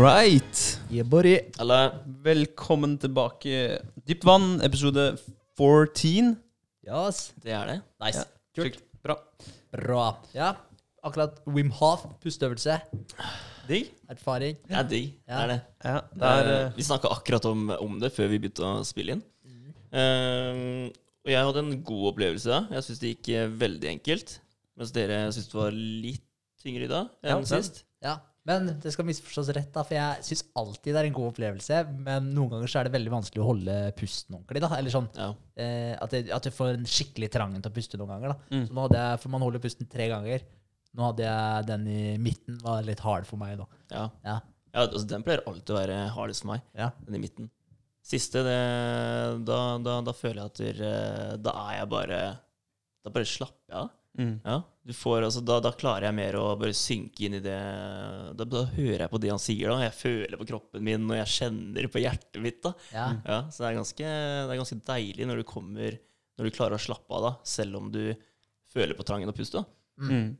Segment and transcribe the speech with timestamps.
[0.00, 0.80] Right.
[0.88, 1.34] Yeah, buddy.
[1.60, 1.90] Eller
[2.24, 3.82] Velkommen tilbake.
[4.08, 5.18] Dypt vann, episode
[5.58, 6.30] 14.
[6.86, 7.18] Yes.
[7.44, 7.74] det er det.
[8.00, 8.22] Nice.
[8.22, 8.62] Ja.
[8.62, 8.78] Kult.
[9.04, 9.18] Bra.
[9.76, 10.04] Bra.
[10.32, 10.54] Ja,
[11.04, 12.78] akkurat Wim Hof, pusteøvelse.
[13.68, 13.90] Digg.
[14.08, 14.56] Erfaring.
[14.64, 15.10] Det er digg.
[15.20, 15.58] Det er det.
[15.84, 19.18] Ja, det er eh, vi snakka akkurat om, om det før vi begynte å spille
[19.18, 19.22] inn.
[19.92, 20.88] Eh,
[21.26, 22.62] og jeg hadde en god opplevelse da.
[22.78, 24.38] Jeg syns det gikk eh, veldig enkelt.
[24.80, 26.24] Mens dere syns det var litt
[26.64, 27.84] tyngre i dag enn ja, sist.
[28.00, 28.16] Ja,
[28.48, 31.80] men det skal misforstås rett, da, for jeg syns alltid det er en god opplevelse.
[32.06, 34.62] Men noen ganger så er det veldig vanskelig å holde pusten ordentlig.
[34.64, 35.34] da, eller sånn Ja.
[35.60, 38.32] eh, at, det, at du får en skikkelig trangen til å puste noen ganger.
[38.32, 38.56] da.
[38.56, 38.64] Mm.
[38.66, 40.40] Så nå hadde jeg, For man holder pusten tre ganger.
[40.96, 43.58] Nå hadde jeg den i midten, var litt hard for meg.
[43.60, 43.66] da.
[43.92, 44.08] Ja.
[44.24, 44.40] Ja.
[44.74, 46.62] ja altså, den pleier alltid å være hardest for meg.
[46.74, 46.90] Ja.
[47.06, 47.50] Den i midten.
[48.02, 48.58] Siste, det,
[49.46, 52.20] da, da, da føler jeg at der, eh, Da er jeg bare
[53.04, 53.90] Da bare slapper jeg av.
[54.18, 54.40] mm.
[54.44, 54.62] Ja,
[54.96, 57.56] får, altså, da, da klarer jeg mer å bare synke inn i det
[58.38, 59.72] da, da hører jeg på det han sier.
[59.72, 62.60] da Jeg føler på kroppen min, og jeg kjenner på hjertet mitt.
[62.64, 63.06] da Ja.
[63.24, 65.98] ja, Så det er, ganske, det er ganske deilig når du kommer
[66.38, 68.14] Når du klarer å slappe av, da selv om du
[68.70, 69.60] føler på trangen å puste.
[69.62, 70.38] da Mm.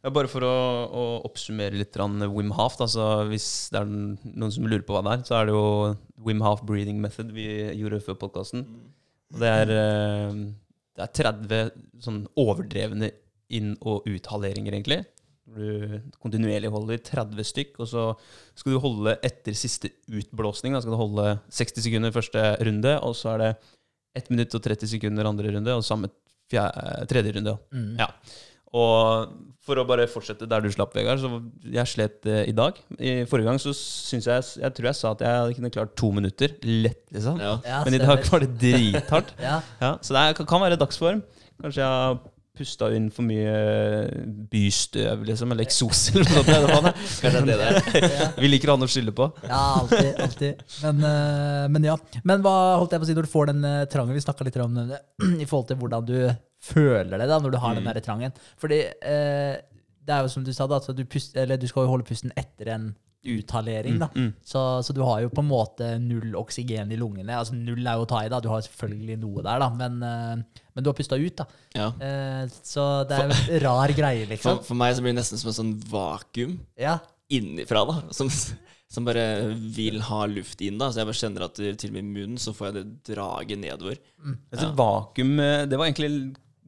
[0.00, 0.52] Ja, bare for å,
[0.88, 5.02] å oppsummere litt Wim Half, da, så hvis det er noen som lurer på hva
[5.04, 5.66] det er, så er det jo
[6.24, 7.44] Wim Half breathing method vi
[7.76, 8.64] gjorde før podkasten.
[9.34, 10.40] Og det eh,
[10.92, 11.70] det er 30
[12.04, 13.08] sånn overdrevne
[13.52, 15.00] inn- og uthaleringer, egentlig.
[15.52, 18.04] Du kontinuerlig holder 30 stykk, og så
[18.56, 20.72] skal du holde etter siste utblåsning.
[20.76, 23.50] Da skal du holde 60 sekunder første runde, og så er det
[24.22, 26.08] 1 minutt og 30 sekunder andre runde, og samme
[26.52, 27.56] fjerde, tredje runde.
[27.74, 27.92] Mm.
[28.00, 28.08] Ja.
[28.72, 29.32] Og
[29.62, 31.28] for å bare fortsette der du slapp, Vegard, så
[31.74, 32.78] jeg slet eh, i dag.
[32.96, 36.08] I forrige gang så syns jeg Jeg tror jeg sa at jeg kunne klart to
[36.16, 36.54] minutter.
[36.64, 37.36] Lett, liksom.
[37.42, 37.58] Ja.
[37.68, 38.30] Ja, Men i dag stemmer.
[38.32, 39.34] var det drithardt.
[39.44, 39.58] Ja.
[39.82, 41.20] Ja, så det er, kan- kan være dagsform.
[41.60, 42.16] Kanskje jeg har
[42.56, 43.52] pusta inn for mye
[44.52, 48.38] bystøv, liksom, eller eksos eller noe sånt.
[48.42, 49.28] Vi liker å ha noe å skylde på.
[49.46, 50.10] Ja, alltid.
[50.26, 50.62] alltid.
[50.84, 51.96] Men, eh, men ja.
[52.28, 54.16] Men hva holdt jeg på å si når du får den eh, trangen?
[54.16, 55.00] Vi snakka litt om det
[55.42, 56.16] i forhold til hvordan du
[56.62, 57.92] føler det da når du har den Mm.
[57.94, 58.34] der trangen.
[58.62, 59.54] Fordi eh,
[60.02, 62.06] det er jo som du sa, da, at du, pust, eller du skal jo holde
[62.06, 62.90] pusten etter en
[63.22, 64.00] uthalering.
[64.02, 64.08] da.
[64.18, 67.36] Mm, Så, så du har jo på en måte null oksygen i lungene.
[67.38, 68.40] Altså Null er jo å ta i, da.
[68.42, 69.68] Du har selvfølgelig noe der, da.
[69.78, 71.46] Men, eh, men du har pusta ut, da.
[71.76, 71.86] Ja.
[72.00, 74.62] Eh, så det er en rar greie, liksom.
[74.66, 76.98] for meg så blir det nesten som en sånn vakuum Ja,
[77.32, 77.98] innifra, da.
[78.16, 78.30] Som,
[78.92, 79.26] som bare
[79.76, 80.78] vil ha luft inn.
[80.80, 83.14] da Så jeg bare kjenner at til og med i munnen så får jeg det
[83.14, 84.00] draget nedover.
[84.52, 86.12] Altså, Vakuum, eh, det var egentlig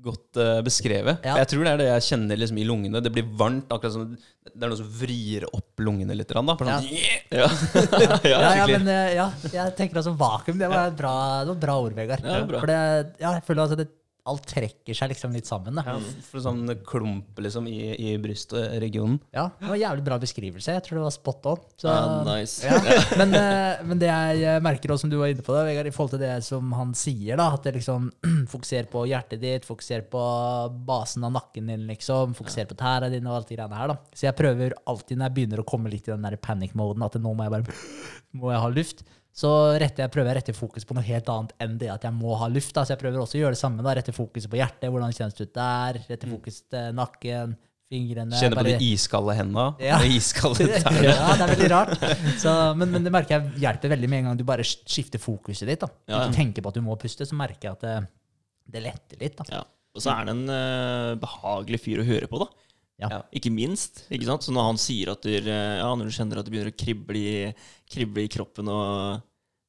[0.04, 1.24] godt uh, beskrevet.
[1.24, 1.38] Ja.
[1.40, 3.02] Jeg tror det er det jeg kjenner liksom i lungene.
[3.04, 6.30] Det blir varmt, akkurat som det er noe som vrir opp lungene litt.
[6.30, 6.42] Da.
[6.44, 6.88] Sånn,
[7.34, 8.78] Ja, ja, ja, skikkelig.
[8.78, 10.60] men uh, ja, jeg tenker altså vakuum.
[10.60, 12.24] Det var et bra, det var bra ord, Vegard.
[12.28, 12.62] Ja, bra.
[12.62, 12.80] For det,
[13.22, 13.88] ja, jeg føler altså det,
[14.24, 15.76] alt trekker seg liksom litt sammen.
[15.76, 15.82] Da.
[15.84, 19.18] Ja, for sånn klump liksom i, i brystregionen.
[19.36, 20.72] Ja, det var en jævlig bra beskrivelse.
[20.78, 21.64] Jeg tror det var spot on.
[21.76, 22.64] Så, Ja, nice.
[22.64, 22.78] ja.
[23.20, 25.92] Men, eh, men det jeg merker også, som du var inne på, da, Vegard, i
[25.92, 28.06] forhold til det som han sier, da, at det liksom
[28.52, 30.22] fokuser på hjertet ditt, fokuser på
[30.88, 33.92] basen av nakken din, liksom, fokuser på tæra dine og alt det greiene her.
[33.92, 33.98] da.
[34.16, 37.20] Så jeg prøver alltid når jeg begynner å komme litt i den der panic-moden, at
[37.20, 37.76] nå må jeg bare
[38.40, 39.04] må jeg ha luft.
[39.34, 42.14] Så jeg, prøver jeg å rette fokus på noe helt annet enn det at jeg
[42.14, 42.70] må ha luft.
[42.76, 42.84] Da.
[42.86, 43.82] Så jeg prøver også å gjøre det samme.
[43.82, 45.98] da, Rette fokuset på hjertet, hvordan kjennes det ut der.
[46.06, 47.56] Rette fokus til nakken,
[47.90, 48.38] fingrene.
[48.38, 49.66] Kjenne på de iskalde hendene.
[49.82, 49.98] Ja.
[49.98, 51.96] og iskalde ja, det er veldig rart.
[52.38, 55.66] Så, men, men det merker jeg hjelper veldig med en gang du bare skifter fokuset
[55.66, 55.82] ditt.
[55.82, 55.90] da.
[56.06, 56.22] Ja, ja.
[56.22, 57.96] Ikke tenker på at du må puste, så merker jeg at det,
[58.76, 59.40] det letter litt.
[59.42, 59.50] da.
[59.50, 59.64] Ja.
[59.94, 62.63] Og så er det en uh, behagelig fyr å høre på, da.
[63.02, 63.08] Ja.
[63.10, 63.20] Ja.
[63.34, 64.04] Ikke minst.
[64.12, 64.46] ikke sant?
[64.46, 66.78] Så når han sier at du, eh, ja, når du kjenner at det begynner å
[66.78, 67.54] krible i,
[67.90, 69.24] krible i kroppen, og,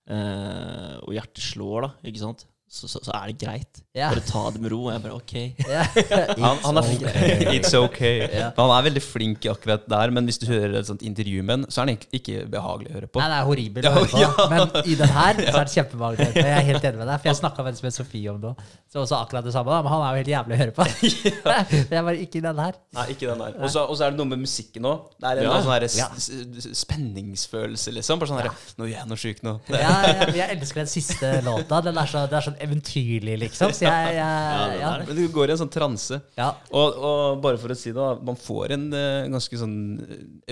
[0.09, 2.45] eh, og hjertet slår, da, ikke sant?
[2.75, 3.77] Så, så, så er det greit.
[3.95, 4.11] Yeah.
[4.11, 4.81] Bare ta det med ro.
[4.89, 5.33] Og jeg bare OK.
[5.71, 5.87] Yeah.
[6.45, 7.45] Han, han er, It's okay.
[7.57, 8.15] It's okay.
[8.25, 8.49] Yeah.
[8.57, 11.63] Han er veldig flink akkurat der, men hvis du hører et sånt intervju med ham,
[11.71, 13.21] så er han ikke behagelig å høre på.
[13.21, 14.19] Nei, det er horribelt å høre på.
[14.19, 14.47] ja.
[14.51, 16.27] Men i den her så er det kjempebehagelig.
[16.35, 18.65] Jeg er helt enig med deg, for jeg snakka med Sofie om det òg.
[18.91, 20.85] Så også akkurat det samme, da, men han er jo helt jævlig å høre på.
[21.95, 22.77] Jeg bare ikke i den her.
[22.99, 23.57] Nei, ikke den der.
[23.63, 25.07] Og så er det noe med musikken òg.
[25.19, 25.55] Det er en Ja.
[25.63, 26.09] sånn her Ja.
[26.83, 28.19] spenningsfølelse, liksom.
[28.21, 29.55] Bare sånn her, Nå gjør jeg noe sjuk nå.
[29.71, 31.81] Ja, ja, jeg elsker den siste låta.
[31.85, 33.71] Den er så, det er sånn eventyrlig, liksom.
[33.75, 34.91] Så jeg, jeg ja.
[35.07, 36.19] Men du går i en sånn transe.
[36.37, 36.51] Ja.
[36.71, 39.77] Og, og bare for å si det, man får en eh, ganske sånn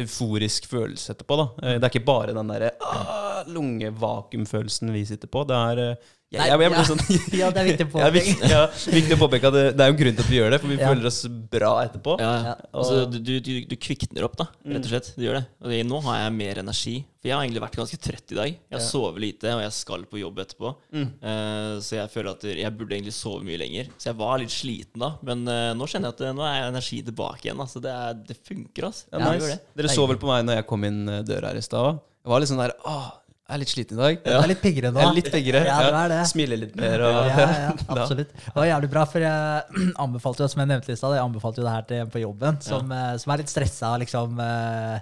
[0.04, 1.38] euforisk følelse etterpå.
[1.42, 1.48] da.
[1.63, 5.44] Eh, Det er ikke bare den derre «Ah, lungevakuumfølelsen vi sitter på.
[5.50, 6.83] Det er eh, Nei, jeg, jeg, ja.
[6.89, 7.01] sånn
[7.41, 8.13] Ja, det er viktig å Ja, påpeke.
[8.18, 8.62] viktig, ja,
[8.97, 10.59] viktig å påpeke at det, det er jo en grunn til at vi gjør det,
[10.63, 10.89] for vi Ja.
[10.91, 11.21] føler oss
[11.53, 12.18] bra etterpå.
[12.19, 12.53] Ja, Ja.
[12.74, 15.12] altså du, du, du, du kvikner opp, da, rett og slett.
[15.18, 15.45] Du gjør det.
[15.62, 16.95] Og det- nå har jeg mer energi.
[17.24, 18.47] For jeg har egentlig vært ganske trøtt i dag.
[18.51, 18.88] Jeg har Ja.
[18.89, 20.74] sovet lite, og jeg skal på jobb etterpå.
[21.00, 23.88] Eh, så jeg føler at jeg burde egentlig sove mye lenger.
[23.97, 25.13] Så jeg var litt sliten da.
[25.24, 27.62] Men uh, nå kjenner jeg at eh, nå er energi tilbake igjen.
[27.63, 29.07] Altså, det, er, det funker, altså.
[29.24, 29.53] Nice.
[29.53, 29.59] det.
[29.80, 32.01] Dere så vel på meg når jeg kom inn døra her i stad?
[32.24, 33.07] Jeg var litt sånn der Åh,
[33.54, 34.16] jeg er litt sliten i dag.
[34.26, 34.98] Jeg er litt piggere nå.
[34.98, 35.60] Jeg er litt piggere.
[35.68, 36.22] Ja, det er det.
[36.32, 38.32] Smiler litt mer og Ja, ja, ja, absolutt.
[38.34, 41.62] Det var jævlig bra, for jeg anbefalte jo, som jeg nevnte i sted, jeg anbefalte
[41.62, 44.42] jo det her til en på jobben som, eh, som er litt stressa og liksom
[44.42, 44.96] eh,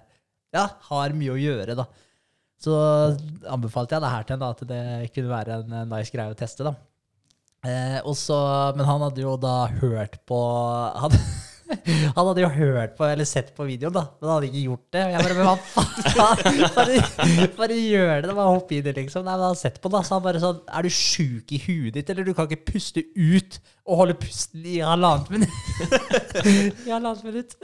[0.57, 1.88] Ja, har mye å gjøre, da.
[2.62, 2.75] Så
[3.48, 4.81] anbefalte jeg det her til en, da, at det
[5.15, 6.75] kunne være en nice greie å teste, da.
[7.63, 8.36] Eh, også,
[8.75, 10.42] men han hadde jo da hørt på
[11.06, 11.15] han,
[12.15, 14.85] han hadde jo hørt på eller sett på videoen, da, men han hadde ikke gjort
[14.95, 15.03] det.
[15.06, 15.89] Og jeg bare Men hva faen?
[16.75, 19.23] Bare, bare gjør det, bare hopp i det, liksom.
[19.25, 21.59] Nei, men han hadde sett på det, så han bare sånn Er du sjuk i
[21.65, 23.57] huet ditt, eller du kan ikke puste ut
[23.91, 25.56] og holde pusten i halvannet minutt?
[26.88, 27.56] I halvannet minutt.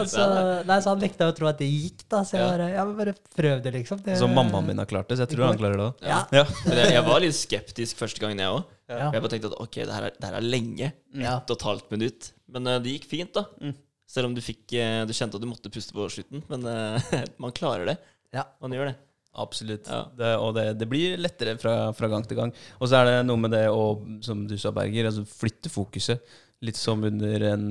[0.00, 0.24] Altså,
[0.68, 2.22] nei, så han nekta å tro at det gikk, da.
[2.26, 4.00] Så jeg bare Ja, men bare prøv det, liksom.
[4.04, 6.08] Det, Så mammaen min har klart det, så jeg tror han klarer det òg.
[6.08, 6.22] Ja.
[6.34, 6.46] Ja.
[6.64, 8.64] Men jeg, var litt skeptisk første gangen, jeg òg.
[8.88, 9.10] Ja.
[9.12, 10.90] Jeg bare tenkte at ok, det her er, det her er lenge.
[11.12, 11.36] Ja.
[11.36, 12.32] Ett og et halvt minutt.
[12.54, 13.72] Men eh, det gikk fint, da.
[14.08, 16.44] Selv om du fikk eh, Du kjente at du måtte puste på slutten.
[16.50, 17.12] Men eh,
[17.42, 17.98] man klarer det.
[18.34, 18.46] Ja.
[18.62, 18.96] Man gjør det.
[19.38, 19.86] Absolutt.
[19.86, 20.02] Ja.
[20.18, 22.52] Det, og det, det blir lettere fra, fra gang til gang.
[22.80, 23.82] Og så er det noe med det å,
[24.24, 26.24] som du sa, Berger, altså flytte fokuset.
[26.66, 27.68] Litt som under en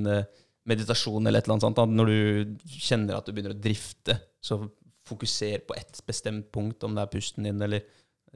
[0.68, 1.98] meditasjon eller et eller annet sånt.
[1.98, 4.62] Når du kjenner at du begynner å drifte, så
[5.08, 7.84] fokuser på ett bestemt punkt, om det er pusten din eller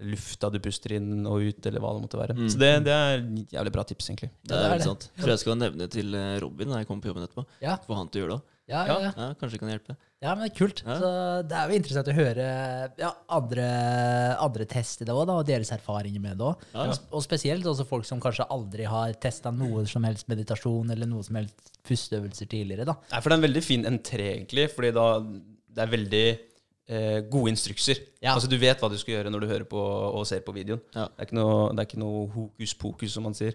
[0.00, 2.36] lufta du puster inn og ut, eller hva det måtte være.
[2.38, 2.46] Mm.
[2.52, 4.30] Så det, det er jævlig bra tips, egentlig.
[4.46, 5.10] Det er det er sant.
[5.18, 7.44] Tror jeg skal nevne til eh, Robin når jeg kommer på jobben etterpå.
[7.64, 7.76] Ja.
[7.84, 8.48] Få han til å gjøre det òg.
[8.70, 9.10] Ja, ja, ja.
[9.18, 9.96] Ja, kanskje kan hjelpe.
[10.22, 10.80] Ja, men det er kult.
[10.86, 10.94] Ja.
[11.00, 11.08] Så
[11.50, 12.44] det er jo interessant å høre
[13.02, 13.66] ja, andre,
[14.40, 16.62] andre tester det òg, og deres erfaringer med det òg.
[16.72, 16.86] Ja.
[17.10, 21.26] Og spesielt også folk som kanskje aldri har testa noe som helst meditasjon eller noe
[21.26, 22.86] som helst pusteøvelser tidligere.
[22.88, 22.96] da.
[23.10, 25.08] Nei, for det er en veldig fin entré, egentlig, fordi da
[25.72, 26.26] det er veldig
[26.88, 28.00] eh, gode instrukser.
[28.22, 28.34] Ja.
[28.34, 30.82] Altså Du vet hva du skal gjøre når du hører på og ser på videoen.
[30.94, 31.08] Ja.
[31.08, 33.54] Det, er ikke noe, det er ikke noe hokus pokus, som man sier.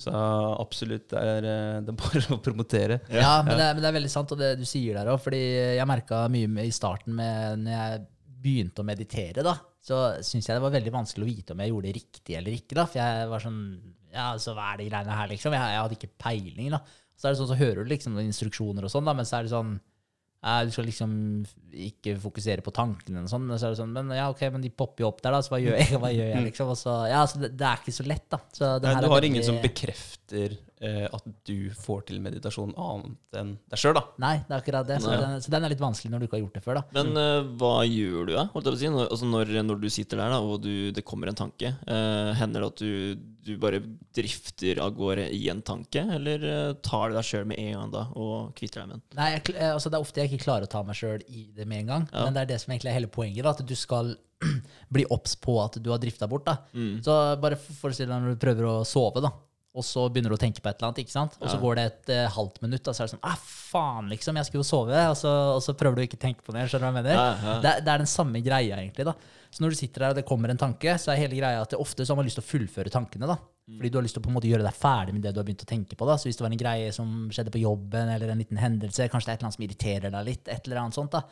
[0.00, 3.00] Så absolutt, det er, eh, det er bare å promotere.
[3.12, 5.20] Ja, men, Det, er- men det er veldig sant, og det du sier der òg.
[5.24, 5.42] Fordi
[5.76, 8.06] jeg merka mye med, i starten med når jeg
[8.40, 9.52] begynte å meditere, da,
[9.84, 12.56] så syns jeg det var veldig vanskelig å vite om jeg gjorde det riktig eller
[12.56, 12.76] ikke.
[12.78, 13.60] da, For jeg var sånn
[14.10, 15.54] Ja, så hva er de greiene her, liksom?
[15.54, 16.80] Jeg, jeg hadde ikke peiling, da.
[17.20, 19.44] Så er det sånn, så hører du liksom instruksjoner og sånn, da, men så er
[19.46, 19.74] det sånn
[20.40, 21.10] du skal liksom
[21.70, 23.44] ikke fokusere på tankene og sånn.
[23.44, 25.42] Men så er det sånn, men ja, ok, men de popper jo opp der, da,
[25.44, 25.98] så hva gjør jeg?
[26.00, 26.70] Hva gjør jeg liksom?
[26.72, 28.40] Og så, ja, så det, det er ikke så lett, da.
[28.80, 33.54] Nei, her du har ingen som bekrefter eh, at du får til meditasjon annet enn
[33.70, 34.04] deg sjøl, da.
[34.22, 35.00] Nei, det er akkurat det.
[35.04, 36.84] Så, den, så den er litt vanskelig når du ikke har gjort det før, da.
[36.98, 38.46] Men eh, hva gjør du, da?
[38.54, 38.92] Holdt jeg på å si?
[38.94, 42.30] Når, altså når, når du sitter der da, og du, det kommer en tanke, eh,
[42.40, 43.82] hender det at du, du bare
[44.16, 47.94] drifter av gårde i en tanke, eller eh, tar du deg sjøl med en gang
[47.94, 49.04] da og kvitter deg med den?
[49.20, 51.46] Nei, jeg, eh, altså Det er ofte jeg ikke klarer å ta meg sjøl i
[51.56, 52.08] det med en gang.
[52.12, 52.24] Ja.
[52.24, 53.44] Men det er det som egentlig er hele poenget.
[53.46, 54.14] da, At du skal
[54.94, 56.46] bli obs på at du har drifta bort.
[56.48, 56.56] da.
[56.72, 57.00] Mm.
[57.04, 59.32] Så bare forestill deg når du prøver å sove, da.
[59.70, 61.36] Og så begynner du å tenke på et eller annet, ikke sant?
[61.38, 61.60] og så Ja.
[61.62, 64.48] går det et uh, halvt minutt, og så er det sånn ah, faen, liksom, jeg
[64.48, 65.02] skulle jo sove.
[65.12, 66.64] Og så, og så prøver du ikke å tenke på det.
[66.66, 67.14] Skjønner du hva jeg mener?
[67.14, 67.54] Ja, ja.
[67.62, 69.06] Det, det er den samme greia, egentlig.
[69.06, 69.14] da.
[69.50, 71.70] Så når du sitter der og det kommer en tanke, så er hele greia at
[71.70, 73.30] det ofte så har man lyst til å fullføre tankene.
[73.30, 73.38] da.
[73.70, 75.38] Fordi du har lyst til å på en måte gjøre deg ferdig med det du
[75.38, 76.06] har begynt å tenke på.
[76.10, 76.16] da.
[76.18, 79.30] Så hvis det var en greie som skjedde på jobben, eller en liten hendelse, kanskje
[79.30, 81.22] det er et eller annet som irriterer deg litt, et eller annet sånt da.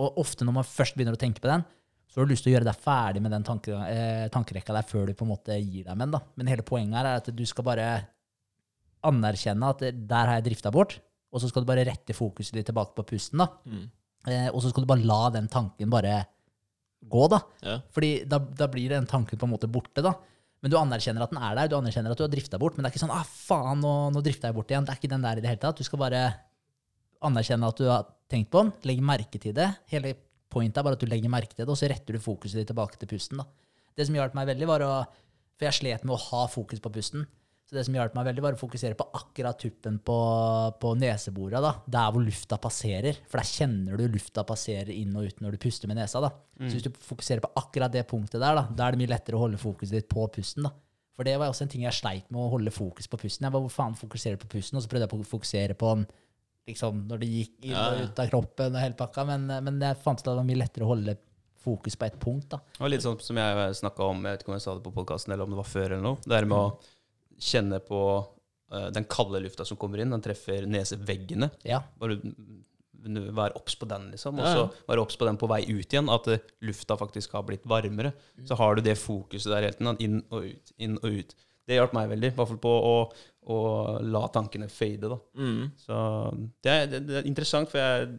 [0.00, 1.64] Og ofte når man først begynner å tenke på den,
[2.14, 4.86] så har du lyst til å gjøre deg ferdig med den tanke, eh, tankerekka der
[4.86, 6.28] før du på en måte gir deg med den.
[6.38, 7.88] Men hele poenget her er at du skal bare
[9.02, 10.94] anerkjenne at der har jeg drifta bort,
[11.34, 13.42] og så skal du bare rette fokuset ditt tilbake på pusten.
[13.42, 13.48] da.
[13.66, 13.88] Mm.
[14.30, 16.20] Eh, og så skal du bare la den tanken bare
[17.02, 17.42] gå, da.
[17.66, 17.80] Ja.
[17.90, 20.14] Fordi da, da blir den tanken på en måte borte, da.
[20.62, 22.78] Men du anerkjenner at den er der, du anerkjenner at du har drifta bort.
[22.78, 24.86] Men det er ikke sånn 'ah, faen, nå, nå drifta jeg bort igjen'.
[24.86, 25.82] Det er ikke den der i det hele tatt.
[25.82, 26.22] Du skal bare
[27.20, 29.66] anerkjenne at du har tenkt på den, legge merke til det.
[29.92, 30.14] Hele
[30.54, 32.70] pointet er bare at du legger merke til det, og så retter du fokuset ditt
[32.70, 33.42] tilbake til pusten.
[33.42, 33.46] da.
[33.94, 34.92] Det som hjalp meg veldig, var å
[35.54, 37.26] For jeg slet med å ha fokus på pusten.
[37.64, 40.16] Så det som hjalp meg veldig, var å fokusere på akkurat tuppen på,
[40.82, 41.60] på neseborene.
[41.62, 43.20] da, Der hvor lufta passerer.
[43.30, 46.20] For der kjenner du lufta passerer inn og ut når du puster med nesa.
[46.20, 46.32] da.
[46.58, 49.38] Så hvis du fokuserer på akkurat det punktet der, da, da er det mye lettere
[49.38, 50.66] å holde fokuset ditt på pusten.
[50.66, 50.74] da.
[51.14, 53.46] For det var også en ting jeg sleit med å holde fokus på pusten.
[53.46, 56.06] Jeg var hvor faen fokuserer på pusten, og så prøvde jeg å fokusere på den
[56.68, 59.24] liksom, når det gikk inn og ut av kroppen og hele pakka.
[59.28, 61.16] Men, men jeg fant ut at det var mye lettere å holde
[61.64, 62.50] fokus på ett punkt.
[62.52, 62.60] da.
[62.76, 64.84] Det var litt sånn som jeg snakka om, jeg vet ikke om jeg sa det
[64.84, 66.20] på podkasten eller om det var før eller noe.
[66.24, 70.68] Det her med å kjenne på uh, den kalde lufta som kommer inn, den treffer
[70.70, 71.50] neseveggene.
[71.66, 71.80] Ja.
[72.00, 72.20] Bare
[73.04, 74.38] være obs på den, liksom.
[74.40, 77.44] Og så være obs på den på vei ut igjen, at eh, lufta faktisk har
[77.48, 78.14] blitt varmere.
[78.48, 81.34] Så har du det fokuset der hele tiden, inn og ut, inn og ut.
[81.64, 82.94] Det hjalp meg veldig, i hvert fall på å,
[83.54, 83.58] å
[84.04, 85.18] la tankene fade, da.
[85.40, 85.62] Mm.
[85.80, 86.00] Så
[86.64, 88.10] det er, det, er interessant, for jeg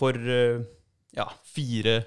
[0.00, 0.62] For eh,
[1.16, 1.98] ja, fire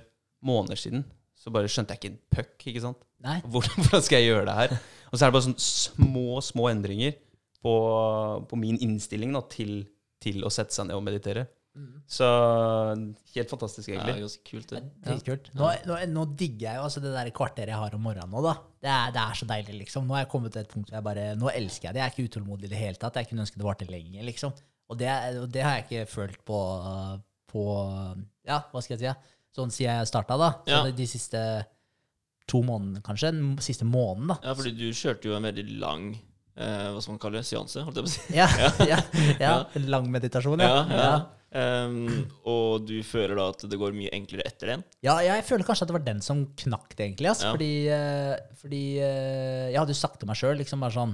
[0.43, 1.03] måneder siden
[1.37, 3.01] så bare skjønte jeg ikke en puck, ikke sant.
[3.23, 3.37] Nei.
[3.51, 4.75] Hvordan, hvordan skal jeg gjøre det her?
[5.11, 7.17] Og så er det bare sånne små, små endringer
[7.63, 7.73] på,
[8.49, 9.83] på min innstilling da, til,
[10.23, 11.45] til å sette seg ned og meditere.
[12.07, 12.27] Så
[13.33, 14.21] helt fantastisk, Ja, egentlig.
[14.27, 14.81] ganske kult, det.
[15.07, 15.47] Dritkult.
[15.57, 18.43] Nå, nå, nå digger jeg jo altså det der kvarteret jeg har om morgenen nå,
[18.45, 18.53] da.
[18.83, 20.05] Det er, det er så deilig, liksom.
[20.05, 22.01] Nå har jeg kommet til et punkt hvor jeg bare Nå elsker jeg det.
[22.03, 23.17] Jeg er ikke utålmodig i det hele tatt.
[23.17, 24.53] Jeg kunne ønske det varte lenger, liksom.
[24.93, 25.09] Og det,
[25.41, 26.59] og det har jeg ikke følt på,
[27.49, 27.63] på
[28.45, 29.09] Ja, hva skal jeg si?
[29.09, 29.15] ja?
[29.53, 30.51] Sånn siden jeg starta, da.
[30.65, 30.83] Så Ja.
[30.85, 31.41] de, de siste
[32.49, 33.31] to månedene, kanskje.
[33.31, 34.37] Den siste måneden, da.
[34.43, 36.09] Ja, fordi du kjørte jo en veldig lang
[36.57, 38.33] eh, hva skal man kalle det, seanse, holdt jeg på å si.
[38.35, 38.47] Ja,
[38.91, 38.99] ja,
[39.41, 39.53] ja.
[39.79, 40.83] En lang meditasjon, ja.
[40.89, 41.13] Ja, ja.
[41.53, 44.83] Ehm, og du føler da at det går mye enklere etter den?
[45.05, 47.29] Ja, jeg føler kanskje at det var den som knakk det, egentlig.
[47.29, 47.51] Altså, Ja.
[47.53, 51.13] Fordi, eh, fordi eh, jeg hadde jo sagt til meg sjøl liksom bare sånn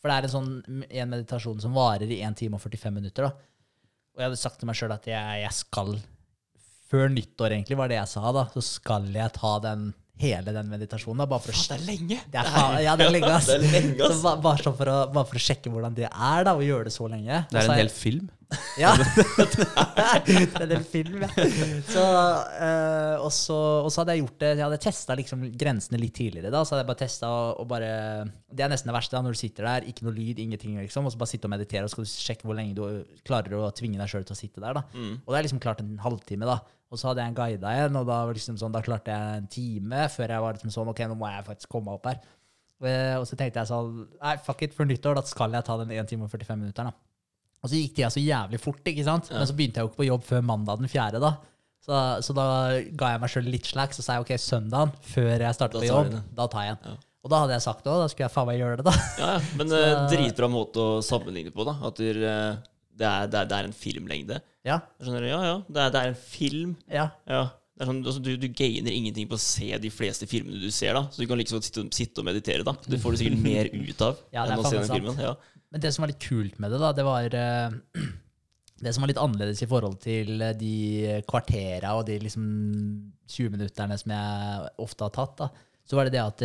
[0.00, 3.24] For det er en sånn en meditasjon som varer i 1 time og 45 minutter.
[3.28, 3.32] da.
[4.14, 5.94] Og jeg hadde sagt til meg sjøl at jeg, jeg skal
[6.90, 10.68] Før nyttår, egentlig, var det jeg sa, da, så skal jeg ta den hele den
[10.70, 11.18] meditasjonen.
[11.18, 12.18] da, bare for å det er lenge!
[12.30, 13.48] det er, ja, det er lenge, ass.
[13.50, 13.56] Altså.
[13.58, 14.10] er lenge.
[14.12, 16.62] Så ba- bare, sånn for å, bare for å sjekke hvordan det er, da, å
[16.62, 17.40] gjøre det så lenge.
[17.50, 18.28] Det er en hel film.
[18.80, 18.92] Ja.
[20.26, 21.28] det er en film, ja.
[21.88, 26.00] Så, eh, og, så, og så hadde jeg gjort det Jeg hadde testa liksom grensene
[26.00, 26.52] litt tidligere.
[26.54, 27.90] da Så hadde jeg bare testa og, og bare
[28.50, 31.08] Det er nesten det verste, da når du sitter der, ikke noe lyd, ingenting, liksom,
[31.08, 32.84] og så bare sitte og meditere, og så skal du sjekke hvor lenge du
[33.26, 34.78] klarer å tvinge deg sjøl til å sitte der.
[34.80, 34.84] da
[35.24, 36.60] Og det er liksom klart en halvtime, da.
[36.94, 39.48] Og så hadde jeg en guida igjen, og da, liksom sånn, da klarte jeg en
[39.50, 42.20] time før jeg var liksom sånn Ok, nå må jeg faktisk komme opp her.
[42.84, 45.76] Eh, Og så tenkte jeg sånn Nei, fuck it, for nyttår, da skal jeg ta
[45.80, 46.92] den 1 time og 45 minutter, da.
[47.64, 49.30] Og så gikk tida så jævlig fort, ikke sant?
[49.32, 51.20] Men så begynte jeg jo ikke på jobb før mandag den fjerde.
[51.24, 51.30] da.
[51.84, 52.44] Så, så da
[52.96, 55.88] ga jeg meg sjøl litt slack, så sa jeg ok, søndagen før jeg starter på
[55.88, 56.20] jobb, det.
[56.36, 56.86] da tar jeg en.
[56.92, 56.94] Ja.
[57.24, 58.94] Og da hadde jeg sagt det òg, da skulle jeg faen meg gjøre det, da.
[59.22, 59.42] Ja, ja.
[59.56, 61.74] Men Så- eh, dritbra måte å sammenligne på, da.
[61.88, 62.28] At eh, det,
[63.08, 64.40] er, det, er, det er en filmlengde.
[64.64, 65.28] Ja, Skjønner du?
[65.32, 65.54] ja, ja.
[65.68, 66.76] Det er, det er en film.
[66.92, 67.08] ja.
[67.28, 67.46] Ja.
[67.74, 70.92] Det sånn, altså, du, du gainer ingenting på å se de fleste filmene du ser,
[70.94, 71.00] da.
[71.10, 72.70] Så du kan liksom sitte, og- sitte og meditere, da.
[72.86, 74.94] Det får du sikkert mer ut av Ja, enn å se den sant.
[75.00, 75.18] filmen.
[75.18, 75.32] Ja.
[75.74, 77.74] Men det som var litt kult med det, da, det var uh,
[78.84, 82.46] Det som var litt annerledes i forhold til eh, de kvartera og de liksom
[83.30, 85.46] 20 minutterne som jeg ofte har tatt, da,
[85.86, 86.42] så var det det at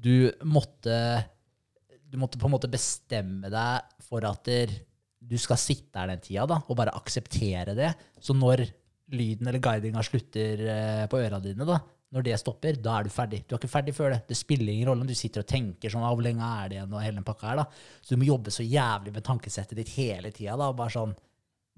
[0.00, 0.96] du måtte
[2.10, 4.48] Du måtte på en måte bestemme deg for at
[5.20, 7.92] du skal sitte her den tida, da, og bare akseptere det.
[8.18, 8.64] Så når
[9.14, 11.78] lyden eller guidinga slutter eh, på øra dine, da,
[12.12, 13.42] når det stopper, da er du ferdig.
[13.46, 14.20] Du er ikke ferdig før det.
[14.26, 16.78] Det spiller ingen rolle om du sitter og tenker sånn, «Ah, hvor lenge er det
[16.80, 17.66] igjen, og hele den pakka her, da.
[18.02, 21.14] Så du må jobbe så jævlig med tankesettet ditt hele tida, da, og bare sånn,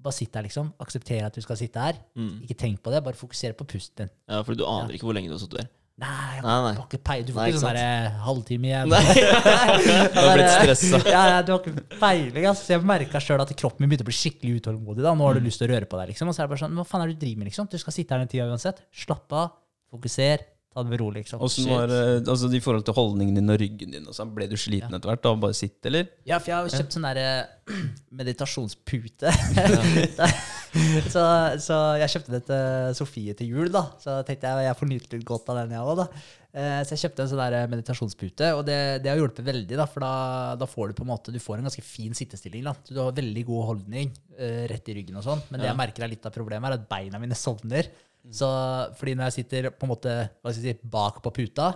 [0.03, 0.73] bare sitt der, liksom.
[0.81, 2.01] Akseptere at du skal sitte her.
[2.43, 4.11] Ikke tenk på det, bare fokusere på pusten din.
[4.33, 5.71] ja, for du aner ikke hvor lenge du har sittet der.
[6.01, 6.09] Nei,
[6.39, 6.69] jeg Nei, nei.
[6.73, 7.21] har ikke peil.
[7.21, 8.93] Du får Nei, ikke sånn der halvtime igjen.
[8.97, 9.27] Jeg
[10.17, 10.99] har blitt stressa.
[11.05, 12.47] Ja, ja, du har ikke peiling.
[12.49, 12.65] Altså.
[12.65, 15.03] Så jeg merka sjøl at kroppen min begynte å bli skikkelig utålmodig.
[15.05, 15.13] da.
[15.13, 16.31] Nå har du lyst til å røre på deg, liksom.
[16.31, 17.69] Og så er det bare sånn, hva faen er det du driver med, liksom?
[17.69, 18.81] Du skal sitte her den tida uansett.
[19.03, 19.51] Slapp av,
[19.93, 21.41] fokuser, ta det med ro, liksom.
[21.45, 24.47] Åssen var eh, altså, I forhold til holdningen din og ryggen din, og sånn, ble
[24.49, 26.07] du sliten etter hvert av å bare sitte, eller?
[26.25, 27.27] Ja, for jeg har jo kjøpt sånn derre
[28.23, 29.33] meditasjonspute.
[31.13, 31.23] så,
[31.61, 33.83] så jeg kjøpte det til Sofie til jul, da.
[34.01, 36.07] Så tenkte jeg jeg får nyte litt godt av den, jeg òg, da.
[36.53, 39.77] Eh, Så jeg kjøpte en sånn der meditasjonspute, og det, det har hjulpet veldig.
[39.79, 40.13] da, For da,
[40.61, 42.65] da får du på en måte Du får en ganske fin sittestilling.
[42.67, 45.41] da, Du har veldig god holdning eh, rett i ryggen og sånn.
[45.49, 47.89] Men det jeg merker er litt av problemet, er at beina mine sovner.
[48.31, 48.47] Så
[48.95, 51.73] fordi når jeg sitter på en måte hva skal jeg si, bak på puta,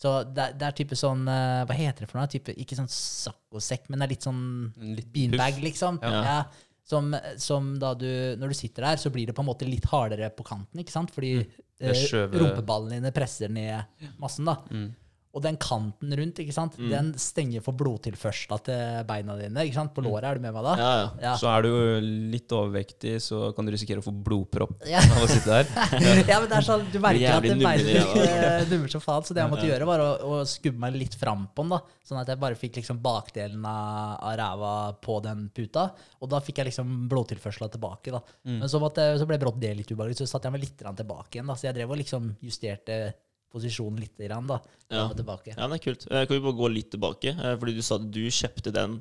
[0.00, 2.30] så det, det er type sånn eh, Hva heter det for noe?
[2.32, 4.42] Type, ikke sånn saccosekk, men det er litt sånn
[4.96, 5.64] litt beanbag, puff.
[5.66, 6.00] liksom.
[6.00, 6.22] Ja.
[6.24, 6.38] Ja.
[6.90, 8.08] Som, som da du
[8.40, 10.94] Når du sitter der, så blir det på en måte litt hardere på kanten, ikke
[10.94, 11.12] sant?
[11.14, 11.52] Fordi mm.
[11.84, 14.56] eh, skjøver- dine presser ned massen, da.
[15.30, 16.74] Og den kanten rundt, ikke sant?
[16.90, 19.62] den stenger for blodtilførsla til beina dine.
[19.62, 19.92] ikke sant?
[19.94, 20.72] På låret, er du med meg da?
[20.80, 21.04] Ja, ja.
[21.22, 21.34] Ja.
[21.38, 21.70] Så er du
[22.32, 24.98] litt overvektig, så kan du risikere å få blodpropp Ja.
[25.14, 25.70] av å sitte der.
[26.32, 28.24] ja, men det er sånn, Du merker at det nummer beina ræva.
[28.26, 29.22] eh, nummer så faen.
[29.30, 31.76] Så det jeg måtte gjøre, var å, å skubbe meg litt fram på den.
[31.76, 35.92] da, Sånn at jeg bare fikk liksom bakdelen av, av ræva på den puta.
[36.18, 38.10] Og da fikk jeg liksom blodtilførsela tilbake.
[38.18, 38.18] da.
[38.50, 41.38] Men så, måtte, så ble brått det litt ubehagelig, så satte jeg meg litt tilbake
[41.38, 41.46] igjen.
[41.46, 43.02] da, Så jeg drev og liksom justerte
[43.52, 44.60] posisjonen litt grann, da.
[44.90, 45.08] Ja.
[45.14, 45.52] tilbake.
[45.54, 46.06] Ja, men det er kult.
[46.10, 47.30] Eh, Kan vi bare gå litt tilbake?
[47.38, 49.00] Eh, Fordi du sa at du kjøpte den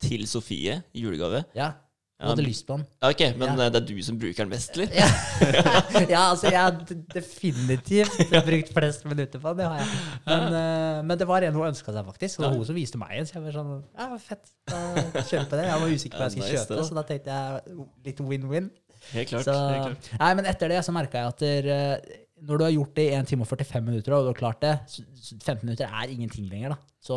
[0.00, 1.44] til Sofie i julegave.
[1.54, 1.72] Ja,
[2.20, 2.82] Jeg hadde lyst på den.
[3.00, 3.64] Ja, ok, Men Ja.
[3.64, 4.92] eh, det er du som bruker den mest, eller?
[4.92, 5.08] Ja,
[6.14, 6.76] ja altså jeg har
[7.14, 9.58] definitivt brukt flest minutter på den.
[9.62, 9.88] Det har jeg.
[10.26, 12.38] Men, men det var en hun ønska seg, faktisk.
[12.38, 13.26] Og det var hun som viste meg en.
[13.30, 14.52] Så jeg var sånn Ja, fett.
[14.68, 15.64] Da kjøper det.
[15.70, 17.78] Jeg var usikker på hva jeg skulle kjøpe, så da tenkte jeg
[18.10, 18.70] litt win-win.
[19.14, 19.46] Helt klart.
[19.48, 20.08] Så, helt klart.
[20.20, 23.04] nei, men etter det så merka jeg at der, eh, når du har gjort det
[23.10, 25.86] i 1 time og 45 minutter, og du har klart det, så så 15 minutter
[25.90, 26.74] er ingenting lenger.
[26.74, 26.76] da.
[27.00, 27.16] Så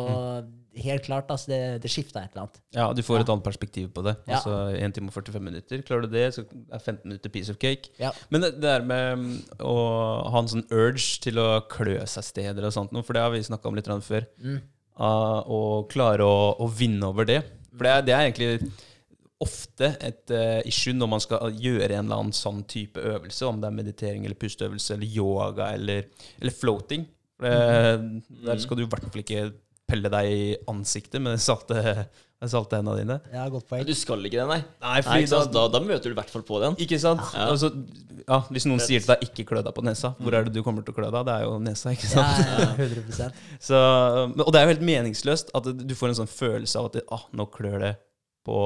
[0.76, 2.60] helt klart, altså, det, det skifta et eller annet.
[2.74, 4.14] Ja, du får et annet perspektiv på det.
[4.26, 4.38] Ja.
[4.38, 5.82] Altså 1 time og 45 minutter.
[5.86, 7.90] Klarer du det, så er 15 minutter piece of cake.
[8.00, 8.10] Ja.
[8.30, 9.74] Men det, det der med mm, å
[10.34, 13.42] ha en sånn urge til å klø seg steder og sånt, for det har vi
[13.46, 14.60] snakka om litt før, Mm.
[14.96, 17.42] ah, og klare å, å vinne over det.
[17.74, 18.72] For det er, det er egentlig
[19.44, 23.60] ofte et eh, issue når man skal gjøre en eller annen sånn type øvelse, om
[23.62, 26.08] det er meditering eller pusteøvelse eller yoga eller,
[26.40, 27.06] eller floating.
[27.44, 27.54] Det,
[28.46, 29.48] Der skal du i hvert fall ikke
[29.90, 31.76] pelle deg i ansiktet med salte,
[32.40, 33.18] de salte hendene dine.
[33.34, 33.84] Ja, godt poeng.
[33.86, 34.60] du skal ikke det, nei.
[34.84, 35.52] Nei, Nei, sant?
[35.52, 36.78] Da, da møter du i hvert fall på den.
[36.80, 37.20] Ikke sant?
[37.34, 37.50] Ja.
[37.52, 37.70] Altså,
[38.24, 40.62] ja, hvis noen sier til deg 'ikke klø deg på nesa', hvor er det du
[40.64, 41.26] kommer til å klø deg?
[41.28, 42.40] Det er jo nesa, ikke sant?
[42.40, 43.30] ja, 100
[43.68, 43.76] Så,
[44.40, 47.26] og det er jo helt meningsløst at du får en sånn følelse av at ah,
[47.36, 47.94] nå klør det
[48.44, 48.56] på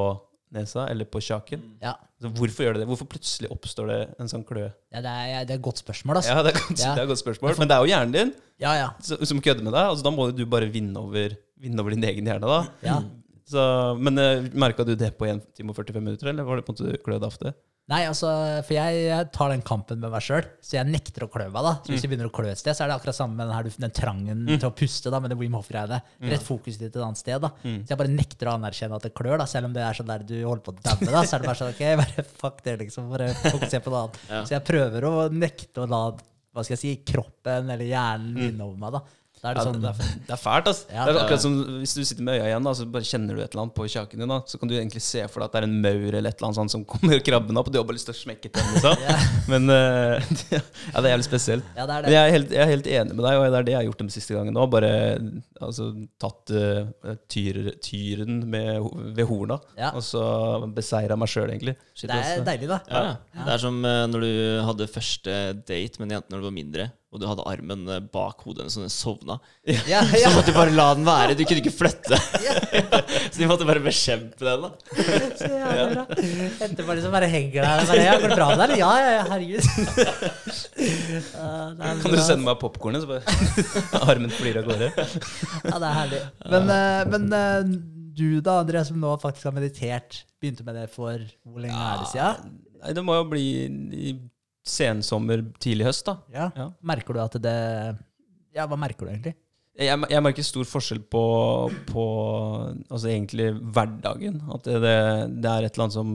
[0.55, 1.62] nesa eller på kjaken.
[1.85, 1.93] Ja.
[2.23, 2.88] Så hvorfor gjør det det?
[2.90, 4.64] Hvorfor plutselig oppstår det en sånn klø?
[4.95, 6.33] Ja, det, er, det er et godt spørsmål, altså.
[6.35, 6.95] Ja, det er, godt, Ja.
[6.97, 7.55] det er et godt spørsmål.
[7.61, 8.33] Men det er jo hjernen din
[8.64, 8.88] Ja, ja.
[9.05, 9.85] som, som kødder med deg.
[9.93, 12.61] Altså, da må du bare vinne over, vinne over din egen hjerne, da.
[12.87, 12.99] ja.
[13.49, 13.62] Så,
[13.97, 16.75] men uh, merka du det på 1 time og 45 minutter, eller var det på
[16.75, 17.55] en måte klødd ofte?
[17.88, 18.28] Nei, altså,
[18.66, 21.62] for jeg, jeg tar den kampen med meg sjøl, så jeg nekter å klø meg.
[21.64, 21.71] da.
[21.80, 23.54] Så Hvis jeg begynner å klø et sted, så er det akkurat samme med den,
[23.57, 26.02] her, den trangen til å puste da, med det Wim Hof-greiene.
[26.28, 27.40] Rett fokus ditt et annet sted.
[27.40, 27.49] da.
[27.64, 30.11] Så jeg bare nekter å anerkjenne at det klør, da, selv om det er sånn
[30.12, 31.09] der du holder på å daue.
[31.16, 33.09] da, Så er det bare sånn, ok, bare fuck det, liksom.
[33.14, 34.21] Bare fokusere på noe annet.
[34.28, 34.42] Ja.
[34.45, 36.02] Så jeg prøver å nekte å la
[36.59, 38.92] hva skal jeg si, kroppen eller hjernen vinne over meg.
[38.97, 39.00] da.
[39.42, 40.87] Da er det Ja, sånn, det, er, det er fælt, altså.
[40.90, 41.04] Ja.
[41.07, 43.42] det er akkurat som Hvis du sitter med øya igjen, da, så bare kjenner du
[43.42, 45.54] et eller annet på kjaken din, da, så kan du egentlig se for deg at
[45.57, 47.78] det er en maur eller et eller annet sånt som kommer krabbende opp, og du
[47.80, 48.75] har bare lyst til å smekke til den.
[48.76, 49.25] Liksom.
[49.52, 51.71] Men uh, ja, det er jævlig spesielt.
[51.76, 53.61] Ja, det er Men jeg er, helt, jeg er helt enig med deg, og det
[53.62, 54.71] er det jeg har gjort de siste gangene òg.
[54.75, 54.92] Bare
[55.64, 55.88] altså,
[56.21, 59.92] tatt uh, tyr, tyren med, ved horna, Ja.
[59.95, 60.23] og så
[60.75, 61.76] beseira meg sjøl, egentlig.
[61.99, 62.80] Det er deilig, da.
[62.88, 63.45] Ja, ja.
[63.45, 64.30] Det er som uh, når du
[64.68, 65.37] hadde første
[65.68, 68.67] date med en jente når du var mindre, og du hadde armen eh, bak hodet
[68.67, 69.38] hennes så den sovna.
[69.88, 70.33] Ja, Så ja.
[70.35, 71.37] måtte du bare la den være.
[71.38, 72.18] Du kunne ikke flytte.
[73.33, 74.66] Så de måtte bare bekjempe den.
[74.66, 74.71] da
[75.38, 76.05] Så jævlig bra.
[76.85, 77.87] Bare liksom bare henger der.
[77.88, 78.75] Bare, ja, går det bra med deg?
[78.83, 79.64] Ja, ja, ja, herregud.
[81.33, 84.90] Ja, Kan du sende meg popkornet, så bare armen flyr av gårde?
[84.92, 86.23] Ja, det er herlig.
[86.53, 87.77] Men, eh, men eh,
[88.18, 92.03] du da, Andreas, som nå faktisk har meditert, begynte med det for hvor lenge er
[92.05, 92.59] det siden?
[92.83, 93.47] Nei, det må jo bli
[94.70, 96.18] sensommer, tidlig høst, da.
[96.35, 96.48] Ja.
[96.57, 96.70] Ja.
[96.92, 97.59] Merker du at det
[98.57, 99.37] Ja, hva merker du egentlig?
[99.78, 101.22] Jeg, jeg merker stor forskjell på,
[101.87, 102.04] på
[102.88, 104.40] altså egentlig hverdagen.
[104.50, 104.94] At det, det,
[105.38, 106.14] det er et eller annet som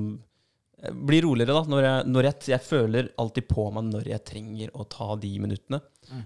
[0.91, 1.63] blir roligere, da.
[1.71, 5.31] Når jeg, når jeg, jeg føler alltid på meg når jeg trenger å ta de
[5.39, 5.79] minuttene.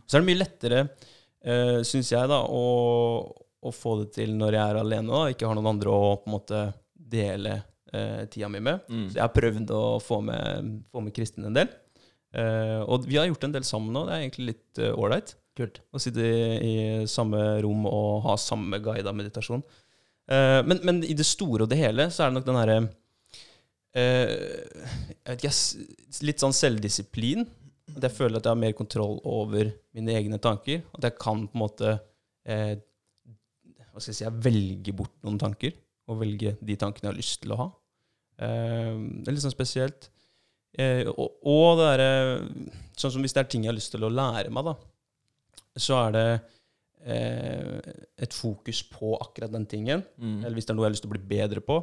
[0.05, 0.83] Så er det mye lettere,
[1.45, 2.63] uh, syns jeg, da, å,
[3.61, 6.31] å få det til når jeg er alene og ikke har noen andre å på
[6.31, 6.63] en måte
[7.17, 7.59] dele
[7.93, 8.87] uh, tida mi med.
[8.89, 9.09] Mm.
[9.11, 11.69] Så jeg har prøvd å få med, få med Kristin en del.
[12.35, 14.05] Eh, og vi har gjort en del sammen nå.
[14.07, 15.35] Det er egentlig litt ålreit.
[15.57, 15.81] Kult.
[15.89, 16.75] Å sitte i, i
[17.09, 19.63] samme rom og ha samme guida meditasjon.
[20.27, 22.73] Uh, men, men i det store og det hele så er det nok den herre
[23.95, 24.33] eh,
[25.23, 27.47] Jeg vet ikke, litt sånn selvdisiplin.
[27.95, 30.83] At jeg føler at jeg har mer kontroll over mine egne tanker.
[30.97, 31.95] At jeg kan på en måte
[32.45, 32.75] eh,
[33.87, 35.73] hva skal jeg si, jeg velger bort noen tanker.
[36.07, 37.67] Og velge de tankene jeg har lyst til å ha.
[38.45, 40.11] Eh, det er litt sånn spesielt.
[40.77, 42.11] Eh, og, og det derre
[42.97, 44.73] Sånn som hvis det er ting jeg har lyst til å lære meg, da
[45.77, 46.27] så er det
[47.05, 47.93] eh,
[48.25, 50.03] et fokus på akkurat den tingen.
[50.17, 50.39] Mm.
[50.43, 51.79] Eller hvis det er noe jeg har lyst til å bli bedre på.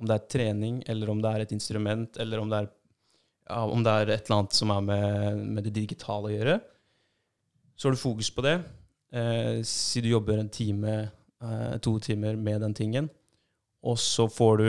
[0.00, 2.70] Om det er trening, eller om det er et instrument, eller om det er,
[3.50, 6.56] ja, om det er et eller annet som er med, med det digitale å gjøre.
[7.76, 8.56] Så har du fokus på det.
[9.12, 10.96] Eh, si du jobber en time,
[11.42, 13.10] eh, to timer med den tingen,
[13.82, 14.68] og så får du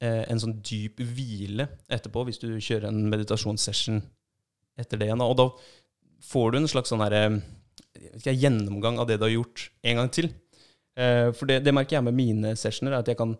[0.00, 3.98] en sånn dyp hvile etterpå, hvis du kjører en meditasjonssession
[4.80, 5.20] etter det igjen.
[5.20, 5.48] Og da
[6.24, 7.16] får du en slags sånn her,
[8.14, 10.30] ikke, gjennomgang av det du har gjort, en gang til.
[10.96, 13.36] Eh, for det, det merker jeg med mine sessioner, er at jeg kan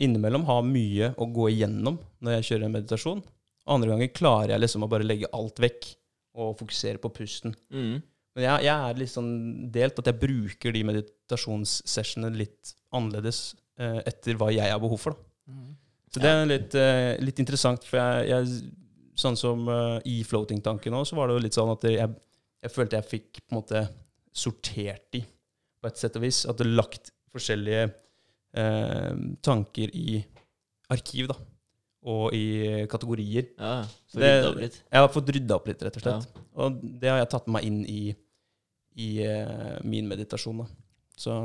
[0.00, 3.24] innimellom ha mye å gå igjennom når jeg kjører en meditasjon.
[3.70, 5.90] Andre ganger klarer jeg liksom å bare legge alt vekk
[6.40, 7.54] og fokusere på pusten.
[7.74, 8.00] Mm.
[8.36, 9.32] Men jeg, jeg er litt sånn
[9.74, 13.42] delt, at jeg bruker de meditasjonssessionene litt annerledes
[13.80, 15.16] eh, etter hva jeg har behov for.
[15.16, 15.29] Da.
[16.10, 18.76] Så det er litt, eh, litt interessant, for jeg, jeg
[19.20, 22.08] Sånn som eh, i floating-tanken òg, så var det jo litt sånn at jeg,
[22.64, 23.82] jeg følte jeg fikk på en måte
[24.32, 25.20] sortert de,
[25.82, 26.38] på et sett og vis.
[26.48, 27.82] At det lagt forskjellige
[28.56, 29.10] eh,
[29.44, 30.22] tanker i
[30.94, 31.36] arkiv, da.
[32.08, 33.50] Og i kategorier.
[33.60, 34.80] Ja, så Det- rydda opp litt.
[34.88, 36.40] Jeg har fått rydda opp litt, rett og slett.
[36.56, 38.00] Og det har jeg tatt med meg inn i,
[39.04, 40.64] i eh, min meditasjon.
[40.64, 40.66] Da.
[41.20, 41.36] Så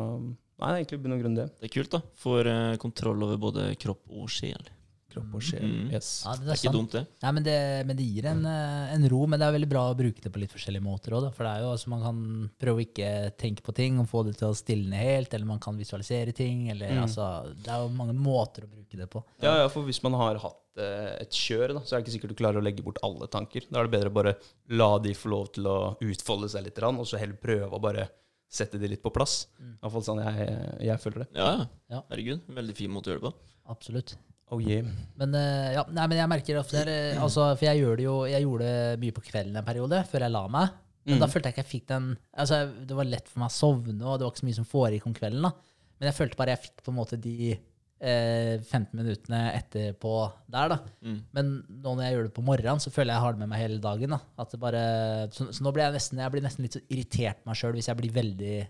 [0.60, 1.50] nei, det er egentlig i bunn og grunn det.
[1.60, 2.02] Det er kult, da.
[2.24, 4.72] Får eh, kontroll over både kropp og sjel.
[5.16, 5.64] kropp og sjel.
[5.64, 5.92] Mm.
[5.96, 6.08] Yes.
[6.26, 6.76] Ja, det Det er ikke sant.
[6.76, 7.02] dumt, det.
[7.24, 7.54] Nei, men det,
[7.88, 10.32] men det gir en, eh, en ro, men det er veldig bra å bruke det
[10.36, 11.30] på litt forskjellige måter òg.
[11.38, 12.20] For det er jo altså man kan
[12.60, 15.62] prøve å ikke tenke på ting og få det til å stilne helt, eller man
[15.64, 17.04] kan visualisere ting, eller Mm.
[17.06, 19.24] altså Det er jo mange måter å bruke det på.
[19.42, 22.16] Ja, ja, for hvis man har hatt eh, et kjør, da, så er det ikke
[22.20, 23.64] sikkert du klarer å legge bort alle tanker.
[23.72, 24.36] Da er det bedre å bare
[24.76, 28.10] la de få lov til å utfolde seg litt, og så heller prøve å bare
[28.50, 29.48] sette de litt på plass.
[29.60, 30.48] I hvert fall sånn jeg,
[30.88, 31.28] jeg føler det.
[31.36, 31.66] Ja, ja.
[31.98, 32.02] Ja.
[32.12, 32.46] Herregud.
[32.56, 33.52] Veldig fin måte å gjøre det på.
[33.74, 34.16] Absolutt.
[34.54, 34.86] Oh yeah.
[35.18, 38.14] Men, eh, ja, nei, men jeg merker ofte eh, altså, For jeg gjør det jo
[38.30, 40.76] Jeg gjorde det mye på kvelden en periode, før jeg la meg.
[41.06, 41.22] Men Mm.
[41.22, 44.06] da følte jeg ikke jeg fikk den altså, Det var lett for meg å sovne,
[44.06, 45.42] og det var ikke så mye som foregikk om kvelden.
[45.42, 45.52] da
[46.00, 47.60] Men jeg følte bare jeg fikk på en måte de
[48.02, 50.14] eh, 15 minuttene etterpå
[50.52, 50.70] der.
[50.70, 51.22] da Mm.
[51.34, 53.50] Men nå når jeg gjør det på morgenen, så føler jeg jeg har det med
[53.50, 54.10] meg hele dagen.
[54.10, 54.84] da At det bare
[55.32, 57.74] Så, så nå blir jeg nesten Jeg blir nesten litt så irritert på meg sjøl
[57.74, 58.68] hvis jeg blir veldig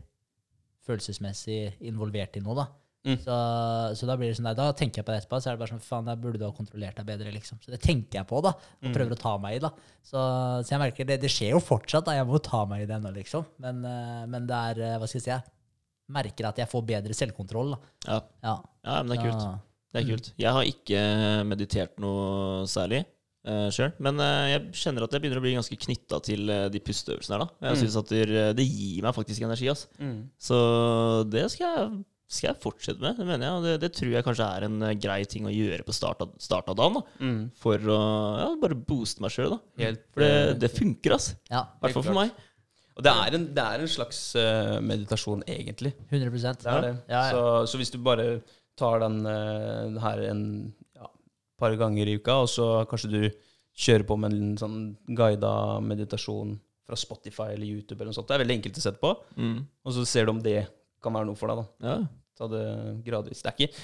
[0.85, 1.59] følelsesmessig
[1.89, 2.55] involvert i noe.
[2.55, 2.67] da
[3.05, 3.19] Mm.
[3.21, 3.33] så,
[3.93, 5.59] så da blir det sånn der, da tenker jeg på det etterpå, så er det
[5.61, 7.29] bare sånn faen, der burde du ha kontrollert deg bedre.
[7.35, 8.49] liksom Så det tenker jeg på, da,
[8.81, 9.59] og prøver å ta meg i.
[9.61, 9.69] da
[10.01, 10.17] Så,
[10.65, 12.95] så jeg merker det, det skjer jo fortsatt, da jeg må ta meg i det
[12.97, 13.45] ennå, liksom.
[13.61, 15.37] Men, eh, men det er, eh, hva skal jeg si,
[16.09, 17.75] merker at jeg får bedre selvkontroll.
[17.75, 17.79] da
[18.13, 18.19] Ja.
[18.43, 19.45] Ja, ja, men det er kult.
[19.95, 20.31] Det er kult.
[20.37, 21.01] Jeg har ikke
[21.47, 23.05] meditert noe særlig
[23.47, 26.65] uh, sjøl, men uh, jeg kjenner at jeg begynner å bli ganske knytta til uh,
[26.69, 27.45] de pusteøvelsene her.
[27.45, 27.69] da.
[27.69, 27.79] Jeg Mm.
[27.83, 28.25] synes at det,
[28.59, 29.69] det gir meg faktisk energi.
[29.71, 29.87] ass.
[29.99, 30.29] Mm.
[30.37, 30.59] Så
[31.31, 33.15] det skal jeg, skal jeg fortsette med.
[33.17, 35.53] Det mener jeg, og det, det tror jeg kanskje er en eh, grei ting å
[35.53, 36.97] gjøre på start av, start av dagen.
[36.99, 37.03] da.
[37.21, 37.43] Mm.
[37.61, 37.99] For å
[38.41, 39.55] ja, bare booste meg sjøl.
[39.77, 41.35] For det, eh, det funker, ass.
[41.51, 42.31] ja, I hvert fall for meg.
[42.95, 45.91] Og det er en, det er en slags uh, meditasjon, egentlig.
[46.09, 46.29] 100
[46.63, 46.93] Det er det.
[47.11, 47.31] Ja, ja.
[47.33, 47.41] Så,
[47.73, 48.27] så hvis du bare
[48.79, 50.43] tar den uh, her en
[50.95, 51.09] ja,
[51.59, 53.19] par ganger i uka, og så kanskje du
[53.75, 54.77] kjører på med en sånn
[55.17, 55.51] guida
[55.83, 56.55] meditasjon
[56.85, 58.29] fra Spotify eller YouTube eller noe sånt.
[58.29, 59.57] Det er veldig enkelt å sette på, Mm.
[59.83, 60.61] og så ser du om det
[61.03, 61.57] kan være noe for deg.
[61.59, 61.89] da.
[61.89, 61.97] Ja.
[62.35, 62.63] Ta det
[63.05, 63.41] gradvis.
[63.43, 63.83] Det er, ikke,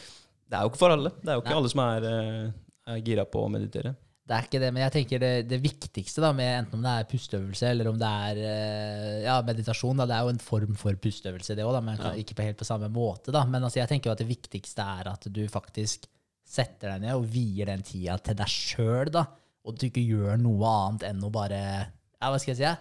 [0.51, 1.11] det er jo ikke for alle.
[1.19, 1.59] Det er jo ikke Nei.
[1.59, 2.51] alle som er, eh,
[2.93, 3.93] er gira på å meditere.
[4.21, 6.91] Det er ikke det, men jeg tenker det, det viktigste, da, med enten om det
[6.93, 10.77] er pusteøvelse eller om det er eh, ja, meditasjon, da, det er jo en form
[10.79, 12.13] for pusteøvelse, det òg, men ja.
[12.21, 13.33] ikke på helt på samme måte.
[13.33, 16.05] da, Men altså, jeg tenker jo at det viktigste er at du faktisk
[16.47, 19.25] setter deg ned og vier den tida til deg sjøl, da,
[19.65, 22.71] og at du ikke gjør noe annet enn å bare ja, hva skal jeg si,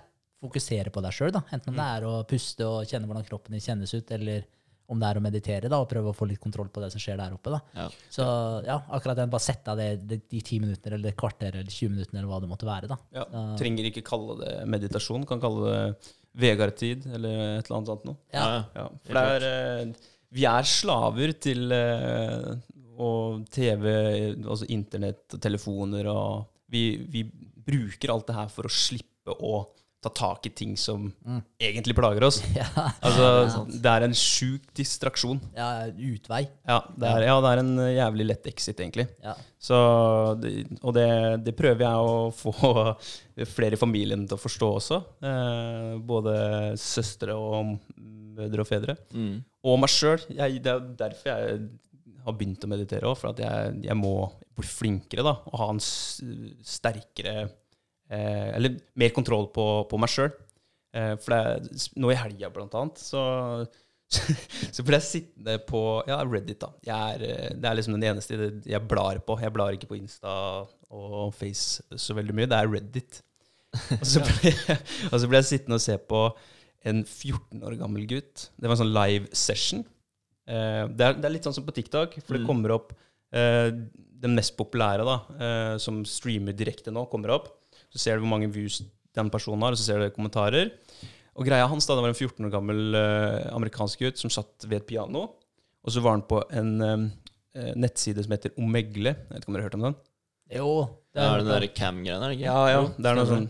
[0.44, 1.34] fokusere på deg sjøl.
[1.40, 4.44] Enten om det er å puste og kjenne hvordan kroppen din kjennes ut, eller
[4.90, 7.02] om det er å meditere da, og prøve å få litt kontroll på det som
[7.02, 7.54] skjer der oppe.
[7.54, 7.60] da.
[7.78, 7.88] Ja.
[8.12, 8.26] Så
[8.66, 11.70] ja, akkurat den, bare sette av det, det, de ti minuttene eller det kvarter eller
[11.70, 12.90] 20 minuttene eller hva det måtte være.
[12.90, 12.98] da.
[13.14, 13.26] Ja.
[13.60, 15.84] Trenger ikke kalle det meditasjon, kan kalle det
[16.40, 18.18] Vegard-tid eller et eller annet sånt noe.
[18.34, 18.42] Ja.
[18.42, 18.58] Ja.
[18.74, 18.82] ja.
[18.82, 22.50] Ja, for det er, eh, vi er slaver til eh,
[23.00, 23.86] og TV,
[24.44, 27.24] altså internett og telefoner, og vi, vi
[27.70, 29.62] bruker alt det her for å slippe å
[30.00, 31.10] ta tak i ting som
[31.60, 32.40] egentlig plager oss.
[32.56, 32.66] Ja,
[33.04, 35.40] Altså, det er en sjuk distraksjon.
[35.56, 36.46] ja utvei.
[36.68, 39.06] Ja, det er, ja, det er en eh, jævlig lett exit, egentlig.
[39.24, 39.34] Ja.
[39.60, 39.76] Så,
[40.80, 41.08] og det,
[41.44, 42.54] det prøver jeg å få
[43.50, 45.00] flere i familien til å forstå også.
[45.20, 46.34] Eh, både
[46.80, 47.76] søstre og
[48.40, 48.96] mødre og fedre.
[49.12, 49.42] Mm.
[49.68, 50.22] Og meg sjøl.
[50.30, 51.60] Det er derfor jeg
[52.24, 53.18] har begynt å meditere òg.
[53.20, 54.14] For at jeg, jeg må
[54.56, 57.48] bli flinkere da, og ha en sterkere
[58.10, 60.32] eh, Eller mer kontroll på, på meg sjøl.
[60.92, 63.22] Eh, for det nå i helga, blant annet, så
[64.74, 66.58] så ble jeg sittende på ja, Reddit.
[66.64, 66.72] da.
[66.82, 69.36] Jeg er, eh, det er liksom den eneste jeg blar på.
[69.38, 70.32] Jeg blar ikke på Insta
[70.90, 72.48] og Face så veldig mye.
[72.50, 73.20] Det er Reddit.
[74.00, 74.80] Og så ble, jeg-
[75.12, 76.24] og så ble jeg sittende og se på
[76.90, 78.48] en 14 år gammel gutt.
[78.58, 79.84] Det var en sånn live session.
[80.50, 82.48] Eh, det, er, det er litt sånn som på TikTok, for det Mm.
[82.50, 82.90] kommer opp
[83.30, 83.70] eh,
[84.20, 87.46] Den mest populære, da, eh, som streamer direkte nå, kommer opp.
[87.90, 88.80] Så ser du hvor mange views
[89.16, 90.70] den personen har, og så ser du kommentarer.
[91.38, 94.66] Og greia hans da, det var en 14 år gammel uh, amerikansk gutt som satt
[94.66, 95.26] ved et piano.
[95.80, 99.14] Og så var han på en eh, nettside som heter Omegle.
[99.16, 99.94] Jeg vet ikke om dere har hørt om den?
[100.56, 100.72] Jo.
[101.10, 102.46] Det er den der cam-greia, er det ikke?
[102.46, 102.82] Ja, ja.
[102.96, 103.48] Det er noe sånn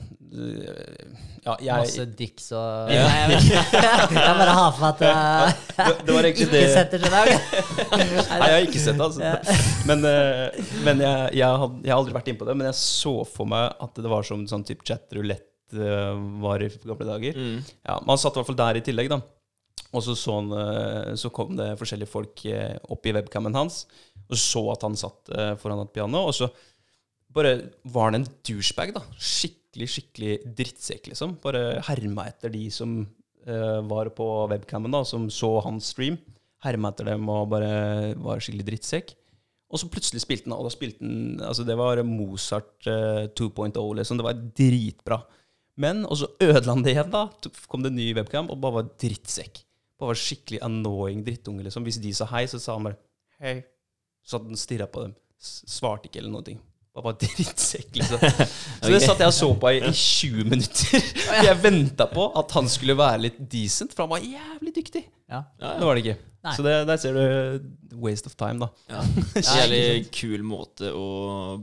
[1.40, 3.04] ja, jeg, Masse dicks og Ja.
[3.08, 3.54] Nei, jeg,
[4.14, 7.30] jeg bare har for at jeg det, det var ikke det setter seg der.
[7.96, 9.56] Nei, jeg har ikke sett det, altså.
[9.88, 12.56] Men, eh, men jeg, jeg, had, jeg har aldri vært inne på det.
[12.60, 16.70] Men jeg så for meg at det var som sånn type chat-rulett eh, var i
[16.84, 17.40] gamle dager.
[17.40, 17.58] Mm.
[17.88, 19.22] Ja, Man satt i hvert fall der i tillegg, da.
[19.90, 23.86] Og så, så, han, eh, så kom det forskjellige folk eh, opp i webcamen hans,
[24.28, 26.26] og så at han satt eh, foran et piano.
[26.28, 26.50] Og så
[27.34, 29.04] bare var han en douchebag, da.
[29.16, 31.36] Skikkelig, skikkelig drittsekk, liksom.
[31.42, 36.18] Bare herma etter de som uh, var på webcamen, da, som så hans stream.
[36.64, 39.14] Herma etter dem og bare var skikkelig drittsekk.
[39.70, 43.78] Og så plutselig spilte han, og da spilte han Altså, det var Mozart uh, 2.0,
[44.00, 44.18] liksom.
[44.18, 45.20] Det var dritbra.
[45.80, 47.28] Men og så ødela han det igjen, da.
[47.70, 49.62] Kom det en ny webcam, og bare var drittsekk.
[50.00, 51.86] Bare var skikkelig annoying drittunge, liksom.
[51.86, 52.98] Hvis de sa hei, så sa han bare
[53.44, 53.60] hei.
[54.26, 55.14] Så at han stirra på dem.
[55.40, 56.58] Svarte ikke eller noen
[57.00, 57.06] ting.
[57.06, 58.24] Bare drittsekk, liksom.
[58.84, 61.06] Så det satt jeg og så på i, i 20 minutter.
[61.48, 65.04] Jeg venta på at han skulle være litt decent, for han var jævlig dyktig.
[65.30, 65.44] Ja.
[65.62, 66.16] Ja, Det var det ikke.
[66.40, 66.54] Nei.
[66.56, 68.70] Så det, der ser du waste of time, da.
[68.88, 69.02] ja.
[69.34, 71.06] Det er en jævlig kul måte å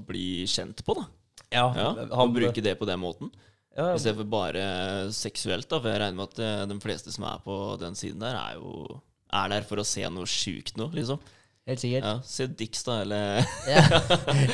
[0.08, 1.08] bli kjent på, da.
[1.56, 3.32] Ja, Ja, Å bruke det på den måten.
[3.78, 4.66] ja, I stedet for bare
[5.16, 5.80] seksuelt, da.
[5.82, 8.60] For jeg regner med at eh, de fleste som er på den siden der, er
[8.60, 9.00] jo
[9.34, 11.20] er der for å se noe sjukt noe, liksom.
[11.68, 12.06] Helt sikkert.
[12.08, 13.82] Ja, Se Dix, da, eller Ja.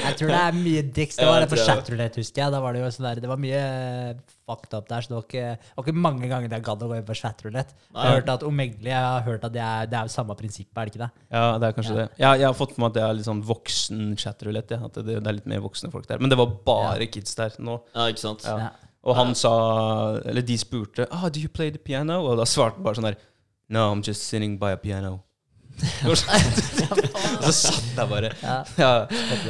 [0.07, 1.17] Jeg tror det er mye Dix.
[1.19, 2.53] Det var ja, det på chatroulette, husker jeg.
[2.55, 5.17] Da var det jo sånn der, det var mye eh, fucked up der, så det
[5.19, 7.77] var ikke, det var ikke mange ganger jeg gadd å gå inn på chatroulette.
[7.91, 10.37] Jeg har hørt at Omegle, jeg har hørt at det er, det er jo samme
[10.39, 11.11] prinsippet, er det ikke det?
[11.37, 12.07] Ja, det er kanskje det.
[12.17, 14.79] Jeg, jeg har fått med meg at det er litt sånn voksen chatroulette.
[14.79, 14.89] Ja.
[14.89, 16.23] At det, det er litt mer voksne folk der.
[16.23, 17.77] Men det var bare kids der nå.
[17.93, 18.47] Ja, ikke sant?
[18.47, 18.57] Ja.
[18.67, 18.71] Ja.
[19.03, 19.51] Og han sa
[20.23, 22.21] Eller de spurte ah, Do you play the piano?
[22.23, 23.19] Og da svarte han bare sånn der
[23.73, 25.23] No, I'm just sitting by a piano.
[26.07, 28.57] og så satt jeg bare Ja.
[28.77, 28.91] ja.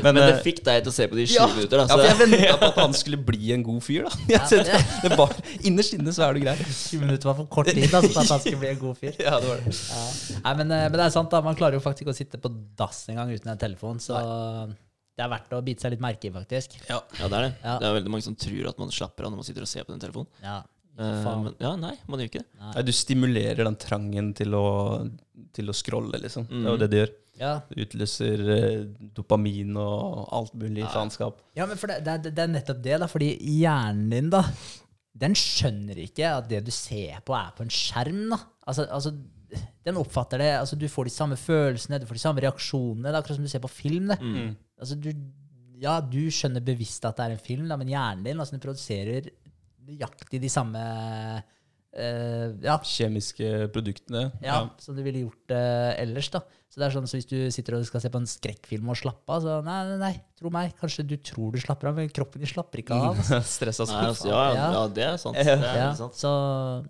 [0.06, 1.86] Men, eh, det fikk deg til å se på de 20 ja, minutter, da.
[1.86, 4.40] ja, for jeg venta på at han skulle bli en god fyr, da.
[4.54, 6.56] Det, det var, innerst inne så er du grei.
[6.64, 9.20] 20 minutter var for kort tid da, så at han skulle bli en god fyr.
[9.28, 9.76] Ja, det var det.
[9.76, 10.06] Ja.
[10.40, 11.44] Nei, men, eh, men det er sant, da.
[11.46, 14.20] Man klarer jo faktisk ikke å sitte på dass en gang uten en telefon, så
[15.14, 16.80] det er verdt å bite seg litt merke i, faktisk.
[16.88, 16.98] Ja.
[17.20, 17.52] Ja, det er det.
[17.62, 17.76] Ja.
[17.82, 19.86] Det er veldig mange som tror at man slapper av når man sitter og ser
[19.86, 20.32] på den telefonen.
[20.42, 20.62] Ja.
[21.00, 21.44] Eh, Faen.
[21.48, 22.50] men ja, nei, man gjør ikke det.
[22.62, 24.66] Nei, du stimulerer den trangen til å,
[25.56, 26.46] til å scrolle, liksom.
[26.50, 26.80] Det er jo Mm.
[26.84, 27.14] det det gjør.
[27.40, 27.54] Ja.
[27.68, 28.84] Det utløser eh,
[29.18, 31.40] dopamin og alt mulig faenskap.
[31.58, 33.08] Ja, men det, det, det er nettopp det, da.
[33.10, 34.44] Fordi hjernen din, da,
[35.18, 38.38] den skjønner ikke at det du ser på, er på en skjerm, da.
[38.68, 39.16] Altså, altså
[39.86, 43.10] den oppfatter det altså Du får de samme følelsene, du får de samme reaksjonene.
[43.10, 44.08] Det er akkurat som du ser på film.
[44.14, 44.20] det.
[44.22, 44.54] Mm.
[44.82, 45.10] Altså, du,
[45.82, 48.64] ja, du skjønner bevisst at det er en film, da, men hjernen din altså, den
[48.64, 49.30] produserer
[49.88, 50.86] nøyaktig de samme
[51.94, 54.32] Uh, ja, Kjemiske produktene.
[54.42, 56.26] ja, som du ville gjort uh, ellers.
[56.34, 56.40] da.
[56.66, 58.98] Så det er sånn, så Hvis du sitter og skal se på en skrekkfilm og
[58.98, 60.72] slappe av, så nei, nei, nei, tro meg.
[60.80, 63.12] Kanskje du tror du slapper av, men kroppen din slapper ikke av.
[63.22, 63.38] altså.
[63.60, 64.72] Stressa Nei, altså, ja, ja, Ja.
[64.74, 65.38] ja, det er sant.
[65.44, 66.18] Det er Ja, sant.
[66.18, 66.32] så,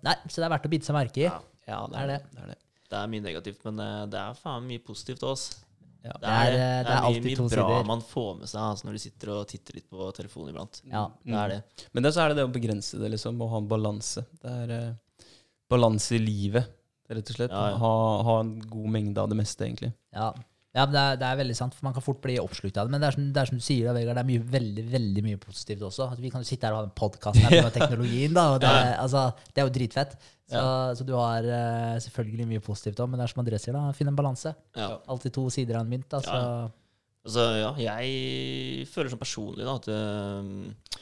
[0.08, 1.26] nei, så det er verdt å bite seg merke i.
[1.28, 1.36] Ja.
[1.68, 2.16] Ja, det er er det.
[2.24, 2.32] det.
[2.32, 2.58] det, er det.
[2.94, 5.63] Det er mye negativt, men eh, det er faen mye positivt også.
[6.04, 6.14] Ja.
[6.20, 7.86] Det er, Det er, eh, det er mye, alltid mye to bra sider.
[7.88, 10.80] man får med seg altså, når du sitter og titter litt på telefonen iblant.
[10.92, 11.04] Ja.
[11.24, 11.86] Det er det.
[11.96, 14.26] Men det, så er det det å begrense det, liksom, og ha en balanse.
[14.42, 15.28] Det er uh,
[15.72, 16.68] balanse i livet,
[17.08, 17.54] rett og slett.
[17.54, 17.78] Ja, ja.
[17.80, 17.94] Ha,
[18.28, 19.94] ha en god mengde av det meste, egentlig.
[20.14, 20.32] Ja,
[20.74, 22.92] ja det er, det er veldig sant, for man kan fort bli oppslukt av det.
[22.96, 24.84] Men det er som, det er som du sier, da, Vegard, det er mye, veldig
[24.90, 26.08] veldig mye positivt også.
[26.10, 28.72] Altså, vi kan jo sitte her og ha en podkast med teknologien, da, og det,
[28.74, 29.22] er- altså,
[29.54, 30.16] det er jo dritfett.
[30.50, 30.60] Så,
[30.98, 33.86] så du har uh, selvfølgelig mye positivt òg, men det er som André sier, da,
[33.96, 34.50] finn en balanse.
[34.76, 34.90] Ja.
[35.08, 36.08] Alltid to sider av en mynt.
[36.12, 36.48] Da, Ja.
[37.24, 40.98] Altså, ja, jeg føler sånn personlig da, at eh,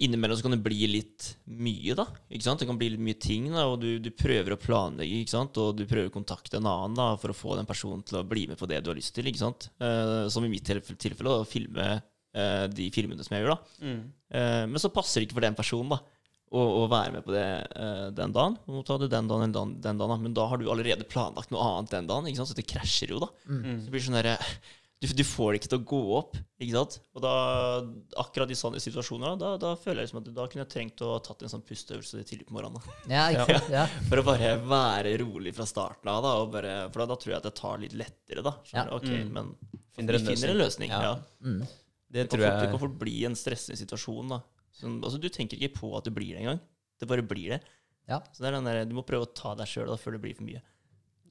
[0.00, 2.06] innimellom så kan det bli litt mye, da.
[2.32, 2.62] Ikke sant?
[2.62, 5.58] Det kan bli litt mye ting, da, og du, du prøver å planlegge, ikke sant?
[5.60, 8.26] og du prøver å kontakte en annen da, for å få den personen til å
[8.26, 9.28] bli med på det du har lyst til.
[9.28, 9.68] ikke sant?
[9.82, 13.52] Eh, som i mitt tilfelle, å filme eh, de filmene som jeg gjør.
[13.56, 13.84] da.
[14.32, 16.00] Eh, men så passer det ikke for den personen da,
[16.50, 17.46] å, å være med på det
[17.78, 18.56] eh, den dagen.
[18.64, 20.20] Du må ta det den dagen, den dagen, den dagen, da.
[20.24, 22.50] Men da har du allerede planlagt noe annet den dagen, ikke sant?
[22.50, 23.28] så det krasjer jo, da.
[23.84, 24.38] Så det blir sånn derre
[25.00, 26.34] du, du får det ikke til å gå opp.
[26.60, 26.96] ikke sant?
[27.16, 27.30] Og da,
[28.20, 31.14] akkurat i sånne situasjoner, da, da føler jeg liksom at da kunne jeg trengt å
[31.14, 32.76] ha tatt en sånn pusteøvelse tidlig på morgenen.
[33.08, 33.14] da.
[33.14, 33.70] ja, ikke sant?
[33.72, 33.86] Ja.
[34.10, 36.20] For å bare være rolig fra starten av.
[36.26, 38.44] da, og bare, For da, da tror jeg at det tar litt lettere.
[38.44, 38.52] da.
[38.68, 38.92] Skjønner?
[38.98, 39.30] Ok, Mm.
[39.36, 39.54] men
[39.96, 40.90] Finner vi en finner en løsning.
[40.92, 41.00] Ja.
[41.02, 41.14] ja.
[41.44, 41.60] Mm.
[41.64, 41.68] Det
[42.10, 44.28] Det kan, tror fort, det kan fort bli en stressende situasjon.
[44.36, 44.40] da.
[44.80, 46.60] Sånn, altså, du tenker ikke på at det blir det engang.
[47.00, 47.62] Det bare blir det.
[48.08, 48.20] Ja.
[48.34, 50.34] Så det er den der, Du må prøve å ta deg sjøl før det blir
[50.36, 50.60] for mye.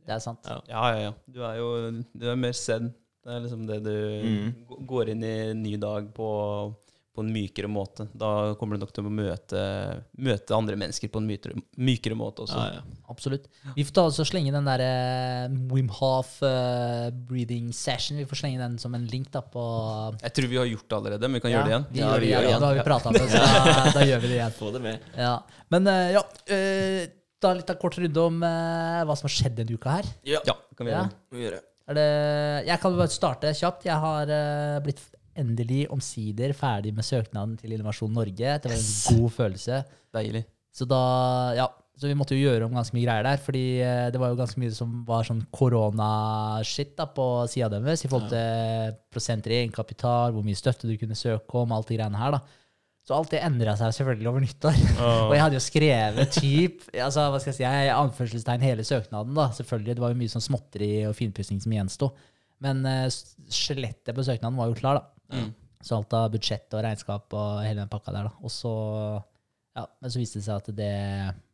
[0.06, 0.42] Det er sant.
[0.50, 0.58] Ja.
[0.70, 1.14] Ja, ja, ja.
[1.30, 1.70] Du er jo
[2.18, 2.94] du er mer zen.
[3.30, 4.54] Det er liksom det du Mm.
[4.90, 6.28] går inn i en ny dag på,
[7.14, 8.08] på en mykere måte.
[8.18, 9.60] Da kommer du nok til å møte,
[10.18, 12.58] møte andre mennesker på en mykere, mykere måte også.
[12.58, 13.04] Ja, ja.
[13.12, 13.46] Absolutt.
[13.76, 18.18] Vi får ta oss og slenge den der eh, Wim Hof eh, breathing session.
[18.22, 19.64] Vi får slenge den som en link da på
[20.24, 21.88] Jeg tror vi har gjort det allerede, men vi kan gjøre det igjen.
[21.92, 22.50] Vi Ja, gjør vi det igjen.
[22.50, 24.58] Ja, da har vi prata om det, så da, da gjør vi det igjen.
[24.58, 25.10] Få det med.
[25.18, 25.34] Ja.
[25.70, 26.24] Men eh, ja,
[26.56, 27.02] eh,
[27.40, 30.10] ta litt av kort runde om eh, hva som har skjedd denne uka her.
[30.28, 31.20] Ja, Ja, kan vi gjøre det.
[31.36, 31.66] vi gjør Er
[31.98, 32.10] det,
[32.68, 33.88] jeg kan bare starte kjapt.
[33.88, 35.02] Jeg har uh, blitt
[35.40, 38.56] endelig omsider ferdig med søknaden til Innovasjon Norge.
[38.62, 39.84] Det var en god følelse.
[40.16, 40.44] Deilig.
[40.76, 41.02] Så da,
[41.58, 41.68] ja,
[42.00, 44.40] så vi måtte jo gjøre om ganske mye greier der, fordi eh, det var jo
[44.40, 50.36] ganske mye som var sånn korona-shit på sida deres, i forhold til prosenter i egenkapital,
[50.36, 52.69] hvor mye støtte du kunne søke om, alt de greiene her, da.
[53.10, 54.76] Så alt det endra seg selvfølgelig over nyttår.
[55.30, 59.34] Og jeg hadde jo skrevet typ, altså, hva skal jeg si, jeg anførselstegn hele søknaden,
[59.34, 59.48] da.
[59.58, 62.12] Selvfølgelig, det var jo mye sånn småtteri og finpussing som gjensto.
[62.62, 63.08] Men uh,
[63.50, 65.42] skjelettet på søknaden var jo klar, da.
[65.82, 68.46] Så alt av budsjett og regnskap og hele den pakka der, da.
[68.46, 68.76] Og så
[69.80, 70.94] ja, men så viste det seg at det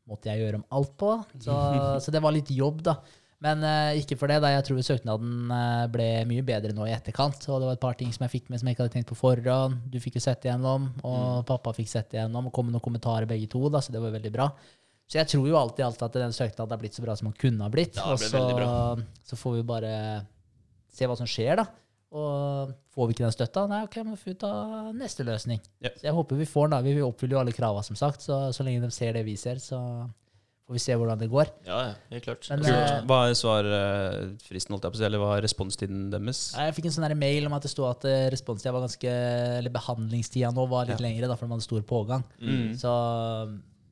[0.10, 1.13] måtte jeg gjøre om alt på.
[1.39, 1.56] Så,
[2.04, 3.00] så det var litt jobb, da.
[3.43, 4.54] Men uh, ikke for det, da.
[4.54, 7.41] Jeg tror søknaden uh, ble mye bedre nå i etterkant.
[7.50, 9.12] Og det var et par ting som jeg fikk med som jeg ikke hadde tenkt
[9.12, 9.84] på forhånd.
[9.91, 13.30] Du fikk jo sett igjennom, og pappa fikk sett igjennom, og kom med noen kommentarer
[13.30, 14.50] begge to, da, så det var veldig bra.
[15.06, 17.30] Så jeg tror jo alltid i alt at den søknaden har blitt så bra som
[17.30, 18.00] den kunne ha blitt.
[18.00, 18.41] Ja, og så,
[19.28, 19.91] så får vi bare
[20.95, 21.67] se hva som skjer, da.
[22.15, 24.52] Og får vi ikke den støtta, nei, ok, men får vi ta
[24.95, 25.60] neste løsning.
[25.84, 25.91] Ja.
[25.98, 26.82] Så jeg håper vi får den, da.
[26.86, 29.60] Vi oppfyller jo alle krava, som sagt, så så lenge de ser det vi ser,
[29.62, 29.80] så
[30.65, 31.49] får vi se hvordan det går.
[31.67, 32.47] Ja, ja, helt klart.
[32.49, 36.10] Men, Altså, eh, Hva er svarfristen, holdt jeg på å si, eller hva er responstiden
[36.13, 36.39] deres?
[36.58, 39.12] Jeg fikk en sånn mail om at det sto at eh, responstida var ganske
[39.60, 41.06] Eller behandlingstida nå var litt Ja.
[41.08, 42.23] lengre, da, for man hadde stor pågang.
[42.41, 42.73] Mm.
[42.82, 42.91] Så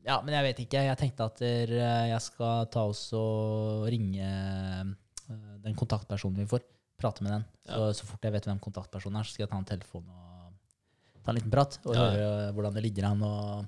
[0.05, 0.81] Ja, men jeg vet ikke.
[0.83, 6.59] Jeg tenkte at eh, jeg skal ta oss og ringe eh, den kontaktpersonen vi får.
[6.99, 7.45] Prate med den.
[7.67, 11.23] Så, så fort jeg vet hvem kontaktpersonen er, så skal jeg ta en telefon og
[11.23, 11.77] ta en liten prat.
[11.85, 12.09] Og Ja.
[12.11, 13.23] høre hvordan det ligger an.
[13.23, 13.65] Og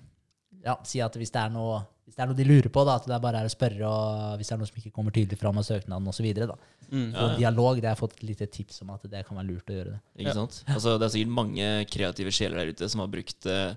[0.66, 3.00] ja, si at hvis det er noe hvis det er noe de lurer på, da,
[3.00, 5.14] at det er bare er å spørre, og hvis det er noe som ikke kommer
[5.16, 6.28] tydelig fram av søknaden osv.
[6.28, 6.36] Mm.
[6.38, 7.38] Ja, Og ja.
[7.40, 9.78] dialog, det har jeg fått et lite tips om at det kan være lurt å
[9.80, 10.00] gjøre det.
[10.22, 10.60] Ikke sant?
[10.70, 13.74] Altså, det er sikkert mange kreative sjeler der ute som har brukt eh,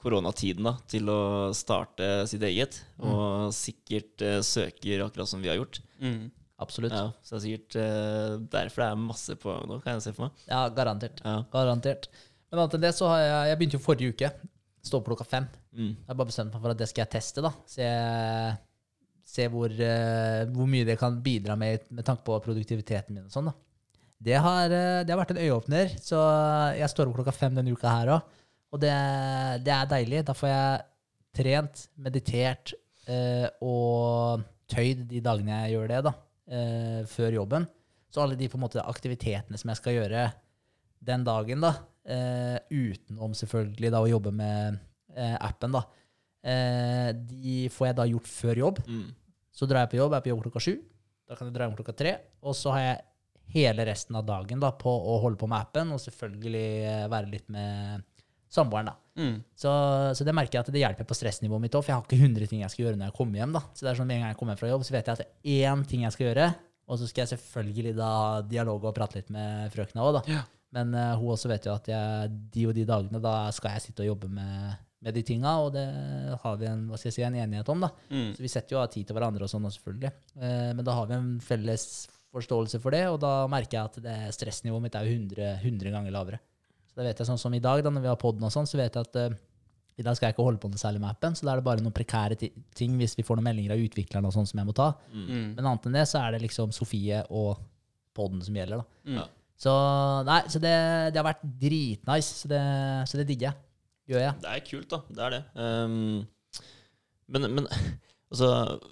[0.00, 1.20] koronatiden da, til å
[1.56, 5.80] starte sitt eget, og sikkert eh, søker akkurat som vi har gjort.
[6.04, 6.28] Mm.
[6.60, 6.92] Absolutt.
[6.92, 10.12] Ja, så det er sikkert eh, derfor det er masse på nå, kan jeg se
[10.16, 10.44] for meg.
[10.50, 11.24] Ja, garantert.
[11.24, 11.38] Ja.
[11.52, 12.10] Garantert.
[12.50, 14.30] Men annet enn det så har jeg Jeg begynte jo forrige uke.
[14.84, 15.46] Stå opp klokka fem.
[15.76, 15.94] Mm.
[15.94, 17.52] Jeg har bare bestemt meg for at det skal jeg teste, da.
[17.70, 17.88] Se,
[19.30, 23.34] se hvor, uh, hvor mye det kan bidra med med tanke på produktiviteten min og
[23.34, 23.56] sånn, da.
[24.20, 26.18] Det har, eh, det har vært en øyeåpner, så
[26.76, 28.34] jeg står opp klokka fem denne uka her òg.
[28.70, 28.92] Og det,
[29.64, 30.18] det er deilig.
[30.28, 30.82] Da får jeg
[31.40, 32.74] trent, meditert
[33.08, 36.12] uh, og tøyd de dagene jeg gjør det, da.
[36.52, 37.64] uh, før jobben.
[38.12, 40.28] Så alle de på en måte aktivitetene som jeg skal gjøre
[41.00, 41.72] den dagen, da,
[42.68, 44.80] utenom selvfølgelig da å jobbe med
[45.16, 45.84] eh, appen, da,
[46.44, 48.82] eh, de får jeg da gjort før jobb.
[48.86, 49.06] Mm.
[49.54, 50.74] Så drar jeg på jobb, jeg er på jobb klokka sju.
[51.28, 52.16] Da kan jeg dra hjem klokka tre.
[52.42, 53.00] Og så har jeg
[53.54, 57.32] hele resten av dagen da, på å holde på med appen, og selvfølgelig eh, være
[57.32, 58.06] litt med
[58.50, 58.96] samboeren, da.
[59.20, 59.36] Mm.
[59.58, 59.70] Så,
[60.16, 62.18] så det merker jeg at det hjelper på stressnivået mitt òg, for jeg har ikke
[62.18, 63.54] 100 ting jeg skal gjøre når jeg kommer hjem.
[63.54, 63.62] da.
[63.74, 65.18] Så det er sånn med en gang jeg kommer hjem fra jobb, så vet jeg
[65.18, 66.48] at det er én ting jeg skal gjøre,
[66.90, 70.38] og så skal jeg selvfølgelig da dialoge dialog og prate litt med frøkna òg, da.
[70.38, 70.46] Ja.
[70.74, 73.88] Men uh, hun også vet jo at jeg, de og de dagene da skal jeg
[73.88, 75.86] sitte og jobbe med, med de tinga, og det
[76.42, 77.88] har vi en, hva skal jeg si, en enighet om, da.
[78.12, 78.30] Mm.
[78.36, 80.10] Så vi setter jo av tid til hverandre og sånn, selvfølgelig.
[80.36, 81.86] Eh, men da har vi en felles
[82.30, 85.94] forståelse for det, og da merker jeg at det stressnivået mitt er jo 100, 100
[85.96, 86.40] ganger lavere.
[86.90, 88.68] Så da vet jeg sånn som i dag, da når vi har podden og sånn,
[88.68, 89.38] så vet jeg at eh,
[90.00, 91.66] i dag skal jeg ikke holde på noe særlig med appen, så da er det
[91.66, 92.38] bare noen prekære
[92.76, 94.92] ting hvis vi får noen meldinger av utviklerne og sånn som jeg må ta.
[95.12, 95.56] Mm.
[95.56, 97.60] Men annet enn det så er det liksom Sofie og
[98.16, 99.10] podden som gjelder, da.
[99.10, 99.18] Mm.
[99.20, 99.26] Ja.
[99.60, 99.72] Så
[100.24, 100.76] nei, så det,
[101.12, 102.62] det har vært dritnice, så det,
[103.10, 103.69] så det digger jeg.
[104.10, 104.36] Gjør jeg.
[104.42, 105.00] Det er kult, da.
[105.06, 105.42] Det er det.
[105.54, 106.62] Um,
[107.30, 107.66] men, men
[108.32, 108.48] altså,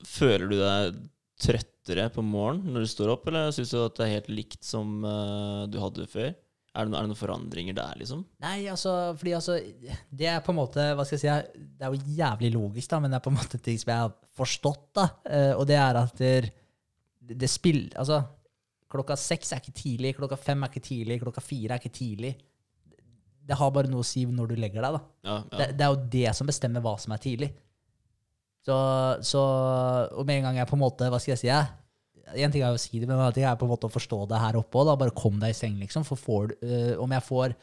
[0.07, 1.01] føler du deg
[1.39, 4.67] trøttere på morgenen når du står opp, eller syns du at det er helt likt
[4.67, 6.31] som uh, du hadde før?
[6.79, 8.23] Er det, er det noen forandringer der, liksom?
[8.45, 9.57] Nei, altså, fordi altså
[10.15, 13.01] Det er på en måte Hva skal jeg si Det er jo jævlig logisk, da,
[13.03, 15.07] men det er på en måte ting som jeg har forstått, da.
[15.27, 16.53] uh, og det er at det,
[17.35, 17.89] det spill...
[17.99, 18.23] Altså,
[18.89, 22.31] klokka seks er ikke tidlig, klokka fem er ikke tidlig, klokka fire er ikke tidlig.
[23.49, 25.01] Det har bare noe å si når du legger deg, da.
[25.25, 25.57] Ja, ja.
[25.57, 27.49] Det, det er jo det som bestemmer hva som er tidlig.
[28.69, 28.77] Så,
[29.25, 29.43] så
[30.29, 31.49] med en gang jeg på en måte Hva skal jeg si?
[31.49, 31.69] Jeg,
[32.45, 33.95] en ting er å si det, men en annen ting er på en måte å
[33.95, 34.93] forstå det her oppe òg.
[35.01, 36.05] Bare kom deg i seng, liksom.
[36.05, 37.55] For får, øh, om jeg får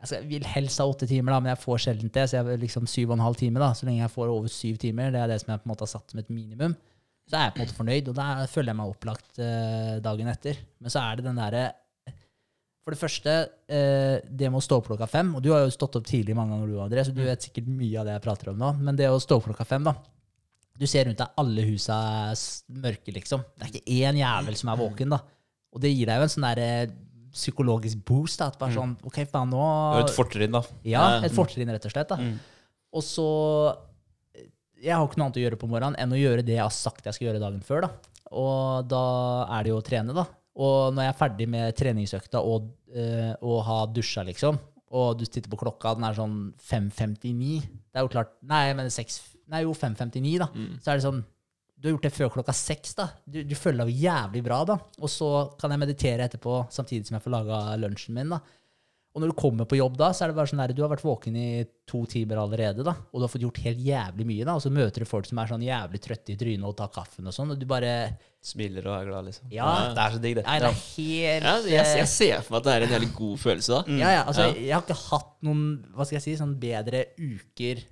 [0.00, 2.24] jeg skal, vil helst ha åtte timer, da, men jeg får sjelden det.
[2.30, 3.60] Så jeg vil liksom syv og en halv time.
[3.60, 5.72] da, Så lenge jeg får over syv timer, det er det som jeg på en
[5.74, 6.76] måte har satt som et minimum,
[7.28, 8.08] så er jeg på en måte fornøyd.
[8.08, 10.62] Og da føler jeg meg opplagt øh, dagen etter.
[10.80, 11.66] Men så er det den derre
[12.84, 13.32] For det første,
[13.68, 15.34] eh, det med å stå opp klokka fem.
[15.36, 17.66] Og du har jo stått opp tidlig mange ganger, du, André, så du vet sikkert
[17.68, 18.70] mye av det jeg prater om nå.
[18.80, 19.94] Men det å stå opp klokka fem, da.
[20.80, 21.98] Du ser rundt deg, alle husa
[22.72, 23.44] mørke, liksom.
[23.58, 25.18] Det er ikke én jævel som er våken, da.
[25.76, 26.90] Og det gir deg jo en sånn der
[27.36, 28.38] psykologisk boost.
[28.40, 29.60] da, at bare sånn, ok, faen, nå...
[29.94, 30.62] Det er et fortrinn, da.
[30.82, 31.20] Ja, Ja.
[31.28, 32.08] et fortrinn, rett og slett.
[32.08, 32.16] da.
[32.16, 32.38] Mm.
[32.96, 33.76] Og så
[34.80, 36.72] Jeg har ikke noe annet å gjøre på morgenen enn å gjøre det jeg har
[36.72, 37.82] sagt jeg skal gjøre dagen før.
[37.82, 37.90] da.
[38.32, 40.24] Og da er det jo å trene, da.
[40.60, 44.58] Og når jeg er ferdig med treningsøkta og, uh, og har dusja, liksom,
[44.90, 48.90] og du titter på klokka, den er sånn 5.59 Det er jo klart Nei, men
[48.90, 49.20] 6,
[49.52, 50.48] nei jo, 5.59, da.
[50.82, 51.20] Så er det sånn
[51.76, 53.06] Du har gjort det før klokka seks, da.
[53.24, 54.80] Du, du føler deg jo jævlig bra, da.
[54.98, 55.30] Og så
[55.60, 58.40] kan jeg meditere etterpå, samtidig som jeg får laga lunsjen min, da.
[59.10, 60.90] Og når du kommer på jobb da, så er det bare sånn der, du har
[60.92, 61.48] vært våken i
[61.88, 64.70] to timer allerede, da, og du har fått gjort helt jævlig mye, da, og så
[64.70, 67.50] møter du folk som er sånn jævlig trøtte i trynet og tar kaffen og sånn,
[67.50, 67.94] og du bare
[68.40, 69.50] Smiler og er glad, liksom.
[69.52, 69.66] Ja.
[69.92, 70.44] Det er så digg, det.
[70.46, 73.10] Nei, det er helt Ja, jeg, jeg ser for meg at det er en jævlig
[73.18, 73.96] god følelse, da.
[74.00, 74.54] Ja, ja, altså, Ja.
[74.64, 77.82] jeg har ikke hatt noen, hva skal jeg si, sånn bedre uker,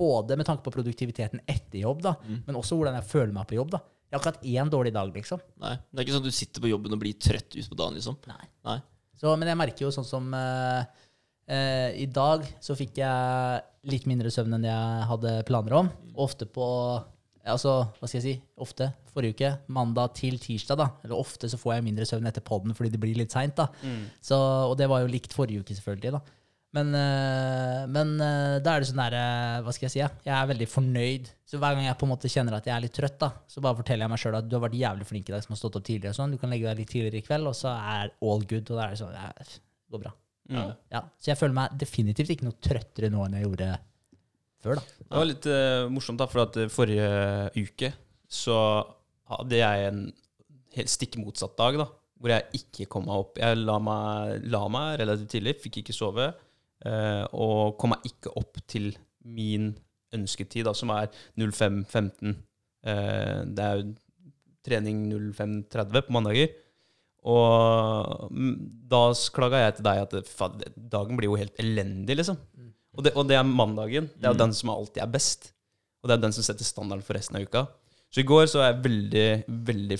[0.00, 2.42] både med tanke på produktiviteten etter jobb, da, Mm.
[2.46, 3.80] men også hvordan jeg føler meg på jobb, da.
[4.10, 5.40] Jeg har ikke hatt én dårlig dag, liksom.
[5.60, 5.74] Nei.
[5.76, 7.94] Det er ikke sånn at du sitter på jobben og blir trøtt ut på dagen,
[7.98, 8.16] liksom.
[8.26, 8.46] Nei.
[8.64, 8.78] Nei.
[9.20, 10.82] Så, men jeg merker jo sånn som uh,
[11.50, 15.90] uh, I dag så fikk jeg litt mindre søvn enn jeg hadde planer om.
[15.90, 16.14] Mm.
[16.16, 16.66] ofte på
[17.48, 18.34] Altså, hva skal jeg si?
[18.60, 18.90] Ofte.
[19.14, 19.52] Forrige uke.
[19.72, 20.90] Mandag til tirsdag, da.
[21.04, 23.70] Eller ofte så får jeg mindre søvn etter poden fordi det blir litt seint, da.
[24.20, 26.22] Så, og det var jo likt forrige uke, selvfølgelig, da.
[26.76, 30.00] Men, eh, men eh, da er det sånn der eh, Hva skal jeg si?
[30.04, 30.06] Ja?
[30.22, 31.30] Jeg er veldig fornøyd.
[31.50, 33.62] Så hver gang jeg på en måte kjenner at jeg er litt trøtt, da, så
[33.64, 35.60] bare forteller jeg meg sjøl at du har vært jævlig flink i dag som har
[35.64, 36.14] stått opp tidligere.
[36.14, 36.36] og sånn.
[36.36, 38.70] Du kan legge deg litt tidligere i kveld, og så er all good.
[38.70, 40.14] Og da er det sånn ja, Det går bra.
[40.50, 40.70] Mm.
[40.90, 43.70] Ja, så jeg føler meg definitivt ikke noe trøttere nå enn jeg gjorde
[44.64, 44.80] før.
[44.80, 44.84] da.
[45.00, 47.08] Det var litt uh, morsomt, da, for at eh, forrige
[47.58, 47.92] uke
[48.30, 48.58] så
[49.30, 50.04] hadde jeg en
[50.76, 51.88] helt stikk motsatt dag, da.
[52.20, 53.38] Hvor jeg ikke kom meg opp.
[53.40, 56.28] Jeg la meg, la meg relativt tidlig, fikk ikke sove.
[56.84, 58.92] Uh, og kom meg ikke opp til
[59.24, 59.72] min
[60.16, 62.36] ønsketid, da, som er 05.15.
[62.84, 63.90] Uh, det er jo
[64.66, 66.52] trening 05.30 på mandager.
[67.28, 68.54] Og mm,
[68.88, 69.02] da
[69.34, 72.38] klaga jeg til deg at dagen blir jo helt elendig, liksom.
[72.96, 74.08] Og det, og det er mandagen.
[74.16, 75.52] Det er jo den som alltid er best.
[76.00, 77.66] Og det er den som setter standarden for resten av uka.
[78.10, 79.26] Så i går så er jeg veldig,
[79.68, 79.98] veldig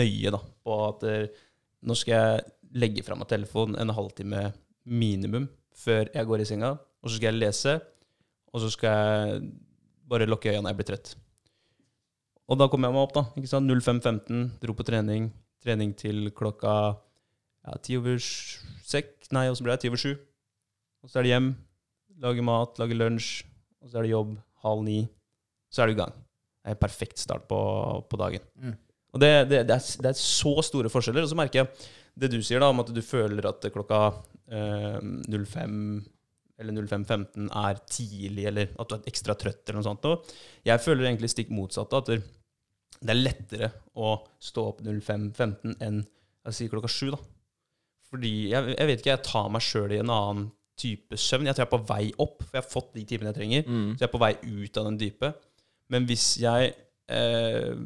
[0.00, 1.40] nøye da, på at eh,
[1.82, 2.44] nå skal jeg
[2.78, 4.44] legge fra meg telefonen en halvtime
[4.86, 6.76] minimum før jeg går i senga.
[7.00, 7.74] Og så skal jeg lese,
[8.52, 9.42] og så skal jeg
[10.10, 11.12] bare lukke øynene når jeg blir trøtt.
[12.50, 13.24] Og da kom jeg meg opp, da.
[13.38, 13.70] ikke sant?
[13.70, 15.30] 05.15, dro på trening.
[15.62, 20.14] Trening til klokka ja, ti over seks, nei, så ble det ti over sju.
[21.04, 21.50] Og så er det hjem,
[22.22, 23.30] lage mat, lage lunsj,
[23.80, 25.00] og så er det jobb halv ni.
[25.72, 26.14] Så er du i gang.
[26.60, 27.60] Det er en perfekt start på,
[28.10, 28.44] på dagen.
[28.60, 28.76] Mm.
[29.14, 31.24] Og det, det, det, er, det er så store forskjeller.
[31.24, 31.88] Og så merker jeg
[32.20, 34.00] det du sier, da, om at du føler at klokka
[34.52, 35.78] eh, 05
[36.60, 40.04] eller 05.15 er tidlig, eller at du er ekstra trøtt, eller noe sånt.
[40.10, 40.32] Og
[40.68, 41.94] jeg føler egentlig stikk motsatt.
[41.96, 47.10] At det er lettere å stå opp 05.15 enn jeg sier klokka sju.
[47.14, 47.20] da.
[48.10, 50.48] Fordi jeg, jeg vet ikke, jeg tar meg sjøl i en annen
[50.80, 51.48] type søvn.
[51.48, 53.66] Jeg tror jeg er på vei opp, for jeg har fått de timene jeg trenger.
[53.68, 53.90] Mm.
[53.92, 55.32] Så jeg er på vei ut av den dype.
[55.90, 56.72] Men hvis jeg
[57.10, 57.84] eh,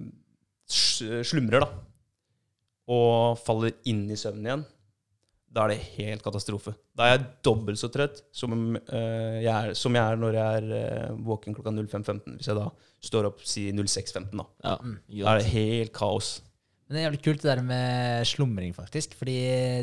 [0.69, 1.69] slumrer, da,
[2.95, 4.65] og faller inn i søvnen igjen,
[5.55, 6.75] da er det helt katastrofe.
[6.99, 10.63] Da er jeg dobbelt så trøtt som, eh, jeg, er, som jeg er når jeg
[10.63, 12.41] er eh, våken klokka 05.15.
[12.41, 12.67] Hvis jeg da
[13.05, 14.49] står opp si 06.15, da.
[14.65, 14.75] Ja.
[14.81, 16.37] Da er det helt kaos.
[16.85, 19.15] Men det er jævlig kult det der med slumring, faktisk.
[19.17, 19.37] Fordi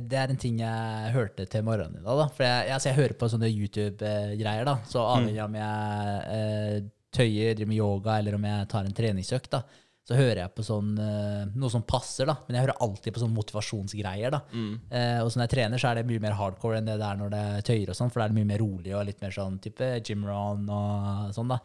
[0.06, 2.18] det er en ting jeg hørte til morgenen i dag.
[2.24, 2.28] da.
[2.38, 4.76] For jeg, altså jeg hører på sånne YouTube-greier, da.
[4.90, 6.76] Så avhengig av om jeg eh,
[7.12, 9.64] tøyer, driver med yoga, eller om jeg tar en treningsøkt, da.
[10.12, 12.36] Så hører jeg på sånn, eh, noe som passer, da.
[12.46, 14.44] Men jeg hører alltid på sånn motivasjonsgreier, da.
[14.54, 14.72] Mm.
[14.90, 17.10] Eh, og så når jeg trener, så er det mye mer hardcore enn det det
[17.10, 19.22] er når det tøyer og sånn, for da er det mye mer rolig og litt
[19.26, 21.60] mer sånn type gym run og sånn, da.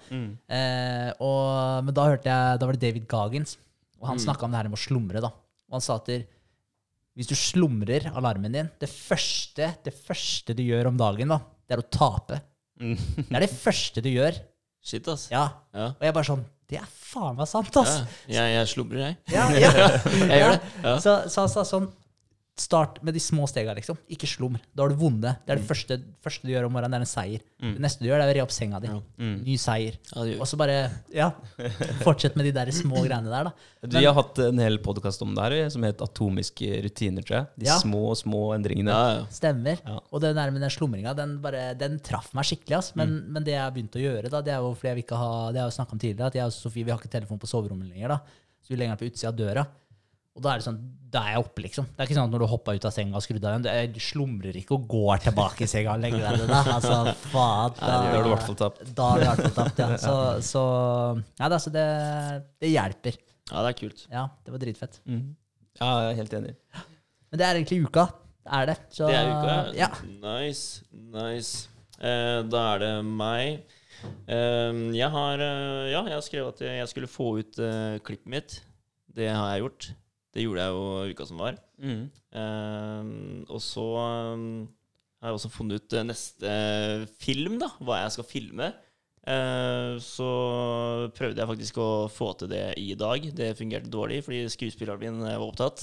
[0.48, 3.56] Eh, og, men da hørte jeg, da var det David Goggins,
[4.00, 5.30] og han snakka om det her med å slumre, da.
[5.66, 6.10] Og han sa at
[7.16, 11.78] hvis du slumrer alarmen din, det første, det første du gjør om dagen, da, det
[11.78, 12.42] er å tape.
[12.76, 12.96] Mm.
[13.22, 14.36] Det er det første du gjør.
[14.84, 15.30] Shit, ass.
[15.32, 15.46] Ja.
[15.74, 15.88] Ja.
[15.96, 17.96] Og jeg bare sånn Det er faen meg sant, ass!
[18.28, 19.16] Ja, jeg, jeg slumrer, jeg.
[19.32, 19.70] Ja, ja.
[20.30, 20.92] Jeg gjør det.
[21.02, 21.88] Så, så han sa sånn
[22.58, 23.98] Start med de små stega, liksom.
[24.08, 24.62] Ikke slumr.
[24.74, 25.42] Da har du vunnet.
[25.44, 26.94] Det er det første, første du gjør om morgenen.
[26.94, 27.42] Det er en seier.
[27.60, 28.88] Det neste du gjør, det er å re opp senga di.
[29.20, 29.34] Mm.
[29.44, 29.98] Ny seier.
[30.14, 30.76] Ja, Og så bare
[31.12, 31.26] Ja.
[32.00, 33.52] Fortsett med de der små greiene der, da.
[34.00, 37.46] Vi har hatt en hel podkast om det her som het Atomiske rutiner, tror jeg.
[37.58, 37.76] De Ja.
[37.78, 38.88] små, små endringene.
[38.88, 39.26] Ja, ja.
[39.30, 39.76] Stemmer.
[39.84, 40.00] Ja.
[40.10, 42.78] Og det der med den slumringa, den, bare, den traff meg skikkelig.
[42.78, 42.94] ass.
[42.96, 43.32] Men, Mm.
[43.32, 45.18] men det jeg har begynt å gjøre, da, det er jo fordi jeg vil ikke
[45.20, 47.10] ha Det har jeg jo snakka om tidligere, at jeg og Sofie vi har ikke
[47.20, 48.08] telefon på soverommet lenger.
[48.08, 48.18] da.
[48.64, 49.66] Så vi legger den på utsida av døra.
[50.36, 50.78] Og da er det sånn,
[51.16, 51.86] da er jeg oppe, liksom.
[51.88, 53.92] Det er ikke sånn at når du hoppa ut av senga og skrudde av igjen,
[53.94, 56.52] du slumrer ikke og går tilbake i senga og legger deg ned.
[56.74, 56.98] Altså,
[57.32, 57.76] faen.
[57.78, 58.82] Da har du i hvert fall tapt.
[58.98, 59.88] Da har du i hvert fall tapt, ja.
[60.02, 60.64] Så, så
[61.40, 61.86] ja, da, så det,
[62.60, 63.16] det hjelper.
[63.48, 64.04] ja, det er kult.
[64.12, 65.00] Ja, det var dritfett.
[65.08, 65.24] Mm.
[65.80, 66.54] Ja, jeg er helt enig.
[67.32, 68.06] Men det er egentlig uka.
[68.46, 68.76] Det er det.
[68.94, 69.56] Så, Det er uka.
[69.78, 69.88] Ja.
[70.20, 70.84] Nice.
[71.16, 71.68] Nice.
[71.96, 73.64] Eh, da er det meg.
[74.28, 78.28] Eh, jeg har eh, Ja, jeg har skrevet at jeg skulle få ut eh, klippet
[78.36, 78.58] mitt.
[79.16, 79.88] Det har jeg gjort.
[80.36, 81.56] Det gjorde jeg jo uka som var.
[81.80, 82.02] Mm.
[82.36, 83.12] Eh,
[83.48, 83.84] og så
[84.36, 84.66] um,
[85.22, 86.50] har jeg også funnet ut eh, neste
[87.22, 87.70] film, da.
[87.80, 88.68] Hva jeg skal filme.
[89.26, 90.26] Eh, så
[91.16, 93.24] prøvde jeg faktisk å få til det i dag.
[93.34, 95.82] Det fungerte dårlig fordi skuespilleren min eh, var opptatt.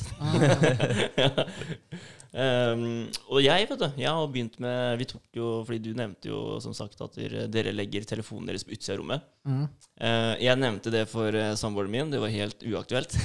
[2.33, 6.31] Um, og jeg, vet du, jeg har begynt med Vi tok jo, fordi du nevnte
[6.31, 7.13] jo som sagt at
[7.51, 9.19] dere, legger telefonen deres på utsida av rommet.
[9.43, 9.67] Mm.
[9.99, 12.15] Uh, jeg nevnte det for samboeren min.
[12.15, 13.11] Det var helt uaktuelt.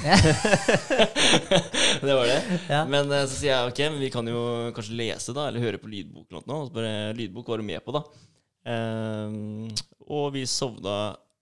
[2.08, 2.40] det var det.
[2.66, 2.82] Ja.
[2.90, 4.42] Men så sier jeg ok, men vi kan jo
[4.74, 6.64] kanskje lese, da, eller høre på lydbok eller noe.
[6.64, 8.02] Og så bare, lydbok var du med på, da.
[8.68, 9.70] Ehm,
[10.08, 10.98] og vi sovna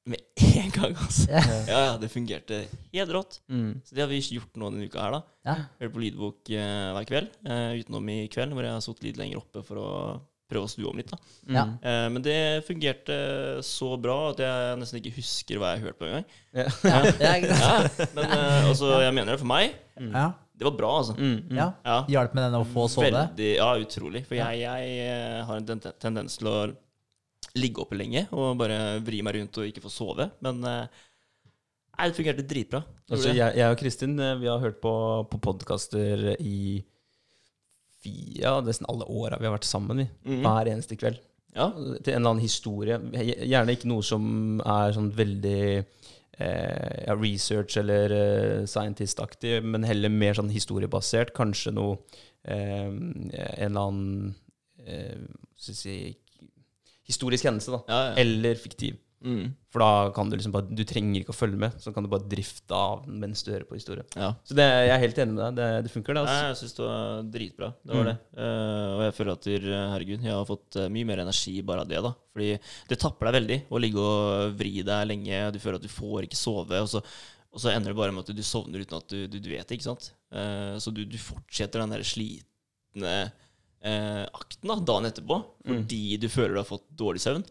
[0.07, 0.22] med
[0.62, 1.27] en gang, altså.
[1.33, 1.43] Ja.
[1.72, 2.61] Ja, ja, det fungerte
[2.95, 3.41] helt rått.
[3.51, 3.81] Mm.
[3.85, 5.22] Så det har vi gjort nå denne uka her, da.
[5.49, 5.57] Ja.
[5.83, 9.20] Hørt på lydbok eh, hver kveld, eh, utenom i kveld, hvor jeg har sittet litt
[9.20, 9.91] lenger oppe for å
[10.47, 11.11] prøve å stue om litt.
[11.11, 11.18] da.
[11.51, 11.64] Ja.
[11.66, 11.77] Mm.
[11.91, 13.16] Eh, men det fungerte
[13.66, 16.27] så bra at jeg nesten ikke husker hva jeg har hørt på engang.
[16.55, 16.68] Ja.
[17.27, 19.74] Ja, ja, men eh, altså, jeg mener det for meg.
[19.99, 20.33] ja.
[20.57, 21.12] Det var bra, altså.
[21.20, 21.51] Mm.
[21.51, 21.59] Mm.
[21.59, 21.64] ja.
[21.85, 21.97] Ja.
[22.14, 23.11] Hjalp med den å få sove?
[23.12, 24.22] Veldig, ja, utrolig.
[24.24, 26.55] For jeg, jeg har en tendens til å
[27.57, 30.29] ligge oppe lenge og bare vri meg rundt og ikke få sove.
[30.45, 31.05] Men eh,
[31.97, 32.83] nei, det fungerte dritbra.
[33.11, 34.93] Altså, jeg, jeg og Kristin eh, vi har hørt på,
[35.33, 36.83] på podkaster i
[38.07, 40.05] via, ja, nesten alle åra vi har vært sammen.
[40.05, 40.09] Vi.
[40.29, 40.45] Mhm.
[40.47, 41.23] Hver eneste kveld.
[41.57, 41.71] Ja.
[41.73, 42.99] Til en eller annen historie.
[43.49, 50.37] Gjerne ikke noe som er sånn veldig eh, research- eller eh, scientist-aktig, men heller mer
[50.37, 51.33] sånn historiebasert.
[51.37, 51.97] Kanskje noe
[52.45, 54.35] eh, En eller annen
[54.85, 55.25] eh,
[55.57, 55.97] skal si,
[57.07, 57.83] historisk hendelse, da.
[57.89, 58.15] Ja, ja.
[58.23, 58.97] Eller fiktiv.
[59.27, 59.55] Mm.
[59.73, 62.09] For da kan du liksom bare Du trenger ikke å følge med, så kan du
[62.13, 64.05] bare drifte av mens du hører på historie.
[64.15, 64.29] ja.
[64.45, 65.57] Så det, jeg er helt enig med deg.
[65.57, 66.23] Det, det funker, det.
[66.29, 66.51] Nei, Altså.
[66.53, 67.69] jeg syns det var dritbra.
[67.83, 68.11] Det var Mm.
[68.11, 68.17] det.
[68.37, 69.49] Uh, og jeg føler at
[69.95, 72.03] herregud, jeg har fått eh, mye mer energi bare av det.
[72.05, 72.51] da Fordi
[72.93, 75.41] det tapper deg veldig å ligge og vri deg lenge.
[75.57, 76.83] Du føler at du får ikke sove.
[76.85, 77.03] Og så,
[77.57, 79.67] og så ender det bare med at du sovner uten at du, du, du vet
[79.67, 79.81] det.
[79.81, 80.13] ikke sant?
[80.31, 83.17] Uh, så du, du fortsetter den der slitne
[83.87, 87.45] eh, akten da dagen etterpå fordi du føler du har fått dårlig søvn.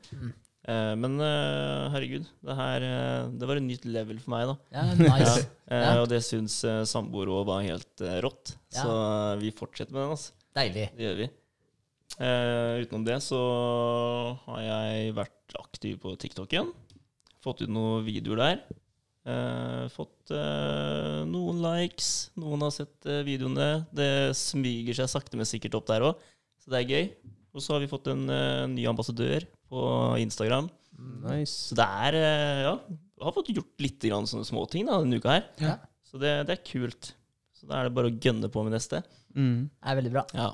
[0.66, 4.56] Eh, men eh, herregud, det her eh, Det var et nytt level for meg, da.
[4.74, 5.44] Ja, nice.
[5.70, 5.96] Eh, Ja.
[6.02, 6.60] Og det syns
[6.90, 8.56] samboer òg var helt eh, rått.
[8.74, 8.82] Ja.
[8.84, 10.34] Så eh, vi fortsetter med den, altså.
[10.56, 10.88] Deilig.
[10.98, 11.28] Det gjør vi.
[12.16, 13.40] Eh, utenom det så
[14.46, 16.70] har jeg vært aktiv på TikTok igjen.
[17.46, 18.62] Fått ut noen videoer der.
[19.26, 22.30] Eh, fått eh, noen likes.
[22.38, 23.86] Noen har sett eh, videoene.
[23.96, 26.28] Det smyger seg sakte, men sikkert opp der òg,
[26.62, 27.10] så det er gøy.
[27.56, 29.82] Og så har vi fått en eh, ny ambassadør på
[30.22, 30.70] Instagram.
[31.26, 31.72] Nice.
[31.72, 32.76] Så det er eh, Ja,
[33.26, 35.48] har fått gjort litt grann sånne småting denne uka her.
[35.64, 35.78] Ja.
[36.06, 37.16] Så det, det er kult.
[37.56, 39.02] Så da er det bare å gønne på med neste.
[39.34, 39.72] Mm.
[39.72, 40.26] Det er veldig bra.
[40.38, 40.52] Ja.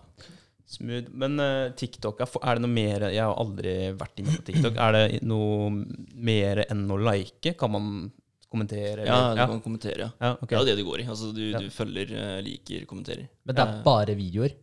[0.72, 1.12] Smooth.
[1.12, 4.78] Men uh, TikTok, er er det noe mer Jeg har aldri vært inne på TikTok.
[4.80, 5.68] Er det noe
[6.16, 7.58] mer enn å like?
[7.60, 7.90] Kan man
[8.52, 9.06] kommentere?
[9.08, 10.10] Ja, du kan kommentere, ja.
[10.22, 10.50] ja, ok.
[10.50, 11.08] Det er jo det det går i.
[11.08, 11.60] Altså, du, Ja.
[11.64, 13.28] du følger, eh, liker, kommenterer.
[13.46, 14.54] Men det er Eh, bare videoer?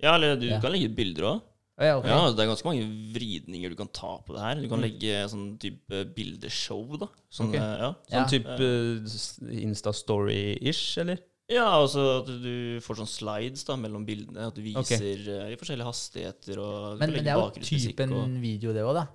[0.00, 0.60] Ja, eller du Ja.
[0.60, 1.40] kan legge ut bilder òg.
[1.80, 2.10] Ja, okay.
[2.10, 4.54] Ja, det er ganske mange vridninger du kan ta på det her.
[4.56, 4.70] Du Mm.
[4.70, 7.06] kan legge sånn type bildeshow, da.
[7.30, 7.54] Sånn, Ok.
[7.54, 7.94] eh, ja.
[8.10, 8.24] Sånn Ja.
[8.26, 11.18] type uh, Insta-story-ish, eller?
[11.48, 14.48] ja, altså at du får sånn slides da mellom bildene.
[14.48, 16.58] At du viser eh, i forskjellige hastigheter.
[16.60, 19.06] Og Men, men det er jo typen og video, det òg, da.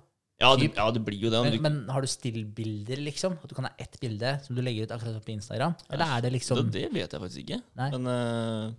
[0.42, 1.40] Ja det, ja, det blir jo det.
[1.46, 3.36] Men, Men, har du stillbilder, liksom?
[3.38, 5.76] At du kan ha ett bilde som du legger ut akkurat på Instagram?
[5.94, 7.60] Eller er det liksom det, det vet jeg faktisk ikke.
[7.78, 7.88] Nei.
[7.94, 8.74] Men uh,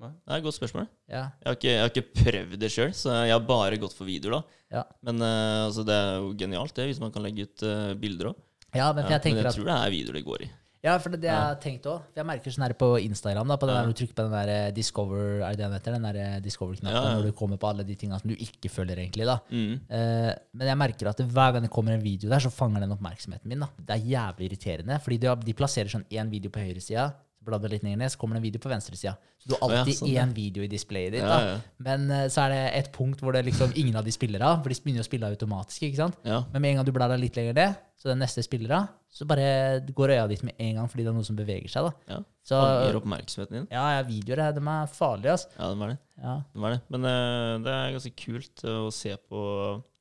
[0.00, 0.10] Nei.
[0.16, 0.88] det er et godt spørsmål.
[1.12, 1.26] Ja.
[1.42, 4.08] Jeg har, ikke, jeg har ikke prøvd det sjøl, så jeg har bare gått for
[4.08, 4.40] videoer.
[4.40, 4.88] da Ja.
[5.04, 8.32] Men uh, altså, det er jo genialt det hvis man kan legge ut uh, bilder
[8.32, 8.42] òg.
[8.74, 10.52] ja, men jeg men jeg at tror det er videoer det går i.
[10.84, 12.02] Ja, for det, det jeg har tenkt òg.
[12.12, 14.50] Jeg merker sånn her på Instagram, da, på den der, du trykker på den der
[14.52, 15.96] eh, Discover Er det det den heter?
[15.96, 17.14] Den der eh, Discover-knappen Ja, ja.
[17.16, 19.24] når du kommer på alle de tingene som du ikke følger, egentlig.
[19.30, 19.74] da Mm.
[19.88, 22.92] Eh, men jeg merker at hver gang det kommer en video der, så fanger den
[22.92, 23.64] oppmerksomheten min.
[23.64, 27.08] da Det er jævlig irriterende, fordi de, de plasserer sånn én video på høyresida,
[27.44, 29.14] du litt ned, så kommer det en video på venstresida.
[29.38, 30.24] Så du har alltid sånn, ja.
[30.24, 31.24] én video i displayet ditt.
[31.28, 31.58] Da.
[31.84, 34.62] Men eh, så er det et punkt hvor det liksom ingen av de spiller av,
[34.62, 35.82] for de begynner å spille automatisk.
[35.82, 36.16] ikke sant?
[36.24, 38.88] Men med en gang du blar deg litt lenger ned, så den neste spiller av,
[39.14, 41.86] så bare går øya ditt med en gang fordi det er noe som beveger seg.
[41.86, 42.22] da ja.
[42.44, 43.68] Så gir oppmerksomheten din.
[43.72, 45.48] ja, ja, videoer er- de er farlige, altså.
[45.56, 45.98] Ja, det er det.
[46.24, 46.34] Ja.
[46.52, 46.80] De er det.
[46.92, 49.40] Men uh, det er ganske kult eh, å se på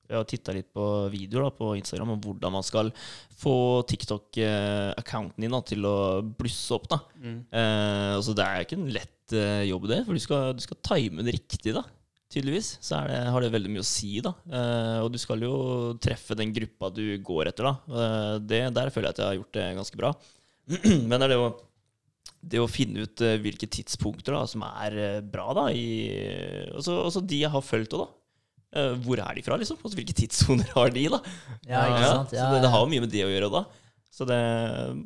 [0.10, 2.92] Jeg har titta litt på videoer da, på Instagram om hvordan man skal
[3.40, 3.56] få
[3.90, 5.96] TikTok-accounten din da, til å
[6.28, 6.90] blusse opp.
[6.92, 7.00] da.
[7.24, 10.82] Eh, altså, det er ikke en lett eh, jobb, det, for du skal, du skal
[10.86, 11.76] time det riktig.
[11.76, 11.86] da.
[12.34, 14.16] Tydeligvis så det, har det veldig mye å si.
[14.26, 14.34] da.
[14.50, 15.54] Eh, og du skal jo
[16.02, 17.70] treffe den gruppa du går etter.
[17.70, 18.00] da.
[18.00, 20.12] Eh, det, der føler jeg at jeg har gjort det ganske bra.
[21.10, 21.52] Men det er det å,
[22.54, 25.88] det å finne ut eh, hvilke tidspunkter da, som er eh, bra, da, i,
[26.74, 28.20] også, også de jeg har fulgt òg, da.
[28.74, 29.78] Eh, hvor er de fra, liksom?
[29.84, 31.20] Altså, hvilke tidssoner har de, da?
[31.70, 32.34] Ja, ikke sant?
[32.34, 33.64] Så Ja, det, det har jo mye med det å gjøre da.
[34.14, 34.36] Så det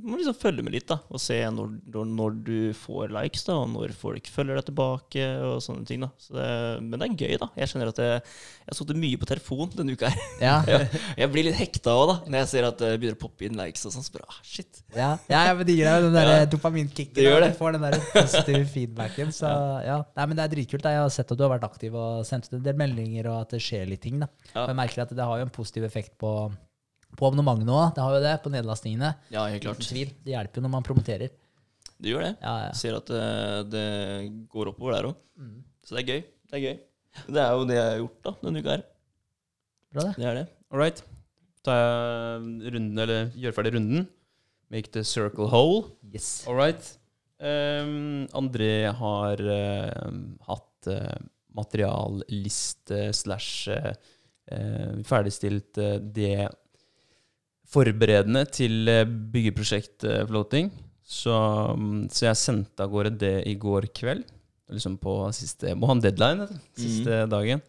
[0.03, 0.97] må liksom følge med litt, da.
[1.15, 1.69] Og se når,
[2.11, 6.01] når, du får likes, da, og når folk følger deg tilbake, og sånne ting.
[6.03, 6.09] da.
[6.19, 6.47] Så det,
[6.83, 7.47] men det er gøy, da.
[7.55, 8.17] Jeg skjønner at jeg,
[8.65, 10.25] jeg har sittet mye på telefon denne uka her.
[10.43, 10.89] Ja, Jeg,
[11.21, 13.55] jeg blir litt hekta òg, da, når jeg ser at det begynner å poppe inn
[13.57, 14.03] likes og sånn.
[14.09, 14.83] Så bare, ah, shit.
[14.91, 16.43] ja, ja, ja, men det gir deg jo den der Ja.
[16.51, 17.15] dopaminkicken.
[17.23, 17.47] Det.
[17.47, 19.31] Du får den der positive feedbacken.
[19.33, 19.47] Så
[19.87, 20.01] ja.
[20.19, 20.83] Nei, men det er dritkult.
[20.83, 20.91] da.
[20.97, 23.45] Jeg har sett at du har vært aktiv og sendt ut en del meldinger, og
[23.47, 24.19] at det skjer litt ting.
[24.19, 24.27] da.
[24.51, 24.65] Ja.
[24.65, 26.33] Og jeg merker at det har jo en positiv effekt på,
[27.17, 27.79] på abonnementet nå.
[27.95, 29.11] Det har jo det, på nedlastningene.
[29.33, 29.81] Ja, helt klart.
[29.81, 30.13] Uten tvil.
[30.23, 31.33] Det hjelper jo når man promoterer.
[31.97, 32.33] Det gjør det.
[32.43, 32.73] Ja, ja.
[32.77, 33.23] Ser at det,
[33.73, 33.85] det
[34.53, 35.21] går oppover der òg.
[35.41, 35.61] Mm.
[35.85, 36.25] Så det er gøy.
[36.47, 36.75] Det er gøy.
[37.25, 38.83] Det er jo det jeg har gjort da, denne uka her.
[39.87, 40.11] Bra, det.
[40.17, 40.45] Det er det.
[40.67, 41.01] All right.
[41.65, 44.05] tar jeg runden, eller gjør ferdig runden.
[44.71, 45.87] Make the circle whole.
[46.13, 46.45] Yes.
[46.47, 46.93] All right.
[47.39, 50.13] Um, André har uh,
[50.47, 51.17] hatt uh,
[51.57, 53.93] materialliste slash eh,
[54.51, 56.49] eh, ferdigstilt eh, det
[57.71, 60.69] forberedende til eh, byggeprosjekt eh.
[61.07, 61.33] Så,
[61.77, 64.25] mm, så jeg sendte av gårde det i går kveld.
[64.67, 67.29] Liksom på siste Må ha en deadline siste mm.
[67.31, 67.61] dagen.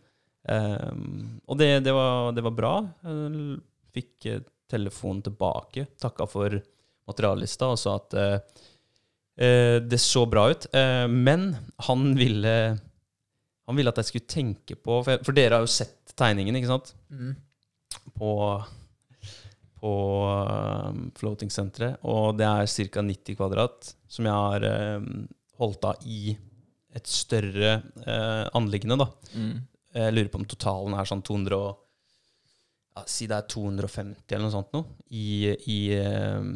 [0.49, 2.72] Um, og det, det, var, det var bra.
[3.05, 3.61] Jeg
[3.94, 6.57] fikk eh, telefonen tilbake, takka for
[7.09, 10.66] materiallista og sa at eh, det så bra ut.
[10.74, 11.53] Uh, men
[11.86, 12.55] han ville
[13.68, 16.72] Han ville at jeg skulle tenke på For, for dere har jo sett tegningen, ikke
[16.72, 16.94] sant?
[17.12, 17.36] Mm.
[18.16, 18.32] På,
[19.80, 19.94] på
[20.26, 22.02] um, floating-senteret.
[22.08, 23.04] Og det er ca.
[23.04, 24.66] 90 kvadrat som jeg har
[24.98, 25.26] um,
[25.58, 26.36] holdt av i
[26.98, 27.74] et større
[28.06, 29.08] eh, anliggende, da.
[29.36, 29.58] Mm.
[29.98, 31.82] Jeg lurer på om totalen er sånn 200 og,
[32.96, 36.48] ja, Si det er 250 eller noe sånt noe, i, i, eh,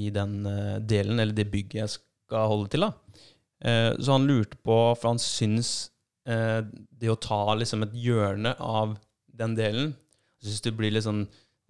[0.00, 2.86] i den eh, delen, eller det bygget jeg skal holde til.
[2.86, 3.22] da.
[3.60, 5.92] Eh, så han lurte på, for han syns
[6.28, 8.96] eh, det å ta liksom et hjørne av
[9.36, 9.94] den delen
[10.42, 11.26] syns det blir litt sånn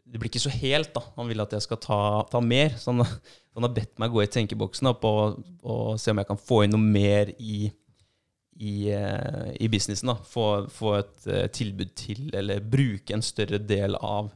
[0.06, 1.02] Det blir ikke så helt, da.
[1.16, 1.98] Han vil at jeg skal ta,
[2.30, 2.76] ta mer.
[2.78, 3.02] Så han,
[3.56, 6.62] han har bedt meg gå i tenkeboksen opp og, og se om jeg kan få
[6.64, 7.66] inn noe mer i
[8.58, 10.06] i, eh, i businessen.
[10.06, 14.30] da, Få, få et eh, tilbud til, eller bruke en større del av,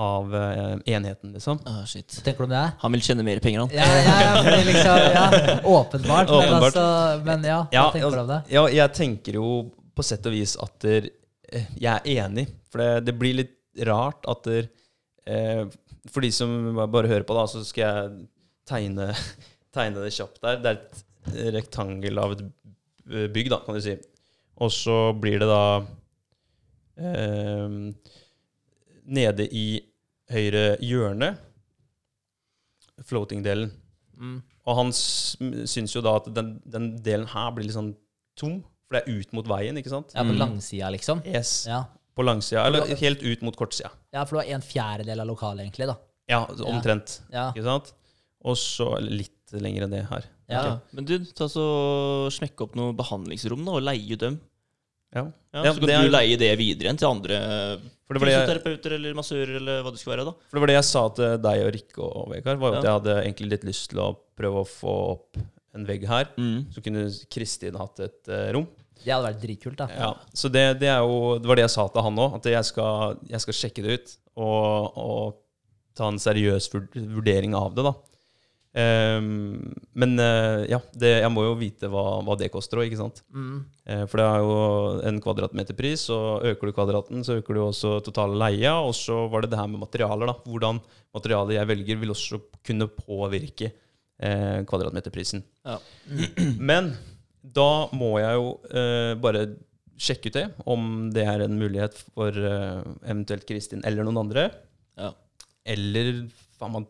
[0.00, 1.60] av eh, enheten, liksom.
[1.68, 2.08] Oh, shit.
[2.24, 2.64] Tenker du om det?
[2.80, 3.74] Han vil tjene mer penger, han.
[3.74, 6.32] Ja, ja, ja, liksom, ja åpenbart.
[6.32, 6.88] Men, altså,
[7.26, 8.42] men ja, hva tenker du om det?
[8.56, 9.54] ja, jeg tenker jo
[9.96, 11.10] på sett og vis at der,
[11.76, 12.48] jeg er enig.
[12.70, 13.56] For det, det blir litt
[13.86, 14.70] rart at der,
[16.10, 16.54] For de som
[16.90, 18.28] bare hører på, da, så skal jeg
[18.70, 19.10] tegne,
[19.76, 20.60] tegne det kjapt der.
[20.64, 21.04] Det er et
[21.58, 22.44] rektangel av et
[23.34, 23.96] bygg, da, kan du si.
[24.60, 25.62] Og så blir det da
[27.00, 27.76] eh,
[29.10, 29.66] Nede i
[30.30, 31.32] høyre hjørne,
[33.08, 33.70] floating-delen.
[34.20, 34.36] Mm.
[34.68, 37.94] Og han syns jo da at den, den delen her blir litt sånn
[38.38, 40.12] tom, for det er ut mot veien, ikke sant?
[40.14, 40.38] Ja, på Mm.
[40.42, 41.22] langsida, liksom?
[41.26, 41.66] Yes.
[41.66, 41.84] Ja.
[42.14, 43.90] På langsida, eller helt ut mot kortsida.
[44.12, 45.96] Ja, for det var en fjerdedel av lokalet, egentlig, da.
[46.30, 47.20] Ja, omtrent.
[47.32, 47.48] Ja.
[47.54, 47.92] Ikke sant?
[48.46, 50.24] Og så litt lenger enn det her.
[50.50, 50.60] Ja.
[50.60, 50.76] Okay.
[50.96, 51.64] Men du, ta så
[52.34, 54.38] smekk opp noen behandlingsrom da, og leie ut dem.
[55.14, 55.24] Ja.
[55.52, 57.36] Ja, Ja, så kan er- du leie det videre igjen til andre
[58.06, 60.24] For det var det jeg- fysioterapeuter eller massører eller hva det skulle være.
[60.30, 60.32] da.
[60.50, 62.84] For det var det jeg sa til deg og Rikke og Vegard, var jo at
[62.84, 65.36] jeg hadde egentlig litt lyst til å prøve å få opp
[65.74, 66.28] en vegg her.
[66.38, 66.72] Mm.
[66.72, 68.68] Så kunne Kristin hatt et uh, rom.
[69.04, 69.88] Det hadde vært dritkult, da.
[69.92, 72.50] Ja, så det, det, er jo, det var det jeg sa til han òg, at
[72.52, 75.40] jeg skal, jeg skal sjekke det ut og, og
[75.96, 77.88] ta en seriøs vurdering av det.
[77.88, 77.96] da.
[78.70, 83.00] Um, men uh, ja, det, jeg må jo vite hva, hva det koster òg, ikke
[83.00, 83.22] sant.
[83.34, 83.56] Mm.
[83.82, 84.58] Uh, for det er jo
[85.10, 88.76] en kvadratmeterpris, og øker du kvadraten, så øker du også totale leia.
[88.86, 90.30] Og så var det det her med materialer.
[90.30, 90.36] da.
[90.46, 90.82] Hvordan
[91.16, 95.42] materialet jeg velger, vil også kunne påvirke uh, kvadratmeterprisen.
[95.66, 95.80] Ja.
[96.70, 96.94] Men
[97.42, 99.46] da må jeg jo eh, bare
[100.00, 104.48] sjekke ut det, om det er en mulighet for eh, eventuelt Kristin eller noen andre.
[105.00, 105.12] Ja.
[105.68, 106.26] Eller
[106.60, 106.88] faen man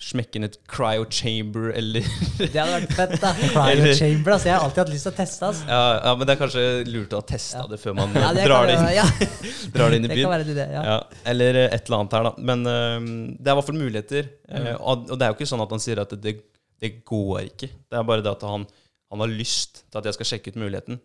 [0.00, 2.04] smekke inn et cryo chamber, eller
[2.36, 3.30] Det hadde vært fett, da.
[3.54, 4.48] Cryo chamber, altså.
[4.50, 5.68] Jeg har alltid hatt lyst til å teste, altså.
[5.72, 7.64] ja, ja, men det er kanskje lurt å teste Ja.
[7.70, 9.06] det før man Ja, det drar, det inn, ja,
[9.74, 10.28] drar det inn i det byen.
[10.28, 10.74] kan være en.
[10.76, 10.82] Ja.
[10.84, 10.98] Ja,
[11.32, 12.34] eller eh, et eller annet her, da.
[12.50, 13.08] Men uh,
[13.40, 14.30] det er i hvert fall muligheter.
[14.52, 16.36] Eh, og, og det er jo ikke sånn at han sier at det,
[16.84, 17.72] det går ikke.
[17.88, 18.68] Det er bare det at han,
[19.10, 21.00] han har lyst til at jeg skal sjekke ut muligheten.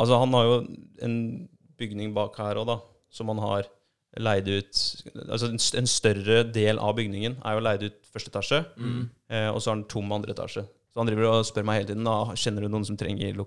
[0.00, 0.56] Altså, han har jo
[1.04, 1.16] en
[1.80, 2.78] bygning bak her òg, da,
[3.12, 3.68] som han har
[4.18, 4.78] leid ut
[5.30, 8.58] Altså en, større del av bygningen er jo leid ut første etasje,
[9.30, 10.64] eh, og så har han tom andre etasje.
[10.90, 13.38] Så han driver og spør meg hele tiden da, kjenner du noen som trenger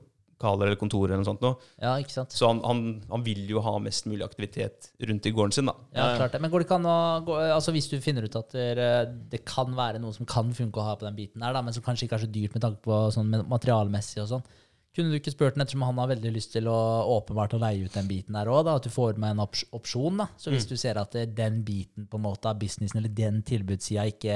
[0.43, 1.43] lokaler eller kontorer eller noe sånt.
[1.43, 1.53] Nå?
[1.81, 2.33] ja, ikke sant.
[2.35, 5.75] Så han, han, han vil jo ha mest mulig aktivitet rundt i gården sin, da.
[5.95, 6.41] Ja, klart det.
[6.43, 8.89] Men går det ikke an å gå, altså Hvis du finner ut at det,
[9.31, 11.73] det kan være noe som kan funke å ha på den biten der, da, men
[11.75, 14.45] som kanskje ikke er så dyrt med tanke på sånn materialmessig og sånn,
[14.93, 16.77] kunne du ikke spurt den ettersom han har veldig lyst til å
[17.15, 20.19] åpenbart å leie ut den biten der òg, at du får med en ops opsjon,
[20.21, 20.27] da.
[20.37, 24.05] Så hvis du ser at den biten på en måte av businessen eller den tilbudssida
[24.11, 24.35] ikke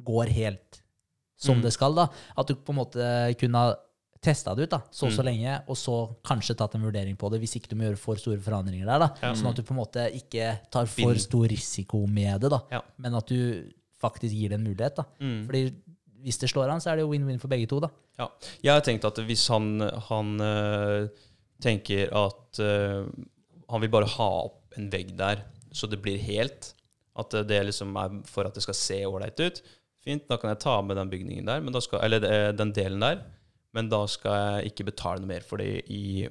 [0.00, 0.78] går helt
[1.42, 1.62] som Mm.
[1.66, 2.06] det skal, da,
[2.38, 3.04] at du på en måte
[3.40, 3.74] kunne ha
[4.22, 5.26] testa det ut da, så og så Mm.
[5.26, 5.94] lenge, og så
[6.24, 8.98] kanskje tatt en vurdering på det, hvis ikke du må gjøre for store forandringer der.
[8.98, 9.32] da, Ja.
[9.34, 12.80] Sånn at du på en måte ikke tar for stor risiko med det, da, Ja.
[12.98, 13.64] men at du
[14.00, 14.94] faktisk gir det en mulighet.
[14.96, 15.04] da.
[15.20, 15.46] Mm.
[15.46, 15.74] Fordi
[16.22, 17.80] hvis det slår an, så er det jo win-win for begge to.
[17.80, 17.88] da.
[18.18, 18.28] Ja.
[18.62, 21.08] Jeg har tenkt at hvis han, han øh,
[21.60, 23.08] tenker at øh,
[23.70, 25.42] han vil bare ha opp en vegg der,
[25.72, 26.74] så det blir helt,
[27.18, 29.62] at det liksom er for at det skal se ålreit ut,
[30.04, 32.72] fint, da kan jeg ta med den bygningen der, men da skal, eller eh, den
[32.72, 33.22] delen der,
[33.76, 36.28] men da skal jeg ikke betale noe mer for det i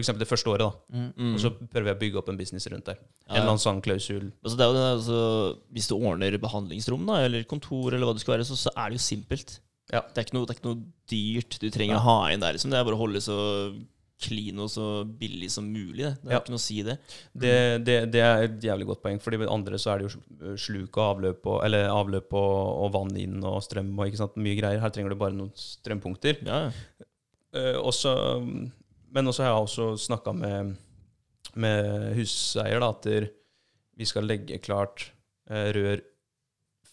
[0.00, 0.96] eksempel det første året, da.
[0.96, 1.34] Mm.
[1.34, 3.00] Og så prøver jeg å bygge opp en business rundt der.
[3.26, 4.30] En eller annen sånn klausul.
[4.40, 5.18] Altså, det er jo det, altså,
[5.76, 8.88] hvis du ordner behandlingsrom da, eller kontor, eller hva det skal være, så, så er
[8.88, 9.58] det jo simpelt.
[9.92, 10.00] Ja.
[10.00, 10.80] Det, er ikke noe, det er ikke noe
[11.12, 12.56] dyrt du trenger å ha inn der.
[12.56, 12.72] Liksom.
[12.72, 13.36] Det er bare å holde så
[14.22, 16.04] clean og så billig som mulig.
[16.06, 16.40] Det, det er Ja.
[16.40, 16.96] ikke noe å si det.
[17.34, 17.54] Det,
[17.86, 20.96] det, det er et jævlig godt poeng, Fordi med andre så er det jo sluk
[21.00, 22.54] og avløp og, eller avløp og,
[22.86, 24.80] og vann inn og strøm og ikke sant, mye greier.
[24.82, 26.40] Her trenger du bare noen strømpunkter.
[26.46, 27.08] Ja, ja.
[27.52, 28.14] Eh, også,
[29.12, 30.72] men også har jeg også snakka med,
[31.60, 33.10] med huseier da, at
[34.00, 35.10] vi skal legge klart
[35.52, 36.00] uh, rør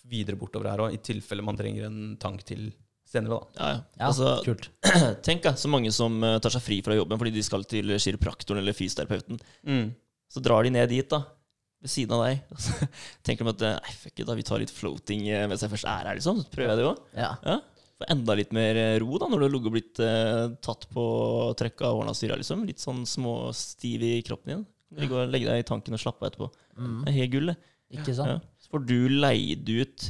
[0.10, 2.72] videre bortover her òg, i tilfelle man trenger en tank til
[3.10, 3.40] senere.
[3.40, 3.58] da.
[3.58, 4.06] Ja, ja.
[4.10, 4.70] Altså, kult.
[5.26, 7.96] tenk da, så mange som eh, tar seg fri fra jobben fordi de skal til
[7.98, 9.42] kiropraktoren eller fysioterapeuten.
[10.30, 11.24] Så drar de ned dit, da,
[11.82, 12.44] ved siden av deg.
[12.66, 12.90] Så
[13.26, 15.74] tenker de at eh, nei, fuck it, da, vi tar litt floating eh, mens jeg
[15.74, 16.44] først er her, liksom.
[16.44, 17.04] Så prøver jeg det òg.
[17.18, 17.34] Ja.
[17.46, 17.60] Ja.
[18.00, 21.06] Får enda litt mer ro da, når du har ligget og blitt eh, tatt på
[21.60, 22.68] trøkka og årene styra, liksom.
[22.70, 24.68] Litt sånn småstiv i kroppen din.
[25.00, 26.48] Ligge og legge deg i tanken og slappe av etterpå.
[26.80, 27.02] Mm.
[27.04, 27.58] Det er helt gull, det.
[27.98, 28.48] Ikke sant?
[28.62, 30.08] Så får du leid ut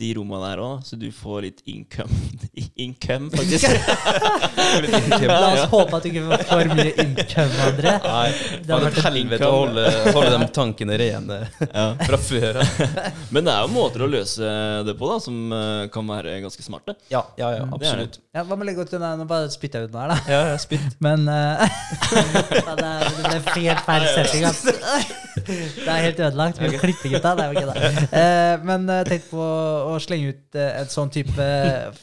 [0.00, 2.20] de rommene der òg, så du får litt income,
[2.86, 3.68] income faktisk.
[5.30, 7.94] La oss håpe at du ikke får for mye income, André.
[8.04, 8.30] Nei,
[8.64, 9.84] Det vært vært helvete å holde,
[10.16, 11.86] holde de tankene rene ja.
[12.00, 12.80] fra før av.
[13.34, 14.52] Men det er jo måter å løse
[14.86, 16.96] det på da, som eh, kan være ganske smarte.
[17.12, 18.20] Ja, ja, ja, er absolutt.
[18.32, 19.18] Ja, hva med å legge ut den der?
[19.20, 20.18] Nå bare spytter jeg ut den her, da.
[20.30, 20.96] Ja, ja, spytt.
[21.02, 21.60] Men uh,
[22.10, 24.48] det, er, det ble helt feil setting.
[24.48, 24.74] altså.
[25.40, 26.60] Det er helt ødelagt.
[26.60, 27.34] Vi må klippe, gutta.
[27.38, 27.92] Nei, ok, da.
[28.14, 29.50] Uh, men jeg tenkte på
[29.90, 31.48] å slenge ut eh, en sånn type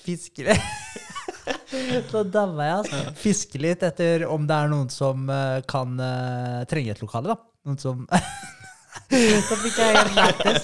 [0.04, 0.58] fiskere
[2.12, 3.16] Da daua jeg, altså.
[3.20, 7.38] Fiske litt etter om det er noen som eh, kan uh, trenge et lokale, da.
[7.68, 8.06] Noen som
[9.08, 10.64] Da fikk jeg helt lættis.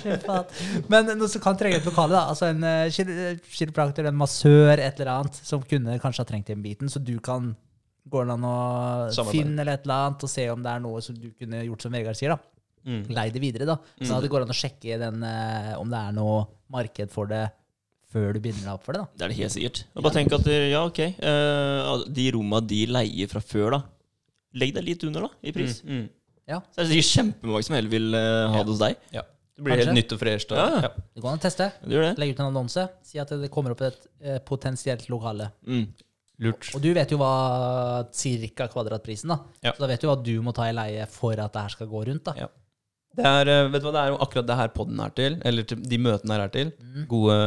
[0.92, 2.24] Men noen som kan trenge et lokale, da.
[2.34, 6.66] Altså en uh, kiropraktor, en massør, et eller annet, som kunne kanskje ha trengt den
[6.66, 7.54] biten, så du kan
[8.12, 11.00] Går det an å finne eller et eller annet og se om det er noe
[11.00, 12.34] som du kunne gjort som Vegard sier?
[12.36, 12.54] da
[12.86, 13.04] Mm.
[13.16, 13.78] Lei det videre, da.
[14.04, 17.46] Så det går an å sjekke den, eh, om det er noe marked for det
[18.14, 19.02] før du binder deg opp for det.
[19.02, 19.84] da Det er det helt sikkert.
[19.96, 23.82] Og bare tenk at eh, ja, ok, uh, de romma de leier fra før, da.
[24.62, 25.80] Legg deg litt under, da, i pris.
[25.84, 26.10] Mm, mm.
[26.46, 28.64] Så er det sikkert kjempemange som heller vil uh, ha Ja.
[28.64, 28.98] det hos deg.
[29.16, 29.24] Ja.
[29.54, 29.86] Det blir Kanskje.
[29.86, 30.52] helt nytt og fresht.
[30.52, 30.80] Ja, ja.
[30.82, 30.90] Ja.
[31.14, 31.68] Det går an å teste.
[31.86, 32.18] Det.
[32.18, 32.84] Legge ut en annonse.
[33.06, 35.52] Si at det kommer opp et eh, potensielt lokale.
[35.66, 35.84] Mm.
[36.42, 36.72] Lurt.
[36.74, 37.34] Og du vet jo hva
[38.18, 39.38] cirka kvadratprisen, da.
[39.62, 39.74] Ja.
[39.76, 41.90] Så da vet du hva du må ta i leie for at det her skal
[41.92, 42.24] gå rundt.
[42.26, 42.48] da Ja.
[43.14, 45.36] Det er, eh, vet du hva, det er jo akkurat det her podden er til,
[45.46, 46.72] eller til, de møtene her er til.
[46.82, 47.06] Mm.
[47.12, 47.38] Gode,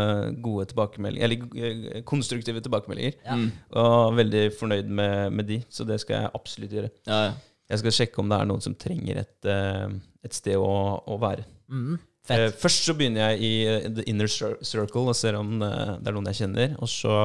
[0.44, 3.16] gode tilbakemeldinger, eller eh, konstruktive tilbakemeldinger.
[3.26, 3.38] Ja.
[3.40, 3.48] Mm.
[3.82, 6.92] Og veldig fornøyd med, med de, så det skal jeg absolutt gjøre.
[7.10, 7.36] Ja, ja.
[7.66, 9.88] Jeg skal sjekke om det er noen som trenger et, eh,
[10.22, 11.48] et sted å, å være.
[11.66, 11.96] Mm.
[12.30, 12.46] Eh.
[12.58, 16.44] Først så begynner jeg i the inner circle og ser om det er noen jeg
[16.44, 17.16] kjenner, og så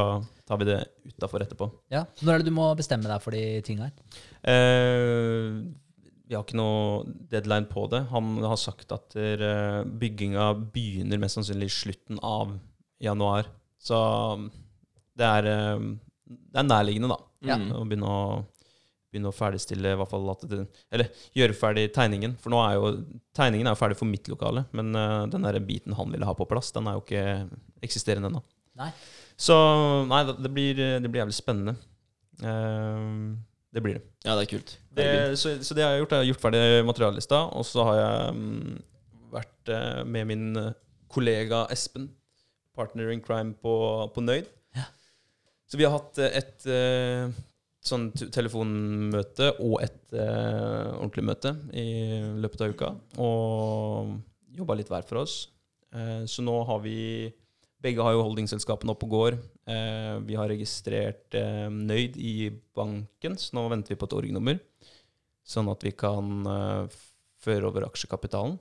[0.49, 0.79] tar vi det
[1.13, 1.69] utafor etterpå.
[1.93, 2.03] Ja.
[2.25, 4.19] Når er det du må bestemme deg for de tinga her?
[4.49, 5.61] Eh,
[6.31, 8.05] vi har ikke noe deadline på det.
[8.13, 12.53] Han har sagt at eh, bygginga begynner mest sannsynlig i slutten av
[13.03, 13.49] januar.
[13.81, 13.99] Så
[15.19, 15.83] det er, eh,
[16.31, 17.19] det er nærliggende, da.
[17.49, 17.57] Ja.
[17.75, 18.23] Å begynne å,
[19.11, 20.61] begynne å ferdigstille i hvert fall at det,
[20.95, 22.37] Eller gjøre ferdig tegningen.
[22.39, 22.93] For nå er jo
[23.35, 26.37] tegningen er jo ferdig for mitt lokale, men eh, den der biten han ville ha
[26.37, 27.27] på plass, den er jo ikke
[27.83, 28.45] eksisterende ennå.
[29.35, 29.59] Så
[30.07, 31.75] nei, det blir, det blir jævlig spennende.
[32.39, 33.11] Eh,
[33.71, 34.03] det blir det.
[34.25, 34.73] ja, det er kult.
[34.91, 35.09] Det,
[35.39, 37.99] så, så det jeg har gjort, er jeg har gjort ferdig materiallista, og så har
[37.99, 38.73] jeg um,
[39.31, 40.73] vært uh, med min eh,
[41.11, 42.09] kollega Espen,
[42.75, 43.75] partner in crime på,
[44.11, 44.49] på Nøyd.
[44.75, 44.89] Ja.
[45.71, 47.31] Så vi har hatt eh, et uh,
[47.81, 51.87] sånn telefonmøte og et uh, ordentlig møte i
[52.43, 52.91] løpet av uka,
[53.23, 54.11] og
[54.59, 55.45] jobba litt hver for oss.
[55.95, 57.31] Eh, så nå har vi
[57.81, 59.37] begge har jo holdingselskapene oppe og går.
[59.71, 62.33] Eh, vi har registrert eh, Nøyd i
[62.77, 64.59] banken, så nå venter vi på et org-nummer.
[65.47, 66.99] Sånn at vi kan eh,
[67.41, 68.59] føre over aksjekapitalen.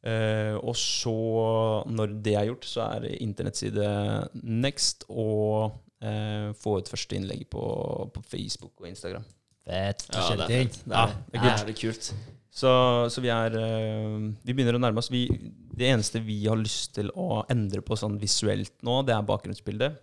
[0.00, 1.12] Eh, og så,
[1.92, 3.84] når det er gjort, så er internettside
[4.40, 7.64] next og eh, få ut første innlegg på,
[8.14, 9.26] på Facebook og Instagram.
[9.68, 10.06] Fett.
[10.08, 10.78] Ja, det er fett.
[10.88, 11.76] Det Ja, er, det er det kult.
[11.76, 12.36] er kult.
[12.50, 12.70] Så,
[13.14, 15.10] så vi er eh, Vi begynner å nærme oss.
[15.12, 15.26] Vi,
[15.80, 19.96] det eneste vi har lyst til å endre på sånn visuelt nå, det er bakgrunnsbildet.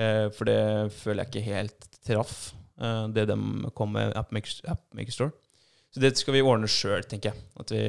[0.00, 0.60] Eh, for det
[0.96, 2.34] føler jeg ikke helt traff,
[2.80, 3.38] eh, det de
[3.76, 5.32] kom med App Maker Store.
[5.90, 7.44] Så det skal vi ordne sjøl, tenker jeg.
[7.58, 7.82] At vi,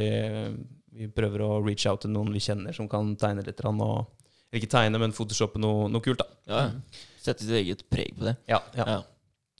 [0.97, 3.61] vi prøver å reach out til noen vi kjenner som kan tegne litt.
[3.61, 6.41] Og, eller ikke tegne, men photoshoppe noe, noe kult, da.
[6.49, 6.63] Ja.
[7.21, 8.39] Sette sitt eget preg på det.
[8.49, 8.87] Ja, ja.
[8.97, 8.99] Ja.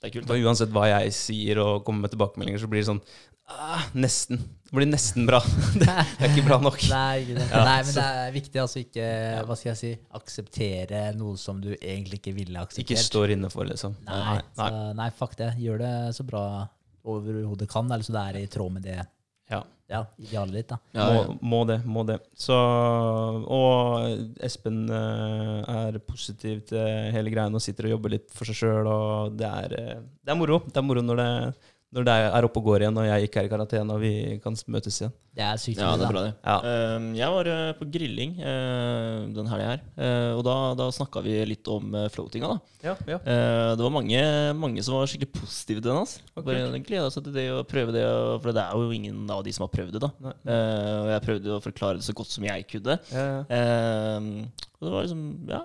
[0.02, 0.26] Det er kult.
[0.26, 0.34] Da.
[0.42, 3.04] uansett hva jeg sier og kommer med tilbakemeldinger, så blir det sånn
[3.50, 4.38] Ah, nesten.
[4.38, 5.40] Det blir nesten bra.
[5.80, 6.78] det er ikke bra nok.
[6.92, 7.46] Nei, ikke.
[7.50, 9.08] Ja, Nei, men det er viktig altså ikke
[9.48, 12.86] hva skal jeg si, akseptere noe som du egentlig ikke ville akseptert.
[12.94, 13.98] Ikke står inne for, liksom.
[14.08, 14.38] Nei, Nei.
[14.62, 14.70] Så,
[15.02, 15.50] nei, fuck det.
[15.60, 16.44] Gjør det så bra
[17.04, 19.00] overhodet kan, eller så det er i tråd med det
[19.50, 19.58] Ja.
[19.90, 20.68] ja, idealet ditt.
[20.70, 20.78] da.
[20.96, 21.06] Ja.
[21.12, 21.80] Må, må det.
[21.84, 22.20] Må det.
[22.38, 28.48] Så, og Espen eh, er positiv til hele greia og sitter og jobber litt for
[28.48, 28.88] seg sjøl.
[28.88, 30.62] Og det er, eh, det er moro.
[30.64, 31.28] Det er moro når det,
[31.92, 34.12] når det er oppe og går igjen, og jeg ikke er i karantene og vi
[34.42, 35.14] kan møtes igjen.
[35.32, 36.34] Det er sykt Ja, det er bra, det.
[36.44, 36.56] Ja.
[36.68, 41.22] Eh, jeg var eh, på grilling uh, den helga her, eh, og da, da snakka
[41.24, 42.52] vi litt om floatinga.
[42.52, 42.72] da.
[42.82, 43.18] Ja, ja.
[43.22, 44.22] Eh, det var mange,
[44.58, 46.00] mange som var skikkelig positive til den.
[46.00, 46.22] Altså.
[46.34, 46.46] Okay.
[46.48, 48.02] Bare gleda seg til det å prøve det,
[48.42, 50.02] for det er jo ingen av de som har prøvd det.
[50.02, 50.10] da.
[50.26, 50.34] Nei.
[50.50, 52.98] Eh, og jeg prøvde å forklare det så godt som jeg kunne.
[53.12, 53.44] Ja, ja.
[53.58, 55.22] Eh, og det var liksom,
[55.52, 55.62] ja,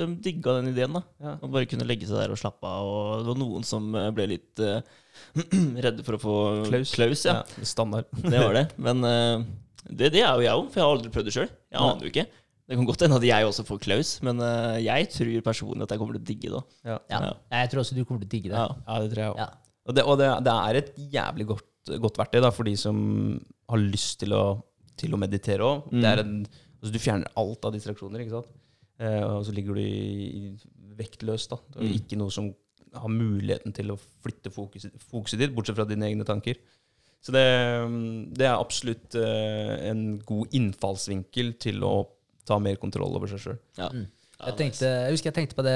[0.00, 0.96] de digga den ideen.
[0.96, 1.02] da.
[1.22, 1.34] Ja.
[1.42, 2.88] Å bare kunne legge seg der og slappe av.
[2.88, 4.78] Og det var noen som eh, ble litt uh,
[5.86, 6.36] redde for å få
[6.68, 7.24] Klaus.
[7.26, 7.40] ja.
[7.42, 8.08] Ja, er standard.
[8.22, 8.66] Det var det.
[8.80, 9.44] Men uh,
[9.88, 11.50] det, det er jo jeg òg, for jeg har aldri prøvd det sjøl.
[11.50, 12.28] Jeg aner jo ikke.
[12.62, 15.92] Det kan godt hende at jeg også får klaus, men uh, jeg tror personlig at
[15.92, 16.62] jeg kommer til å digge det.
[16.86, 16.98] Ja.
[17.10, 17.20] Ja.
[17.26, 17.32] Ja.
[17.58, 18.62] Jeg tror også du kommer til å digge det.
[18.62, 18.68] Ja.
[18.86, 19.42] ja, det tror jeg òg.
[19.42, 19.48] Ja.
[19.82, 22.96] Og, det, og det, det er et jævlig godt, godt verktøy da, for de som
[23.72, 24.44] har lyst til å,
[25.00, 25.90] til å meditere òg.
[25.90, 26.06] Mm.
[26.78, 28.54] Altså, du fjerner alt av distraksjoner, ikke sant.
[29.02, 30.58] Eh, og så ligger du
[30.98, 31.48] vektløs.
[31.50, 31.58] da.
[31.72, 31.96] Det er Mm.
[31.98, 32.52] ikke noe som
[32.94, 36.56] har muligheten til å flytte fokuset, fokuset ditt, bortsett fra dine egne tanker.
[37.22, 37.42] Så det,
[38.36, 42.08] det er absolutt eh, en god innfallsvinkel til å
[42.44, 43.58] ta mer kontroll over seg sjøl.
[43.78, 43.88] Ja.
[43.94, 44.06] Mm.
[44.42, 45.74] Jeg, tenkte, jeg husker jeg tenkte på det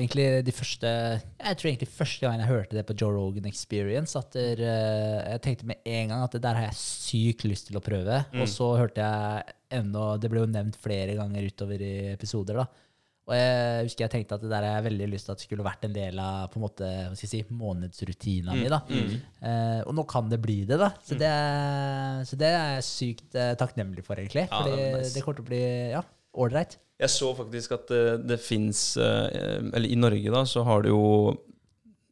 [0.00, 4.18] egentlig de første Jeg tror egentlig første gang jeg hørte det på Joe Rogan Experience.
[4.18, 7.68] At der, eh, Jeg tenkte med en gang at det der har jeg sykt lyst
[7.70, 8.24] til å prøve.
[8.32, 8.42] Mm.
[8.42, 12.54] Og så hørte jeg ennå Det ble jo nevnt flere ganger utover i episoder.
[12.58, 12.66] da
[13.28, 15.46] Og jeg husker jeg tenkte at det der har jeg veldig lyst til at det
[15.46, 18.66] skulle vært en del av på en måte, hva skal jeg si, månedsrutina mi.
[18.72, 20.90] da Eh, Og nå kan det bli det, da.
[21.04, 24.48] Så det, er- så det er jeg sykt eh, takknemlig for, egentlig.
[24.50, 25.14] Ja, Fordi det nice.
[25.14, 25.62] det kommer til å bli
[25.92, 26.02] ja,
[26.34, 26.78] ålreit.
[26.98, 31.04] Jeg så faktisk at det, det fins Eller i Norge, da, så har du jo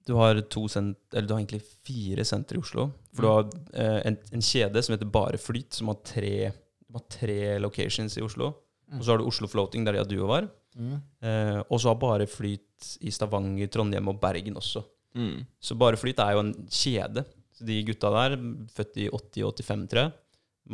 [0.07, 0.39] Du har
[0.71, 2.91] sent, eller du har egentlig fire sentre i Oslo.
[3.17, 6.53] For du har eh, en, en kjede som heter Bare Flyt, som har tre,
[6.95, 8.53] har tre locations i Oslo.
[8.95, 10.47] Og så har du Oslo Floating, der de Duo var.
[10.77, 10.99] Mm.
[11.25, 14.85] Eh, og så har Bare Flyt i Stavanger, Trondheim og Bergen også.
[15.17, 15.47] Mm.
[15.59, 17.25] Så Bare Flyt er jo en kjede.
[17.57, 18.37] Så de gutta der,
[18.77, 20.13] født i 80-85, tror jeg,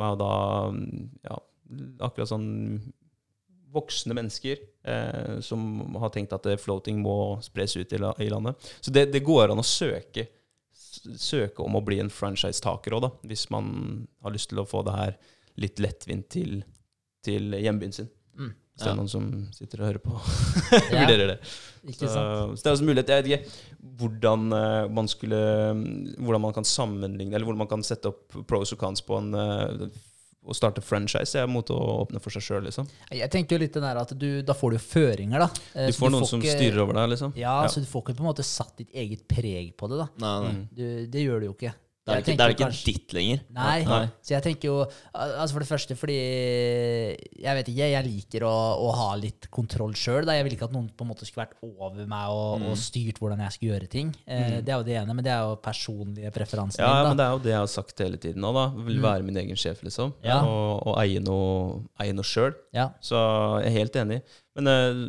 [0.03, 0.33] er da
[1.29, 1.37] ja,
[2.03, 2.49] akkurat sånn
[3.73, 8.29] voksne mennesker eh, som har tenkt at eh, floating må spres ut i, la, i
[8.31, 8.71] landet.
[8.81, 10.27] Så det, det går an å søke,
[11.19, 13.71] søke om å bli en franchisetaker òg, hvis man
[14.23, 15.15] har lyst til å få det her
[15.61, 16.61] litt lettvint til,
[17.25, 18.09] til hjembyen sin.
[18.37, 18.53] Mm.
[18.73, 21.35] Hvis det er noen som sitter og hører på og vurderer det.
[21.91, 23.11] ikke Så, så det er også mulighet.
[23.11, 25.41] Jeg vet ikke hvordan eh, man skulle
[26.17, 29.29] Hvordan man kan sammenligne Eller hvordan man kan sette opp pros og cons på en
[29.37, 29.83] eh,
[30.45, 31.35] å starte franchise.
[31.39, 32.87] Er mot å åpne for seg sjøl, liksom.
[33.11, 35.49] Jeg tenker jo litt den der at du, da får du jo føringer, da.
[35.75, 37.33] Eh, Du så får noen som ikke- styrer over deg, liksom.
[37.39, 40.07] Ja, så du får ikke på en måte satt ditt eget preg på det, da.
[40.19, 40.51] Nei, nei.
[40.53, 40.67] Mm.
[40.75, 41.73] Du, det gjør du jo ikke.
[42.03, 43.39] Det er ikke, det er ikke kanskje- ditt lenger.
[43.55, 43.83] Nei.
[43.87, 44.07] Nei.
[44.21, 44.73] Så jeg tenker jo
[45.15, 46.15] Altså For det første fordi
[47.43, 48.51] Jeg vet ikke, jeg liker å,
[48.83, 50.27] å ha litt kontroll sjøl.
[50.27, 52.65] Jeg vil ikke at noen på en måte skulle vært over meg og, Mm.
[52.69, 54.11] og styrt hvordan jeg skulle gjøre ting.
[54.27, 56.83] Eh, Det er jo det ene, men det er jo personlige preferanser.
[56.83, 58.59] Ja, ja, men det er jo det jeg har sagt hele tiden òg.
[58.85, 60.13] Vil være min egen sjef, liksom.
[60.23, 60.41] Ja.
[60.43, 62.53] Og, og eie noe, eie noe sjøl.
[62.73, 62.89] Ja.
[63.01, 63.15] Så
[63.63, 64.21] jeg er helt enig.
[64.55, 65.03] Men eh,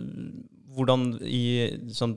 [0.75, 1.43] hvordan i
[1.95, 2.17] sånn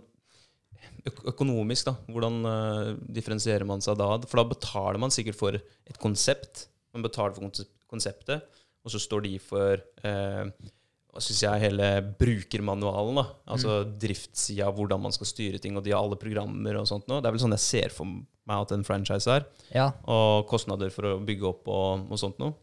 [1.08, 4.14] økonomisk, da, hvordan uh, differensierer man seg da?
[4.28, 6.68] For da betaler man sikkert for et konsept.
[6.96, 10.72] Man betaler for konseptet, og så står de for uh,
[11.18, 11.86] hva synes jeg, hele
[12.20, 13.18] brukermanualen.
[13.18, 17.08] da, Altså driftssida, hvordan man skal styre ting, og de har alle programmer og sånt.
[17.10, 17.18] nå.
[17.18, 19.48] Det er vel sånn jeg ser for meg at en franchise er.
[19.74, 19.88] Ja.
[20.06, 22.54] Og kostnader for å bygge opp og, og sånt noe.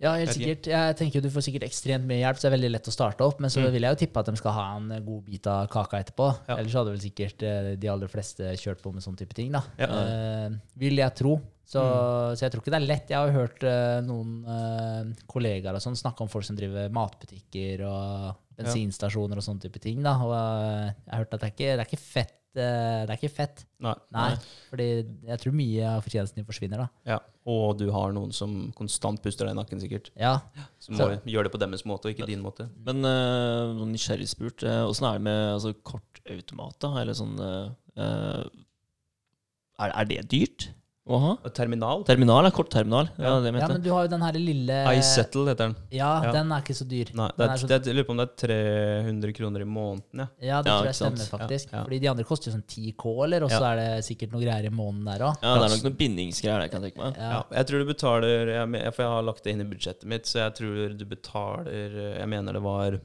[0.00, 0.66] Ja, helt sikkert.
[0.70, 3.24] Jeg tenker Du får sikkert ekstremt mye hjelp, så det er veldig lett å starte
[3.26, 3.40] opp.
[3.42, 3.72] Men så Mm.
[3.72, 6.28] vil jeg jo tippe at de skal ha en god bit av kaka etterpå.
[6.48, 6.56] Ja.
[6.56, 9.50] Ellers hadde vel sikkert eh, de aller fleste kjørt på med sånn type ting.
[9.50, 9.62] da.
[9.76, 9.86] Ja.
[9.90, 11.40] Uh, vil jeg tro.
[11.68, 12.36] Så, Mm.
[12.36, 13.08] så jeg tror ikke det er lett.
[13.10, 17.82] Jeg har hørt uh, noen uh, kollegaer og sånn snakke om folk som driver matbutikker
[17.84, 20.02] og bensinstasjoner og sånne type ting.
[20.02, 20.14] da.
[20.14, 22.34] Og jeg har hørt at det er ikke, det er ikke fett.
[22.56, 23.64] Eh, det er ikke fett.
[23.84, 23.94] Nei.
[24.14, 24.30] Nei.
[24.70, 24.86] Fordi
[25.28, 26.88] jeg tror mye av fortjenesten din forsvinner, da.
[27.12, 27.18] Ja.
[27.48, 30.10] Og du har noen som konstant puster deg i nakken, sikkert.
[30.18, 30.38] Ja.
[30.82, 32.68] Som må gjøre det på deres måte, og ikke din måte.
[32.86, 36.98] Men uh, nysgjerrig spurt, åssen uh, er det med altså, kortautomater?
[37.02, 38.44] Eller sånn uh, eh,
[39.78, 40.70] er, er det dyrt
[41.08, 41.30] Aha.
[41.56, 42.02] Terminal.
[42.04, 43.08] Terminal er kortterminal.
[43.18, 45.76] Ja, det Ja, men du har jo den her lille iSettle heter den.
[45.90, 46.32] Ja, Ja.
[46.32, 47.14] den er ikke så dyr.
[47.14, 49.64] Nei, det er, er så- det jeg lurer på om det er 300 kroner i
[49.64, 50.26] måneden, ja.
[50.40, 51.40] Ja, det Ja, tror jeg stemmer, sant.
[51.42, 51.72] faktisk.
[51.72, 51.84] Ja, ja.
[51.84, 53.44] Fordi de andre koster jo sånn 10K, eller?
[53.44, 53.72] Og så Ja.
[53.72, 55.36] er det sikkert noe greier i måneden der òg.
[55.42, 57.16] Ja, det er nok noen bindingsgreier der, kan jeg tenke meg.
[57.16, 57.30] Ja.
[57.30, 60.22] Ja, jeg tror du betaler jeg, For jeg har lagt det inn i budsjettet mitt,
[60.26, 63.00] så jeg tror du betaler Jeg mener det var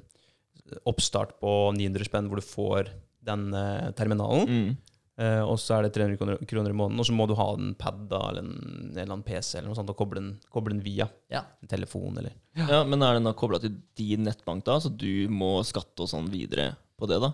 [0.87, 2.87] oppstart på 900 spenn, hvor du får
[3.23, 4.47] den eh, terminalen.
[4.47, 4.77] Mm.
[5.21, 6.99] Eh, og så er det 300 kroner, kroner i måneden.
[7.03, 9.69] Og så må du ha en pad da, eller en, en eller annen PC eller
[9.69, 11.43] noe sånt, og koble den, koble den via Ja.
[11.61, 15.27] en telefon eller Ja, Men er den da kobla til din nettbank, da, så du
[15.29, 17.31] må skatte og sånn videre på det, da?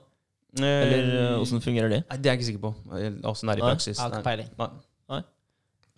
[0.59, 2.03] Eller Eh, åssen fungerer det?
[2.09, 2.75] Nei, Det er jeg ikke sikker på.
[3.29, 3.99] Åssen det er i praksis.
[4.01, 4.35] Nei.
[4.57, 4.69] Nei.
[5.09, 5.21] Nei.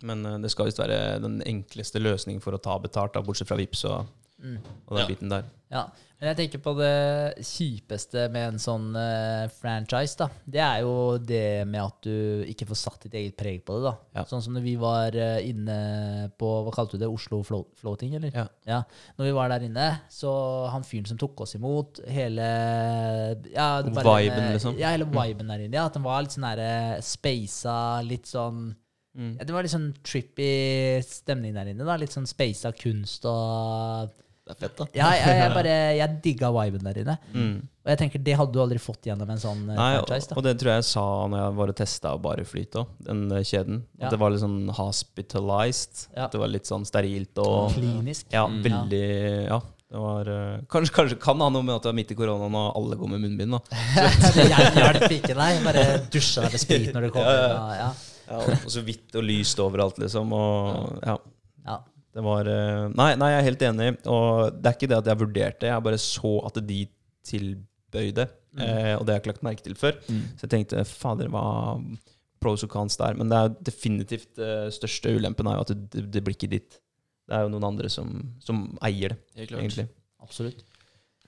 [0.02, 3.48] Men uh, det skal visst være den enkleste løsningen for å ta betalt, da, bortsett
[3.48, 4.06] fra Vipps og,
[4.42, 4.58] Mm.
[4.88, 5.06] og den Ja.
[5.08, 5.44] biten der.
[5.72, 5.86] Ja,
[6.20, 10.26] men jeg tenker på det kjipeste med en sånn uh, franchise, da.
[10.44, 13.86] Det er jo det med at du ikke får satt ditt eget preg på det,
[13.88, 13.94] da.
[14.18, 14.24] Ja.
[14.28, 18.18] Sånn som når vi var uh, inne på, hva kalte du det, Oslo Flo Floating,
[18.18, 18.36] eller?
[18.68, 18.82] Ja.
[19.16, 20.34] Når vi var der inne, så
[20.74, 22.50] han fyren som tok oss imot, hele
[23.54, 24.76] ja, Viben, liksom?
[24.78, 25.78] Ja, hele viben der inne.
[25.80, 28.74] Ja, at den var litt sånn derre spasa, litt sånn
[29.12, 29.34] Mm.
[29.36, 31.98] ja, Det var litt sånn trippy stemning der inne, da.
[32.00, 34.08] Litt sånn spasa kunst og
[34.42, 34.84] Det er fett, da.
[34.98, 37.14] ja, jeg, jeg bare Jeg digga viben der inne.
[37.32, 37.52] Mm.
[37.82, 40.28] Og jeg tenker det hadde du aldri fått gjennom en sånn eh, Nei, franchise.
[40.30, 42.90] da og det tror jeg jeg sa når jeg var og testa bare flyt òg,
[43.06, 43.78] den eh, kjeden.
[44.00, 44.06] Ja.
[44.08, 46.08] At det var litt sånn hospitalized.
[46.16, 46.24] Ja.
[46.26, 48.26] At det var litt sånn sterilt og Klinisk.
[48.34, 48.62] Ja, Mm.
[48.66, 49.04] veldig
[49.48, 49.60] Ja.
[49.92, 52.54] Det var eh, Kanskje, kanskje kan ha noe med at det er midt i koronaen
[52.56, 53.60] og alle går med munnbind, da.
[54.38, 55.58] det hjelper ikke deg.
[55.66, 57.44] Bare dusje deg med sprit når du kommer.
[57.52, 57.90] Ja, Ja,
[58.32, 60.32] Ja, og så hvitt og lyst overalt, liksom.
[60.32, 61.18] Og ja.
[62.12, 63.90] Det var eh, Nei, nei, jeg er helt enig.
[64.12, 66.80] Og det er ikke det at jeg vurderte, jeg bare så at de
[67.28, 68.28] tilbøyde.
[68.60, 69.96] Eh, og det har jeg ikke lagt merke til før.
[70.08, 70.24] Mm.
[70.36, 71.44] Så jeg tenkte fader, hva
[72.42, 73.16] pros og cons der.
[73.18, 76.52] Men det er definitivt eh, største ulempen er jo at det, det, det blir ikke
[76.52, 76.80] ditt.
[77.28, 78.10] Det er jo noen andre som,
[78.42, 79.86] som eier det, egentlig.
[80.22, 80.64] Absolutt.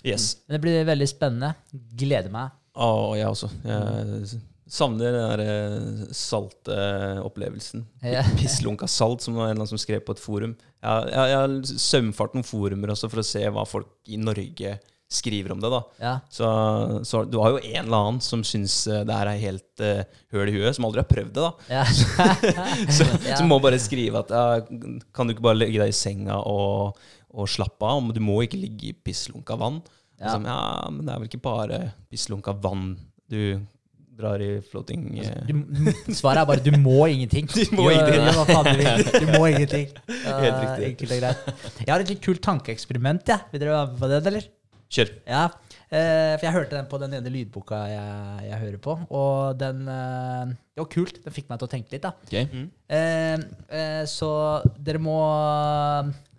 [0.04, 0.34] Yes.
[0.44, 1.54] Men det blir veldig spennende.
[1.72, 2.52] Gleder meg.
[2.74, 3.48] Å, jeg også.
[3.64, 4.42] Jeg
[4.74, 6.76] savner den der eh, salte
[7.24, 7.86] opplevelsen.
[8.04, 8.24] Ja.
[8.38, 10.56] Pisslunka salt, som var en eller annen som skrev på et forum.
[10.84, 14.76] Jeg, jeg, jeg har saumfart noen forumer også for å se hva folk i Norge
[15.14, 15.70] skriver om det.
[15.70, 15.80] da.
[16.02, 16.12] Ja.
[16.32, 16.46] Så,
[17.06, 20.00] så du har jo en eller annen som syns eh, det her er helt uh,
[20.34, 21.44] høl i huet, som aldri har prøvd det.
[21.44, 21.52] da.
[21.70, 21.84] Ja.
[22.98, 23.36] Så, Ja.
[23.38, 24.44] så må bare skrive at ja,
[25.14, 26.98] kan du ikke bare legge deg i senga og,
[27.34, 28.10] og slappe av?
[28.16, 29.80] Du må ikke ligge i pisslunka vann.
[30.18, 30.34] Ja.
[30.34, 30.40] Ja.
[30.48, 31.80] ja, men det er vel ikke bare
[32.10, 32.94] pisslunka vann
[33.30, 33.60] du
[34.18, 35.30] drar i floating eh.
[35.48, 35.54] Du,
[36.14, 37.48] svaret er bare du må ingenting.
[37.54, 38.20] Du må ingenting.
[38.22, 39.06] gjør hva faen du vil.
[39.24, 39.88] Du må ingenting.
[40.44, 40.90] Helt riktig.
[40.90, 41.48] Enkelt og greit.
[41.84, 43.24] Jeg har et litt kult tankeeksperiment.
[43.30, 43.40] Ja.
[43.52, 44.52] Vil dere være med på det, eller?
[44.94, 45.10] Kjør.
[45.26, 45.44] Ja,
[45.88, 49.88] eh, for jeg hørte den på den ene lydboka jeg, jeg hører på, og den
[49.90, 51.18] eh, Det var kult.
[51.24, 52.12] Den fikk meg til å tenke litt, da.
[52.14, 52.36] Ok.
[52.94, 53.42] Eh,
[53.80, 54.30] eh, så
[54.78, 55.18] dere må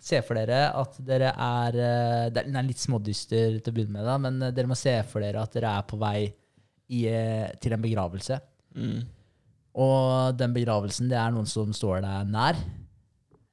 [0.06, 1.76] se for dere at dere er
[2.32, 5.42] Den er litt smådyster til å begynne med, da, men dere må se for dere
[5.42, 6.20] at dere er på vei
[6.88, 8.38] i, eh, til en begravelse.
[8.76, 9.04] Mm.
[9.76, 12.58] Og den begravelsen, det er noen som står deg nær.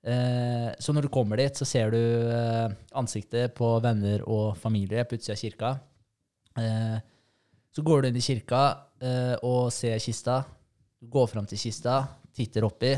[0.03, 5.05] Eh, så når du kommer dit, så ser du eh, ansiktet på venner og familie
[5.07, 5.71] på utsida av kirka.
[6.59, 6.97] Eh,
[7.73, 8.63] så går du inn i kirka
[9.01, 10.41] eh, og ser kista.
[11.01, 12.01] Du går fram til kista,
[12.35, 12.93] titter oppi,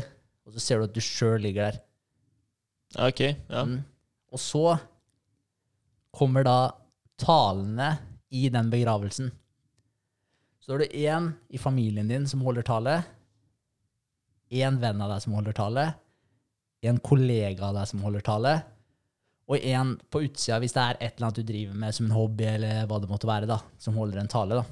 [0.46, 1.80] og så ser du at du sjøl ligger der.
[3.08, 3.22] Ok.
[3.50, 3.64] Ja.
[3.66, 3.80] Mm.
[4.34, 4.76] Og så
[6.16, 6.58] kommer da
[7.20, 7.96] talene
[8.34, 9.30] i den begravelsen.
[10.66, 12.96] Så har du én i familien din som holder tale,
[14.50, 15.84] én venn av deg som holder tale,
[16.82, 18.54] en kollega av deg som holder tale,
[19.46, 22.16] og en på utsida, hvis det er et eller annet du driver med som en
[22.16, 24.58] hobby, eller hva det måtte være, da, som holder en tale.
[24.58, 24.64] da.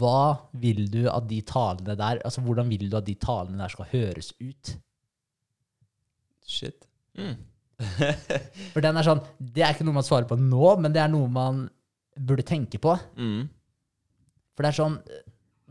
[0.00, 0.22] Hva
[0.64, 3.88] vil du at de talene der, altså Hvordan vil du at de talene der skal
[3.92, 4.72] høres ut?
[6.48, 6.88] Shit.
[7.20, 7.36] Mm.
[8.72, 11.12] For den er sånn, Det er ikke noe man svarer på nå, men det er
[11.12, 11.66] noe man
[12.16, 12.96] burde tenke på.
[13.20, 13.44] Mm.
[14.58, 15.00] For det er sånn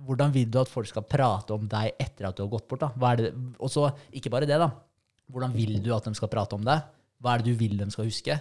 [0.07, 2.83] Hvordan vil du at folk skal prate om deg etter at du har gått bort?
[2.85, 2.91] da?
[2.95, 4.67] Hva er det, og så, ikke bare det, da.
[5.33, 6.85] Hvordan vil du at de skal prate om deg?
[7.17, 8.37] Hva er det du vil de skal huske?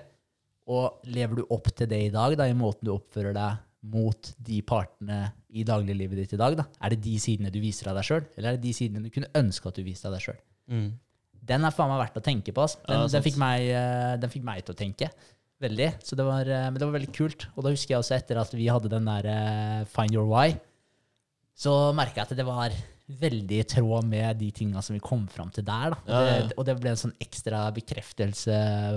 [0.68, 4.30] Og lever du opp til det i dag, da, i måten du oppfører deg mot
[4.36, 5.18] de partene
[5.56, 6.58] i dagliglivet ditt i dag?
[6.60, 6.68] da?
[6.84, 9.10] Er det de sidene du viser av deg sjøl, eller er det de sidene du
[9.14, 10.38] kunne ønske at du viste av deg sjøl?
[10.68, 10.90] Mm.
[11.46, 12.66] Den er faen meg verdt å tenke på.
[12.66, 12.82] Altså.
[12.84, 15.10] Den, Ja, den, fikk meg, eh, den fikk meg til å tenke.
[15.62, 15.88] Veldig.
[16.04, 17.46] Så det var, eh, men det var veldig kult.
[17.56, 20.58] Og da husker jeg også etter at vi hadde den der eh, Find Your Why,
[21.56, 22.74] så merka jeg at det var
[23.06, 25.94] veldig i tråd med de tinga som vi kom fram til der.
[25.94, 25.98] da.
[26.02, 26.46] Og, Ja, ja, ja.
[26.50, 28.56] Det, og det ble en sånn ekstra bekreftelse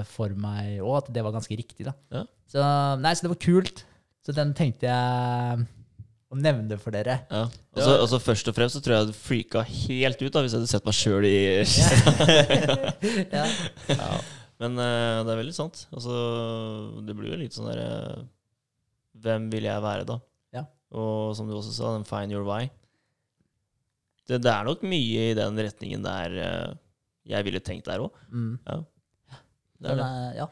[0.09, 1.85] for meg òg, at det var ganske riktig.
[1.85, 1.93] da.
[2.11, 2.23] Ja.
[2.49, 2.63] Så,
[2.99, 3.83] nei, så det var kult.
[4.25, 5.67] Så den tenkte jeg
[6.29, 7.21] å nevne for dere.
[7.31, 7.45] Ja.
[7.77, 10.59] Og så- først og fremst så tror jeg hadde freaka helt ut da hvis jeg
[10.59, 11.63] hadde sett meg sjøl i
[13.31, 13.45] Ja.
[13.93, 14.11] ja.
[14.59, 15.85] Men uh, det er veldig sant.
[15.95, 16.15] Altså,
[17.07, 18.25] det blir jo litt sånn derre
[19.19, 20.19] Hvem vil jeg være, da?
[20.55, 20.65] Ja.
[20.95, 22.69] Og som du også sa, den find your why.
[24.29, 26.77] Det, det er nok mye i den retningen der uh,
[27.29, 28.15] jeg ville tenkt der òg.
[28.31, 28.53] Mm.
[28.67, 28.77] Ja.
[29.79, 30.07] Det er det.
[30.35, 30.47] ja,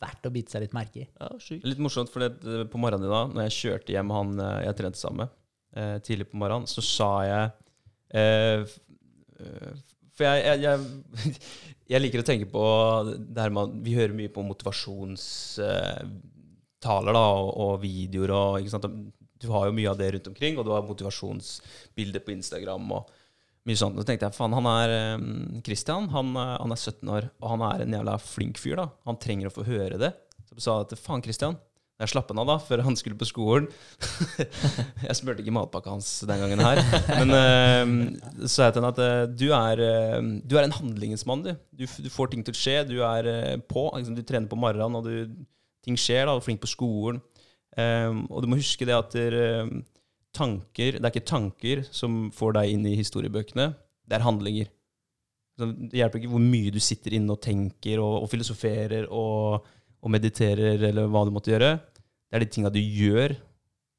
[0.00, 1.06] verdt å bite seg litt merke i.
[1.08, 1.64] Ja, sykt.
[1.68, 4.78] Litt morsomt, for det, på morgenen i dag, når jeg kjørte hjem han eh, jeg
[4.80, 5.36] trente sammen med,
[5.80, 7.54] eh, tidlig på morgenen, så sa jeg
[10.16, 11.38] For jeg, jeg, jeg,
[11.86, 12.62] jeg liker å tenke på
[13.14, 18.50] det her med Vi hører mye på motivasjonstaler da, og, og videoer og?
[19.36, 23.02] Du har jo mye av det rundt omkring, og du har motivasjonsbilder på Instagram og
[23.66, 23.98] mye sånt.
[23.98, 25.26] Så tenkte jeg, faen, han er eh,
[25.66, 28.88] Christian, han, eh, han er 17 år, og han er en jævla flink fyr, da.
[29.08, 30.12] Han trenger å få høre det.
[30.46, 31.58] Så jeg sa at faen, Christian,
[31.96, 33.70] jeg slapp han av da, før han skulle på skolen.
[35.06, 36.82] jeg smurte ikke matpakka hans den gangen her.
[37.22, 40.76] Men uh, så sa jeg til han at uh, du, er, uh, du er en
[40.76, 41.54] handlingens mann, du.
[41.72, 42.76] Du, du får ting til å skje.
[42.90, 43.88] Du er eh, på.
[43.96, 45.48] Liksom, du trener på morgenen, og du,
[45.86, 46.26] ting skjer.
[46.26, 47.22] da, Du er flink på skolen.
[47.76, 49.68] Um, og du må huske det at eh,
[50.32, 53.70] tanker Det er ikke tanker som får deg inn i historiebøkene.
[54.06, 54.70] Det er handlinger.
[55.56, 59.64] Så det hjelper ikke hvor mye du sitter inne og tenker og, og filosoferer og,
[60.02, 61.72] og mediterer, eller hva du måtte gjøre.
[62.26, 63.36] Det er de tinga du gjør,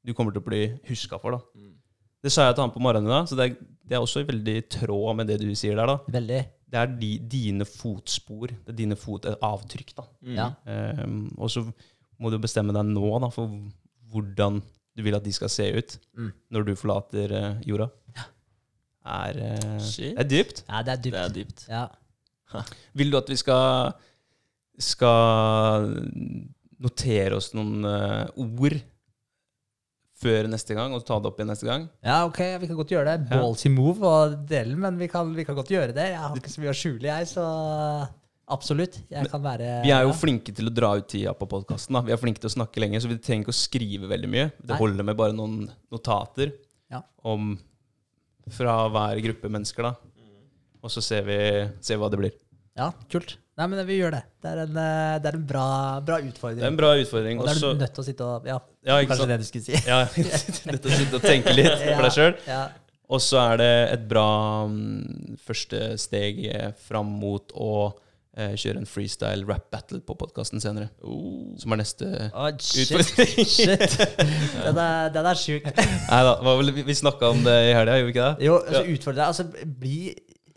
[0.04, 1.36] du kommer til å bli huska for.
[1.36, 1.40] da.
[1.58, 1.74] Mm.
[2.22, 3.56] Det sa jeg til han på morgenen, da, så det er,
[3.88, 5.86] det er også veldig i tråd med det du sier der.
[5.86, 5.98] da.
[6.18, 6.40] Veldig.
[6.68, 9.94] Det er de, dine fotspor, det er dine fotavtrykk.
[9.96, 10.04] da.
[10.26, 10.34] Mm.
[10.36, 10.48] Ja.
[11.04, 11.62] Um, og så
[12.18, 13.48] må du bestemme deg nå da, for
[14.12, 14.58] hvordan
[14.98, 16.32] du vil at de skal se ut Mm.
[16.50, 17.86] når du forlater uh, jorda.
[19.08, 20.64] Er, uh, det er dypt.
[20.68, 21.14] Ja, det er dypt.
[21.14, 21.64] Det er dypt.
[21.70, 22.62] Ja.
[22.98, 23.92] Vil du at vi skal,
[24.78, 25.88] skal
[26.78, 28.78] notere oss noen uh, ord
[30.18, 31.84] før neste gang, og ta det opp igjen neste gang?
[32.02, 33.28] ja, ok, vi kan godt gjøre det.
[33.30, 36.08] Ballsy move og delen, men vi kan, vi kan godt gjøre det.
[36.10, 37.44] Jeg har ikke så mye å skjule, jeg, så
[38.48, 38.98] absolutt.
[39.12, 40.18] Jeg kan være Vi er jo ja.
[40.18, 42.00] flinke til å dra ut tida på podkasten.
[42.06, 44.48] Vi er flinke til å snakke lenge, så vi trenger ikke å skrive veldig mye.
[44.58, 44.80] Det Nei.
[44.82, 46.54] holder med bare noen notater
[46.90, 47.02] Ja.
[47.22, 47.52] om
[48.48, 49.94] fra hver gruppe mennesker, da.
[50.82, 51.38] Og så ser vi,
[51.84, 52.34] ser vi hva det blir.
[52.78, 53.36] Ja, kult.
[53.58, 54.20] Nei, men vi gjør det.
[54.38, 55.66] Det er en, eh, det er en bra,
[56.06, 57.40] bra Det er en bra utfordring.
[57.40, 59.32] og da er Også, du nødt til å sitte og Ja, ja, ikke kanskje sant?
[59.32, 59.80] det du skulle si.
[59.88, 59.98] Ja,
[60.72, 62.36] nødt til å sitte og tenke litt for deg sjøl.
[62.46, 62.60] Ja,
[63.10, 64.28] Og så er det et bra
[64.68, 67.72] um, første steg eh, fram mot å
[68.38, 70.92] uh, kjøre en freestyle rap battle på podkasten senere.
[71.58, 72.92] Som er neste Å, shit.
[72.94, 73.50] utfordring.
[73.56, 73.98] shit.
[74.68, 75.66] Den er, den er sjuk.
[75.66, 78.46] Nei da, Vi, vi snakka om det i helga, gjorde vi ikke det?
[78.52, 79.26] Jo, altså, utfordre deg.
[79.32, 80.00] Altså, bli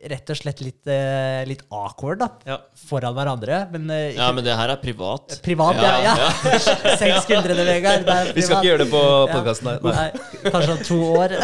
[0.09, 2.57] rett og slett litt, uh, litt awkward da, Ja.
[2.87, 3.59] foran hverandre.
[3.71, 5.39] Men, eh, Ja, men det her er privat.
[5.43, 6.15] privat, ja.
[6.17, 6.29] ja.
[7.01, 8.05] Senk skuldrene, Vegard.
[8.07, 9.33] Det er Vi skal ikke gjøre det på Ja.
[9.35, 9.77] podkasten, nei.
[9.83, 10.11] nei.
[10.11, 11.35] Nei, kanskje om to år.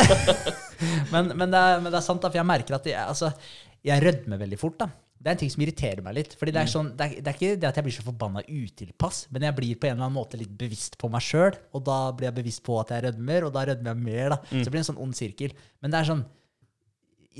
[1.14, 3.34] men, men, det er, men det er sant, da, for jeg merker at jeg, altså,
[3.86, 4.78] jeg rødmer veldig fort.
[4.80, 4.90] da.
[5.18, 6.34] Det er en ting som irriterer meg litt.
[6.38, 8.44] Fordi det er, sånn, det er, det er ikke det at jeg blir så forbanna
[8.46, 11.58] utilpass, men jeg blir på en eller annen måte litt bevisst på meg sjøl.
[11.74, 14.30] Og da blir jeg bevisst på at jeg rødmer, og da rødmer jeg mer.
[14.36, 14.38] da.
[14.52, 15.56] Så det blir en sånn ond sirkel.
[15.82, 16.26] Men det er sånn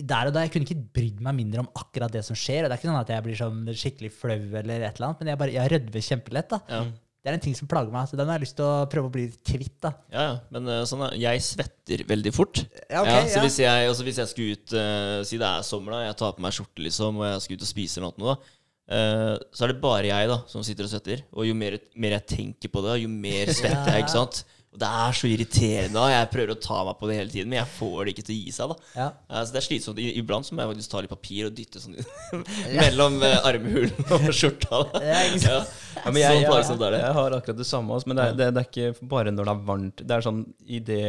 [0.06, 2.66] der og da, Jeg kunne ikke brydd meg mindre om akkurat det som skjer.
[2.66, 5.22] og Det er ikke sånn at jeg blir sånn skikkelig flau, eller et eller annet,
[5.22, 6.50] men jeg, bare, jeg rødmer kjempelett.
[6.54, 6.62] da.
[6.70, 6.86] Ja.
[7.28, 9.10] Det er en ting som plager meg, så den har jeg lyst til å prøve
[9.10, 9.74] å bli kvitt.
[9.84, 9.90] da.
[10.14, 10.36] Ja, ja.
[10.54, 12.62] Men eh, sånn er, jeg svetter veldig fort.
[12.88, 13.42] Ja, ok, så ja.
[13.44, 16.06] hvis jeg, også hvis jeg skulle ut uh, Si det er sommer, da.
[16.06, 18.54] Jeg tar på meg skjorte, liksom, og jeg skal ut og spise eller noe, da.
[18.96, 21.26] uh, så er det bare jeg da som sitter og svetter.
[21.36, 24.06] Og jo mer, mer jeg tenker på det, jo mer svetter jeg.
[24.06, 24.46] ikke sant?
[24.78, 25.98] Og det er så irriterende.
[25.98, 28.26] da Jeg prøver å ta meg på det hele tiden, men jeg får det ikke
[28.28, 28.70] til å gi seg.
[28.70, 29.08] da Ja.
[29.26, 30.02] Ja, så det er slitsomt.
[30.22, 31.98] Iblant så må jeg faktisk ta litt papir og dytte sånn
[32.82, 34.84] mellom eh, armhulen og skjorta.
[34.94, 35.58] da Ja.
[36.06, 38.62] Men jeg, jeg, jeg, jeg har akkurat det samme, også, men det er, det, det
[38.62, 40.06] er ikke bare når det er varmt.
[40.06, 41.02] Det er sånn i det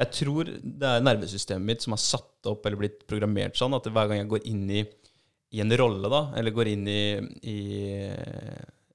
[0.00, 3.84] Jeg tror det er nervesystemet mitt som har satt opp eller blitt programmert sånn at
[3.92, 4.86] hver gang jeg går inn i,
[5.52, 7.00] i en rolle, da, eller går inn i,
[7.44, 7.58] i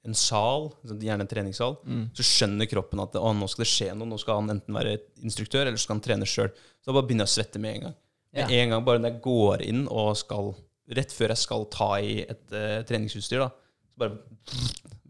[0.05, 1.75] en sal, sånn gjerne en treningssal,
[2.15, 4.07] så skjønner kroppen at å, nå skal det skje noe.
[4.11, 6.49] Nå skal han enten være instruktør, eller så skal han trene sjøl.
[6.81, 7.95] Så da bare begynner jeg å svette med en gang.
[8.35, 8.61] Med Ja.
[8.63, 10.53] en gang bare når jeg går inn og skal
[10.85, 13.47] Rett før jeg skal ta i et uh, treningsutstyr, da,
[13.89, 14.19] så bare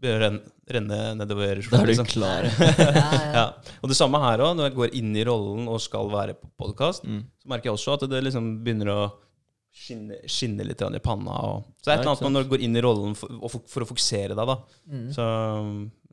[0.00, 2.06] det å renne, renne nedover Da er du liksom.
[2.08, 2.46] klar.
[3.36, 3.42] Ja.
[3.82, 6.48] Og det samme her òg, når jeg går inn i rollen og skal være på
[6.64, 7.26] podkast, Mm.
[7.42, 9.00] så merker jeg også at det liksom begynner å
[9.76, 11.36] skinne, skinne litt i panna.
[11.50, 13.62] Og, så det er et eller annet når du går inn i rollen for, for,
[13.68, 14.56] for å fokusere deg, da.
[14.88, 15.06] Mm.
[15.14, 15.26] Så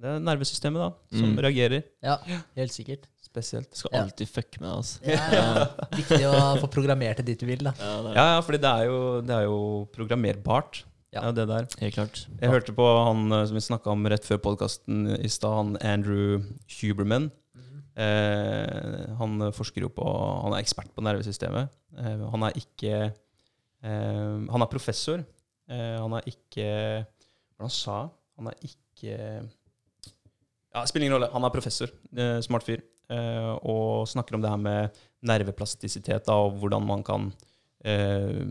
[0.04, 1.40] det er nervesystemet da, som Mm.
[1.46, 2.18] reagerer Ja,
[2.60, 3.08] helt sikkert.
[3.24, 3.70] spesielt.
[3.72, 4.02] Jeg skal Ja.
[4.04, 5.00] alltid fucke med altså.
[5.08, 5.68] Ja, ja.
[5.96, 7.64] Viktig å få programmert det dit du vil.
[7.66, 7.72] da.
[7.80, 10.84] Ja, Ja, ja, fordi det er jo, det er jo programmerbart.
[11.14, 11.24] Ja.
[11.28, 11.68] jo det der.
[11.80, 12.28] helt klart.
[12.42, 15.78] Jeg hørte på han eh, som vi snakka om rett før podkasten i stad, han
[15.82, 16.42] Andrew
[16.82, 17.32] Huberman.
[17.96, 20.04] Eh, han forsker jo på
[20.44, 21.70] Han er ekspert på nervesystemet.
[21.98, 23.14] Eh, han er ikke
[23.84, 25.24] Han er professor.
[25.70, 26.68] Eh, han er ikke
[27.56, 27.98] Hva han sa
[28.38, 28.50] han?
[28.52, 29.18] er ikke
[30.74, 31.32] Ja, spiller ingen rolle.
[31.34, 31.92] Han er professor.
[32.16, 32.82] Eh, smart fyr.
[33.12, 37.28] Eh, og snakker om det her med nerveplastisitet da, og hvordan man kan
[37.86, 38.42] eh,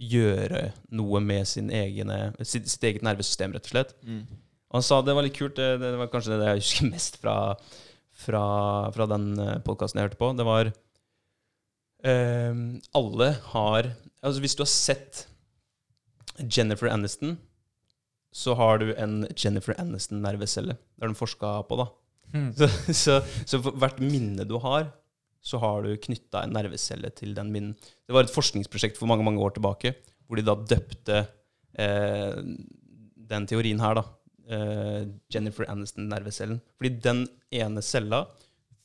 [0.00, 3.94] gjøre noe med sin egne, sitt, sitt eget nervesystem, rett og slett.
[4.02, 4.24] Mm.
[4.70, 5.56] Og han sa det var litt kult.
[5.60, 7.36] Det, det var kanskje det jeg husker mest fra,
[8.26, 8.44] fra,
[8.96, 9.32] fra den
[9.66, 10.32] podkasten jeg hørte på.
[10.40, 10.72] Det var
[12.10, 12.62] eh,
[13.00, 15.24] Alle har Altså, hvis du har sett
[16.40, 17.38] Jennifer Aniston,
[18.32, 20.76] så har du en Jennifer Aniston-nervecelle.
[20.76, 21.88] Det har de forska på, da.
[22.34, 22.50] Mm.
[22.54, 23.16] Så, så,
[23.48, 24.92] så for hvert minne du har,
[25.42, 27.74] så har du knytta en nervecelle til den minnen.
[28.06, 29.94] Det var et forskningsprosjekt for mange mange år tilbake
[30.28, 31.16] hvor de da døpte
[31.80, 32.36] eh,
[33.30, 34.04] den teorien her, da.
[34.50, 36.60] Eh, Jennifer Aniston-nervecellen.
[36.78, 38.24] Fordi den ene cella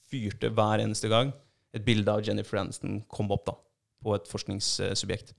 [0.09, 1.33] fyrte hver eneste gang
[1.75, 3.55] et bilde av Jennifer Aniston kom opp da,
[4.05, 5.33] på et forskningssubjekt.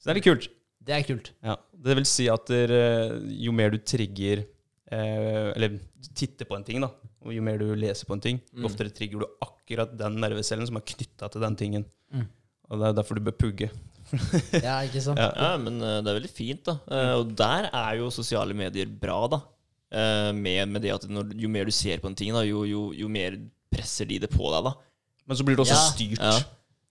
[0.00, 0.48] Så det er litt kult.
[0.80, 1.30] Det er kult.
[1.44, 3.12] Ja, Det vil si at der, eh,
[3.44, 4.42] jo mer du trigger
[4.90, 5.78] eh, Eller
[6.16, 6.88] titter på en ting, da,
[7.22, 8.66] og jo mer du leser på en ting, jo Mm.
[8.70, 11.84] oftere trigger du akkurat den nervecellen som er knytta til den tingen.
[12.12, 12.26] Mm.
[12.70, 13.70] Og Det er derfor du bør pugge.
[14.66, 15.18] Ja, ikke sant?
[15.20, 15.30] Ja.
[15.36, 16.78] Ja, men eh, det er veldig fint, da.
[16.90, 19.40] Eh, og der er jo sosiale medier bra, da.
[19.92, 22.64] Eh, med, med det at når, jo mer du ser på en ting, da, jo,
[22.66, 23.36] jo, jo mer
[23.70, 24.74] presser de det på deg, da.
[25.28, 25.90] Men så blir det også Ja.
[25.92, 26.18] styrt.
[26.18, 26.40] Ja.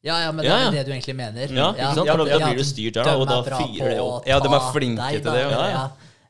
[0.05, 0.69] Ja, ja, men det er ja.
[0.71, 1.51] det du egentlig mener.
[1.51, 2.07] Ja, ikke sant?
[2.07, 4.27] Ja, Da, da blir du styrt der, og da er fyrer det opp.
[4.29, 5.65] Ja, de er flinke deg, til det, ja.
[5.73, 5.87] Ja,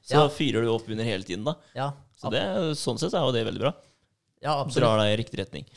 [0.09, 1.53] Så fyrer du opp under hele tiden, da.
[1.77, 1.91] ja.
[2.19, 2.41] Så det,
[2.75, 3.69] sånn sett er jo det veldig bra.
[4.43, 4.81] ja, absolutt.
[4.81, 5.67] Drar deg i riktig retning.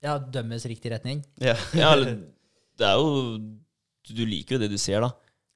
[0.00, 1.24] Ja, dømmes riktig retning.
[1.42, 1.56] Ja.
[1.76, 3.36] Ja, det er jo
[4.08, 5.10] Du liker jo det du ser, da.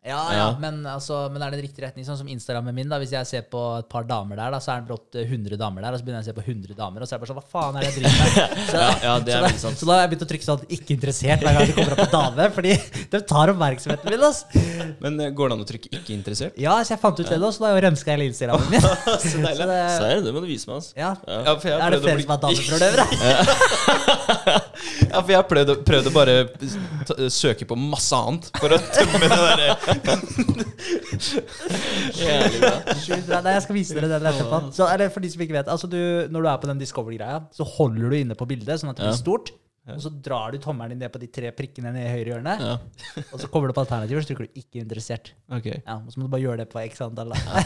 [0.04, 2.04] Ja, ja, men, altså, men er det en riktig retning?
[2.04, 2.98] Sånn som Instagrammen min, da.
[3.00, 5.56] Hvis jeg ser på et par damer der, da, så er det brått eh, 100
[5.56, 7.22] damer der, og så begynner jeg å se på 100 damer, og så er det
[7.24, 8.28] bare sånn Hva faen er det jeg driver med?
[8.74, 9.80] Så, Ja, ja, det er så, sant.
[9.80, 12.02] så da har jeg begynt å trykke sånn 'ikke interessert' hver gang det kommer opp
[12.04, 12.72] en dame, fordi
[13.14, 14.24] de tar oppmerksomheten min.
[14.28, 14.44] ass.
[15.00, 16.60] Men eh, går det an å trykke 'ikke interessert'?
[16.60, 18.84] Ja, så jeg fant ut det, da, så da renska jeg hele Instagrammen min.
[19.24, 19.56] Så deilig.
[19.56, 20.92] Så det, Serr, det må du vise meg, altså.
[21.00, 21.14] ja.
[21.24, 23.00] Ja, for jeg Er det flere bli- som er dameprøver?
[25.14, 25.46] Ja, for jeg har
[25.86, 26.34] prøvd å bare
[27.32, 29.93] søke på masse annet for å tømme det derre
[32.18, 32.72] Jævlig bra.
[33.00, 33.40] Sjukt bra.
[33.44, 34.60] Nei, jeg skal vise dere den etterpå.
[34.76, 36.00] Så, eller for de som ikke vet, altså du,
[36.30, 39.08] Når du er på den Discovery-greia, så holder du inne på bildet, sånn at det
[39.08, 39.54] blir stort.
[39.84, 42.54] Og så drar du tommelen din ned på de tre prikkene nede i høyre hjørne.
[42.56, 42.76] Ja.
[43.26, 45.34] Og så kommer du på alternativer, så trykker du 'ikke interessert'.
[45.52, 45.82] Okay.
[45.84, 47.34] Ja, og så må du bare gjøre det på x antall.
[47.36, 47.60] Ja.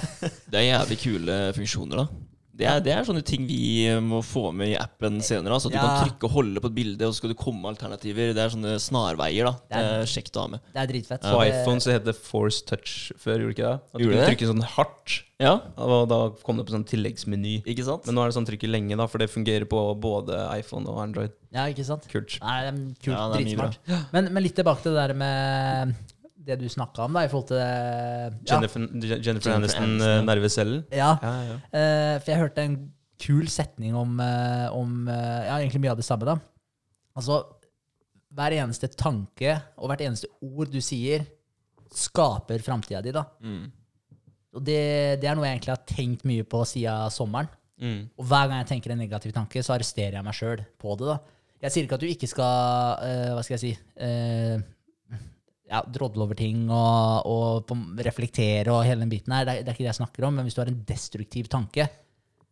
[0.50, 2.06] Det er jævlig kule funksjoner, da.
[2.58, 5.54] Det er, det er sånne ting vi må få med i appen senere.
[5.54, 5.84] Altså at du Ja.
[5.86, 8.32] kan trykke og holde på et bilde, og så skal du komme med alternativer.
[8.34, 9.46] Det er sånne snarveier.
[9.46, 10.60] da Det er kjekt å ha med.
[10.74, 11.22] Det er dritfett.
[11.22, 11.52] På ja.
[11.62, 13.78] iPhone så het det Force Touch før, gjorde det ikke det?
[13.78, 14.28] At du kunne det?
[14.34, 17.62] trykke sånn hardt, Ja, og da kom det på sånn tilleggsmeny.
[17.62, 18.04] ikke sant?
[18.06, 20.98] Men nå er det sånn trykke lenge, da, for det fungerer på både iPhone og
[20.98, 21.30] Android.
[21.54, 22.08] Ja, ikke sant?
[22.10, 22.40] Kult.
[22.42, 23.14] Nei, det er kult.
[23.14, 23.78] Ja, det er dritsmart.
[24.12, 25.94] Men, men litt tilbake til det der med
[26.48, 30.14] det du snakka om, da, i forhold til ja, Jennifer, Jennifer, Jennifer Aniston, Aniston, eh,
[30.14, 30.24] ja.
[30.26, 30.84] nervecellen.
[30.92, 31.10] ja.
[31.22, 31.58] Ja, ja.
[31.72, 32.78] Uh, for jeg hørte en
[33.18, 36.38] kul setning om, uh, om uh, Ja, egentlig mye av det samme, da.
[37.18, 37.40] Altså,
[38.38, 41.26] hver eneste tanke og hvert eneste ord du sier,
[41.94, 43.24] skaper framtida di, da.
[43.42, 43.68] Mm.
[44.58, 44.82] Og det,
[45.22, 47.50] det er noe jeg egentlig har tenkt mye på siden sommeren.
[47.78, 48.08] Mm.
[48.18, 51.12] Og hver gang jeg tenker en negativ tanke, så arresterer jeg meg sjøl på det.
[51.12, 51.18] da.
[51.62, 53.70] Jeg sier ikke at du ikke skal eh, Hva skal jeg si
[54.06, 54.60] eh,
[55.68, 59.46] ja, Drodle over ting og, og reflektere og hele den biten her.
[59.46, 60.38] Det er, det er ikke det jeg snakker om.
[60.38, 61.88] Men hvis du har en destruktiv tanke,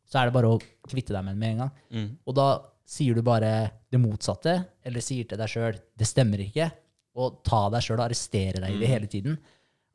[0.06, 1.74] så er det bare å kvitte deg med den med en gang.
[1.90, 2.08] Mm.
[2.28, 2.48] Og da
[2.86, 3.52] sier du bare
[3.90, 4.54] det motsatte,
[4.86, 6.70] eller sier til deg sjøl 'det stemmer ikke',
[7.16, 9.38] og ta deg sjøl og arrestere deg i det hele tiden.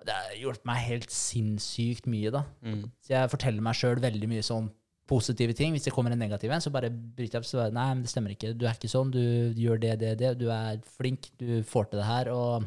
[0.01, 2.41] Det har hjulpet meg helt sinnssykt mye, da.
[2.65, 2.87] Mm.
[3.05, 4.71] Så jeg forteller meg sjøl veldig mye sånn
[5.11, 5.75] positive ting.
[5.75, 7.49] Hvis det kommer en negativ en, så bare bryter jeg opp.
[7.49, 8.55] Så nei, men det stemmer ikke.
[8.57, 9.11] Du er ikke sånn.
[9.13, 9.21] Du
[9.61, 10.33] gjør det, det, det.
[10.41, 11.29] Du er flink.
[11.37, 12.31] Du får til det her.
[12.33, 12.65] Og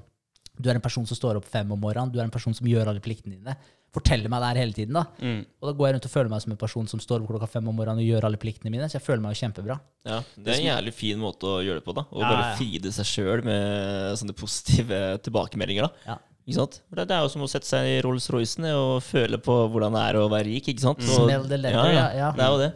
[0.56, 2.12] du er en person som står opp fem om morgenen.
[2.14, 3.56] Du er en person som gjør alle pliktene dine.
[3.94, 5.04] Forteller meg det her hele tiden, da.
[5.22, 5.40] Mm.
[5.62, 7.48] Og da går jeg rundt og føler meg som en person som står opp klokka
[7.52, 8.88] fem om morgenen og gjør alle pliktene mine.
[8.90, 9.76] Så jeg føler meg jo kjempebra.
[10.06, 11.94] Ja, Det er en jævlig fin måte å gjøre det på.
[11.94, 12.54] da Å Ja, bare ja.
[12.58, 15.90] feede seg sjøl med sånne positive tilbakemeldinger.
[15.90, 16.18] da Ja.
[16.44, 16.80] Ikke sant?
[16.92, 20.02] Det, det er jo som å sette seg i Rolls-Roycen og føle på hvordan det
[20.10, 20.66] er å være rik.
[20.74, 21.00] Ikke sant?
[21.00, 22.32] Og, Smell the letter, ja, ja.
[22.36, 22.72] Det er jo det.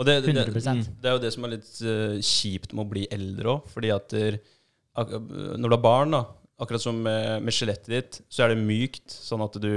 [0.00, 0.86] Og det, det, 100%.
[1.02, 3.66] det er jo det som er litt uh, kjipt med å bli eldre òg.
[3.74, 4.38] Fordi at der,
[4.96, 6.22] når du har barn, da,
[6.60, 9.72] akkurat som med, med skjelettet ditt, så er det mykt, sånn at du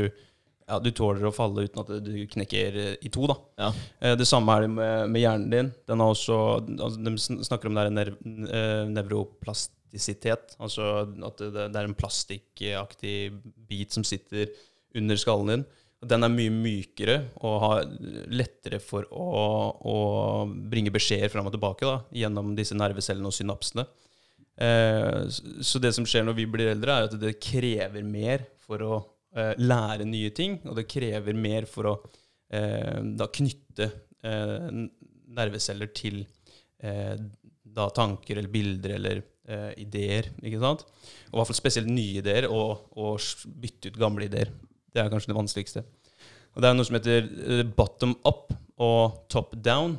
[0.63, 3.25] ja, du tåler å falle uten at du knekker i to.
[3.27, 3.35] da.
[3.59, 3.69] Ja.
[3.99, 5.71] Eh, Det samme er det med, med hjernen din.
[5.89, 6.37] Den har også,
[6.77, 8.13] altså, de snakker om det her nev
[8.47, 10.55] eh, nevroplastisitet.
[10.63, 13.15] Altså at det, det er en plastikkaktig
[13.69, 14.53] bit som sitter
[14.95, 15.65] under skallen din.
[16.03, 17.83] Den er mye mykere og har
[18.31, 19.27] lettere for å,
[19.87, 19.97] å
[20.47, 23.85] bringe beskjeder fram og tilbake da, gjennom disse nervecellene og synapsene.
[24.61, 25.23] Eh,
[25.61, 28.97] så det som skjer når vi blir eldre, er at det krever mer for å
[29.35, 31.95] eh, lære nye ting, og det krever mer for å
[32.53, 33.91] eh, da knytte
[34.23, 36.21] nerveceller til
[36.79, 39.17] da tanker eller bilder eller
[39.75, 40.29] ideer.
[40.39, 40.85] ikke sant?
[40.85, 43.19] Og i hvert fall spesielt nye ideer, og, og
[43.59, 44.53] bytte ut gamle ideer.
[44.87, 45.83] Det er kanskje det vanskeligste.
[46.55, 47.27] Og Det er noe som heter
[47.75, 49.97] bottom up og top down.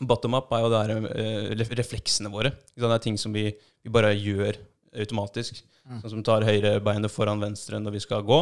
[0.00, 2.50] Bottom up er jo der, eh, ref- refleksene våre.
[2.76, 3.46] Det er ting som vi,
[3.84, 4.56] vi bare gjør
[4.96, 5.62] automatisk.
[6.02, 8.40] Sånn som tar høyre beinet foran venstre når vi skal gå.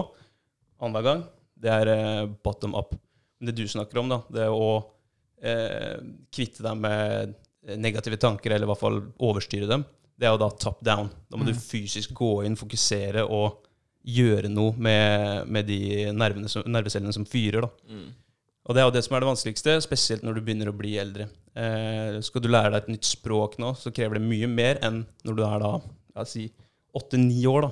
[0.80, 1.24] Annenhver gang.
[1.60, 2.94] Det er eh, bottom up.
[3.40, 4.70] Men det du snakker om, da, det er å
[5.42, 5.98] eh,
[6.32, 7.34] kvitte deg med
[7.80, 9.84] negative tanker, eller i hvert fall overstyre dem,
[10.18, 11.08] det er jo da top down.
[11.30, 13.60] Da må du fysisk gå inn, fokusere og
[14.04, 15.78] gjøre noe med, med de
[16.12, 17.64] nervene som, nervecellene som fyrer.
[17.64, 17.70] da.
[17.88, 18.10] Mm.
[18.64, 20.94] Og det er jo det som er det vanskeligste, spesielt når du begynner å bli
[21.00, 21.26] eldre.
[21.54, 25.02] Eh, skal du lære deg et nytt språk nå, så krever det mye mer enn
[25.26, 25.72] når du er da
[26.14, 26.46] la oss si
[26.96, 27.66] åtte-ni år.
[27.68, 27.70] da.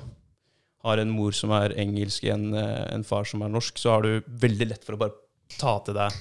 [0.83, 4.01] Har en mor som er engelsk, en, eh, en far som er norsk, så har
[4.05, 5.15] du veldig lett for å bare
[5.57, 6.11] ta til deg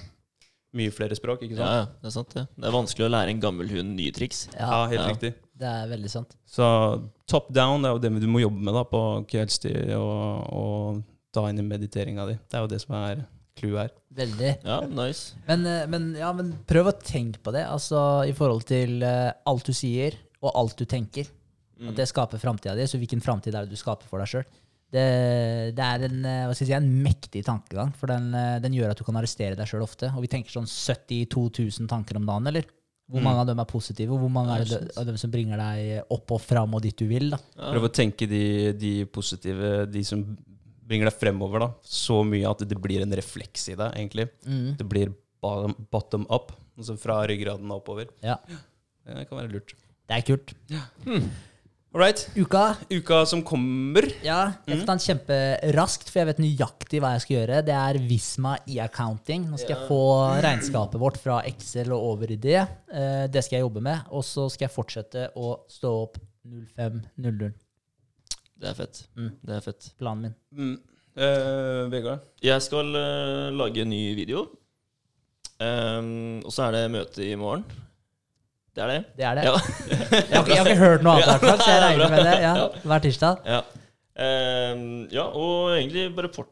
[0.73, 1.43] mye flere språk.
[1.45, 1.69] ikke sant?
[1.69, 2.47] ja, det er sant, det.
[2.57, 4.47] Det er vanskelig å lære en gammel hund nye triks.
[4.55, 5.09] Ja, Ja, helt Ja.
[5.13, 5.35] riktig.
[5.59, 6.37] det er veldig sant.
[6.47, 11.03] Så top down er jo det du må jobbe med da på kveldstid, og, og
[11.35, 12.39] ta inn i mediteringa di.
[12.49, 13.27] Det er jo det som er
[13.59, 13.93] clouet her.
[14.17, 14.51] Veldig.
[14.65, 15.37] Ja, nice.
[15.49, 19.31] Men, eh, men, ja, men prøv å tenke på det, altså i forhold til eh,
[19.49, 21.31] alt du sier, og alt du tenker.
[21.83, 22.85] At det skaper framtida di.
[22.87, 24.45] Så hvilken framtid er det du skaper for deg sjøl?
[24.93, 25.03] Det,
[25.75, 28.29] det er en, eh, hva skal jeg si, en mektig tankegang, for den,
[28.63, 30.13] den gjør at du kan arrestere deg sjøl ofte.
[30.15, 31.49] Og vi tenker sånn 72
[31.81, 32.69] 000 tanker om dagen, eller?
[33.13, 35.59] Hvor mange av dem er positive, og hvor mange er det av dem som bringer
[35.61, 37.33] deg opp og fram og dit du vil?
[37.35, 37.41] da?
[37.59, 38.45] Prøv å tenke de,
[38.79, 40.23] de positive, de som
[40.87, 41.71] bringer deg fremover, da.
[41.85, 44.29] Så mye at det blir en refleks i deg, egentlig.
[44.47, 44.75] Mm.
[44.81, 48.11] Det blir bottom, up, altså fra ryggraden og oppover.
[48.23, 48.37] Ja,
[49.07, 49.75] Det kan være lurt.
[50.09, 50.53] det er kult.
[51.95, 52.23] All right.
[52.39, 57.11] Uka Uka som kommer Ja, jeg får ta den kjemperaskt, for jeg vet nøyaktig hva
[57.19, 57.59] jeg skal gjøre.
[57.67, 59.45] Det er Visma e-accounting.
[59.51, 59.99] Nå skal jeg få
[60.41, 62.63] regnskapet vårt fra Excel og over i det.
[62.89, 64.07] Eh, Det skal jeg jobbe med.
[64.11, 66.17] Og så skal jeg fortsette å stå opp
[66.79, 67.53] 05.00.
[68.63, 69.01] Det er fett.
[69.19, 69.31] Mm.
[69.43, 69.89] Det er fett.
[69.99, 70.35] Planen min.
[70.55, 70.75] mm.
[71.19, 72.21] eh, Vegard?
[72.47, 74.45] Jeg skal eh, lage en ny video.
[75.63, 77.63] Um, og så er det møte i morgen.
[78.75, 79.01] Det er det.
[79.19, 79.43] Det er det.
[79.45, 79.53] Ja.
[79.53, 82.37] Jeg, har, ikke- jeg har ikke hørt noe annet, hvert så jeg regner med det.
[82.43, 82.55] Ja,
[82.89, 83.43] hver tirsdag.
[83.47, 83.61] ja.
[84.13, 84.81] Um,
[85.13, 86.51] ja, og egentlig bare fortsett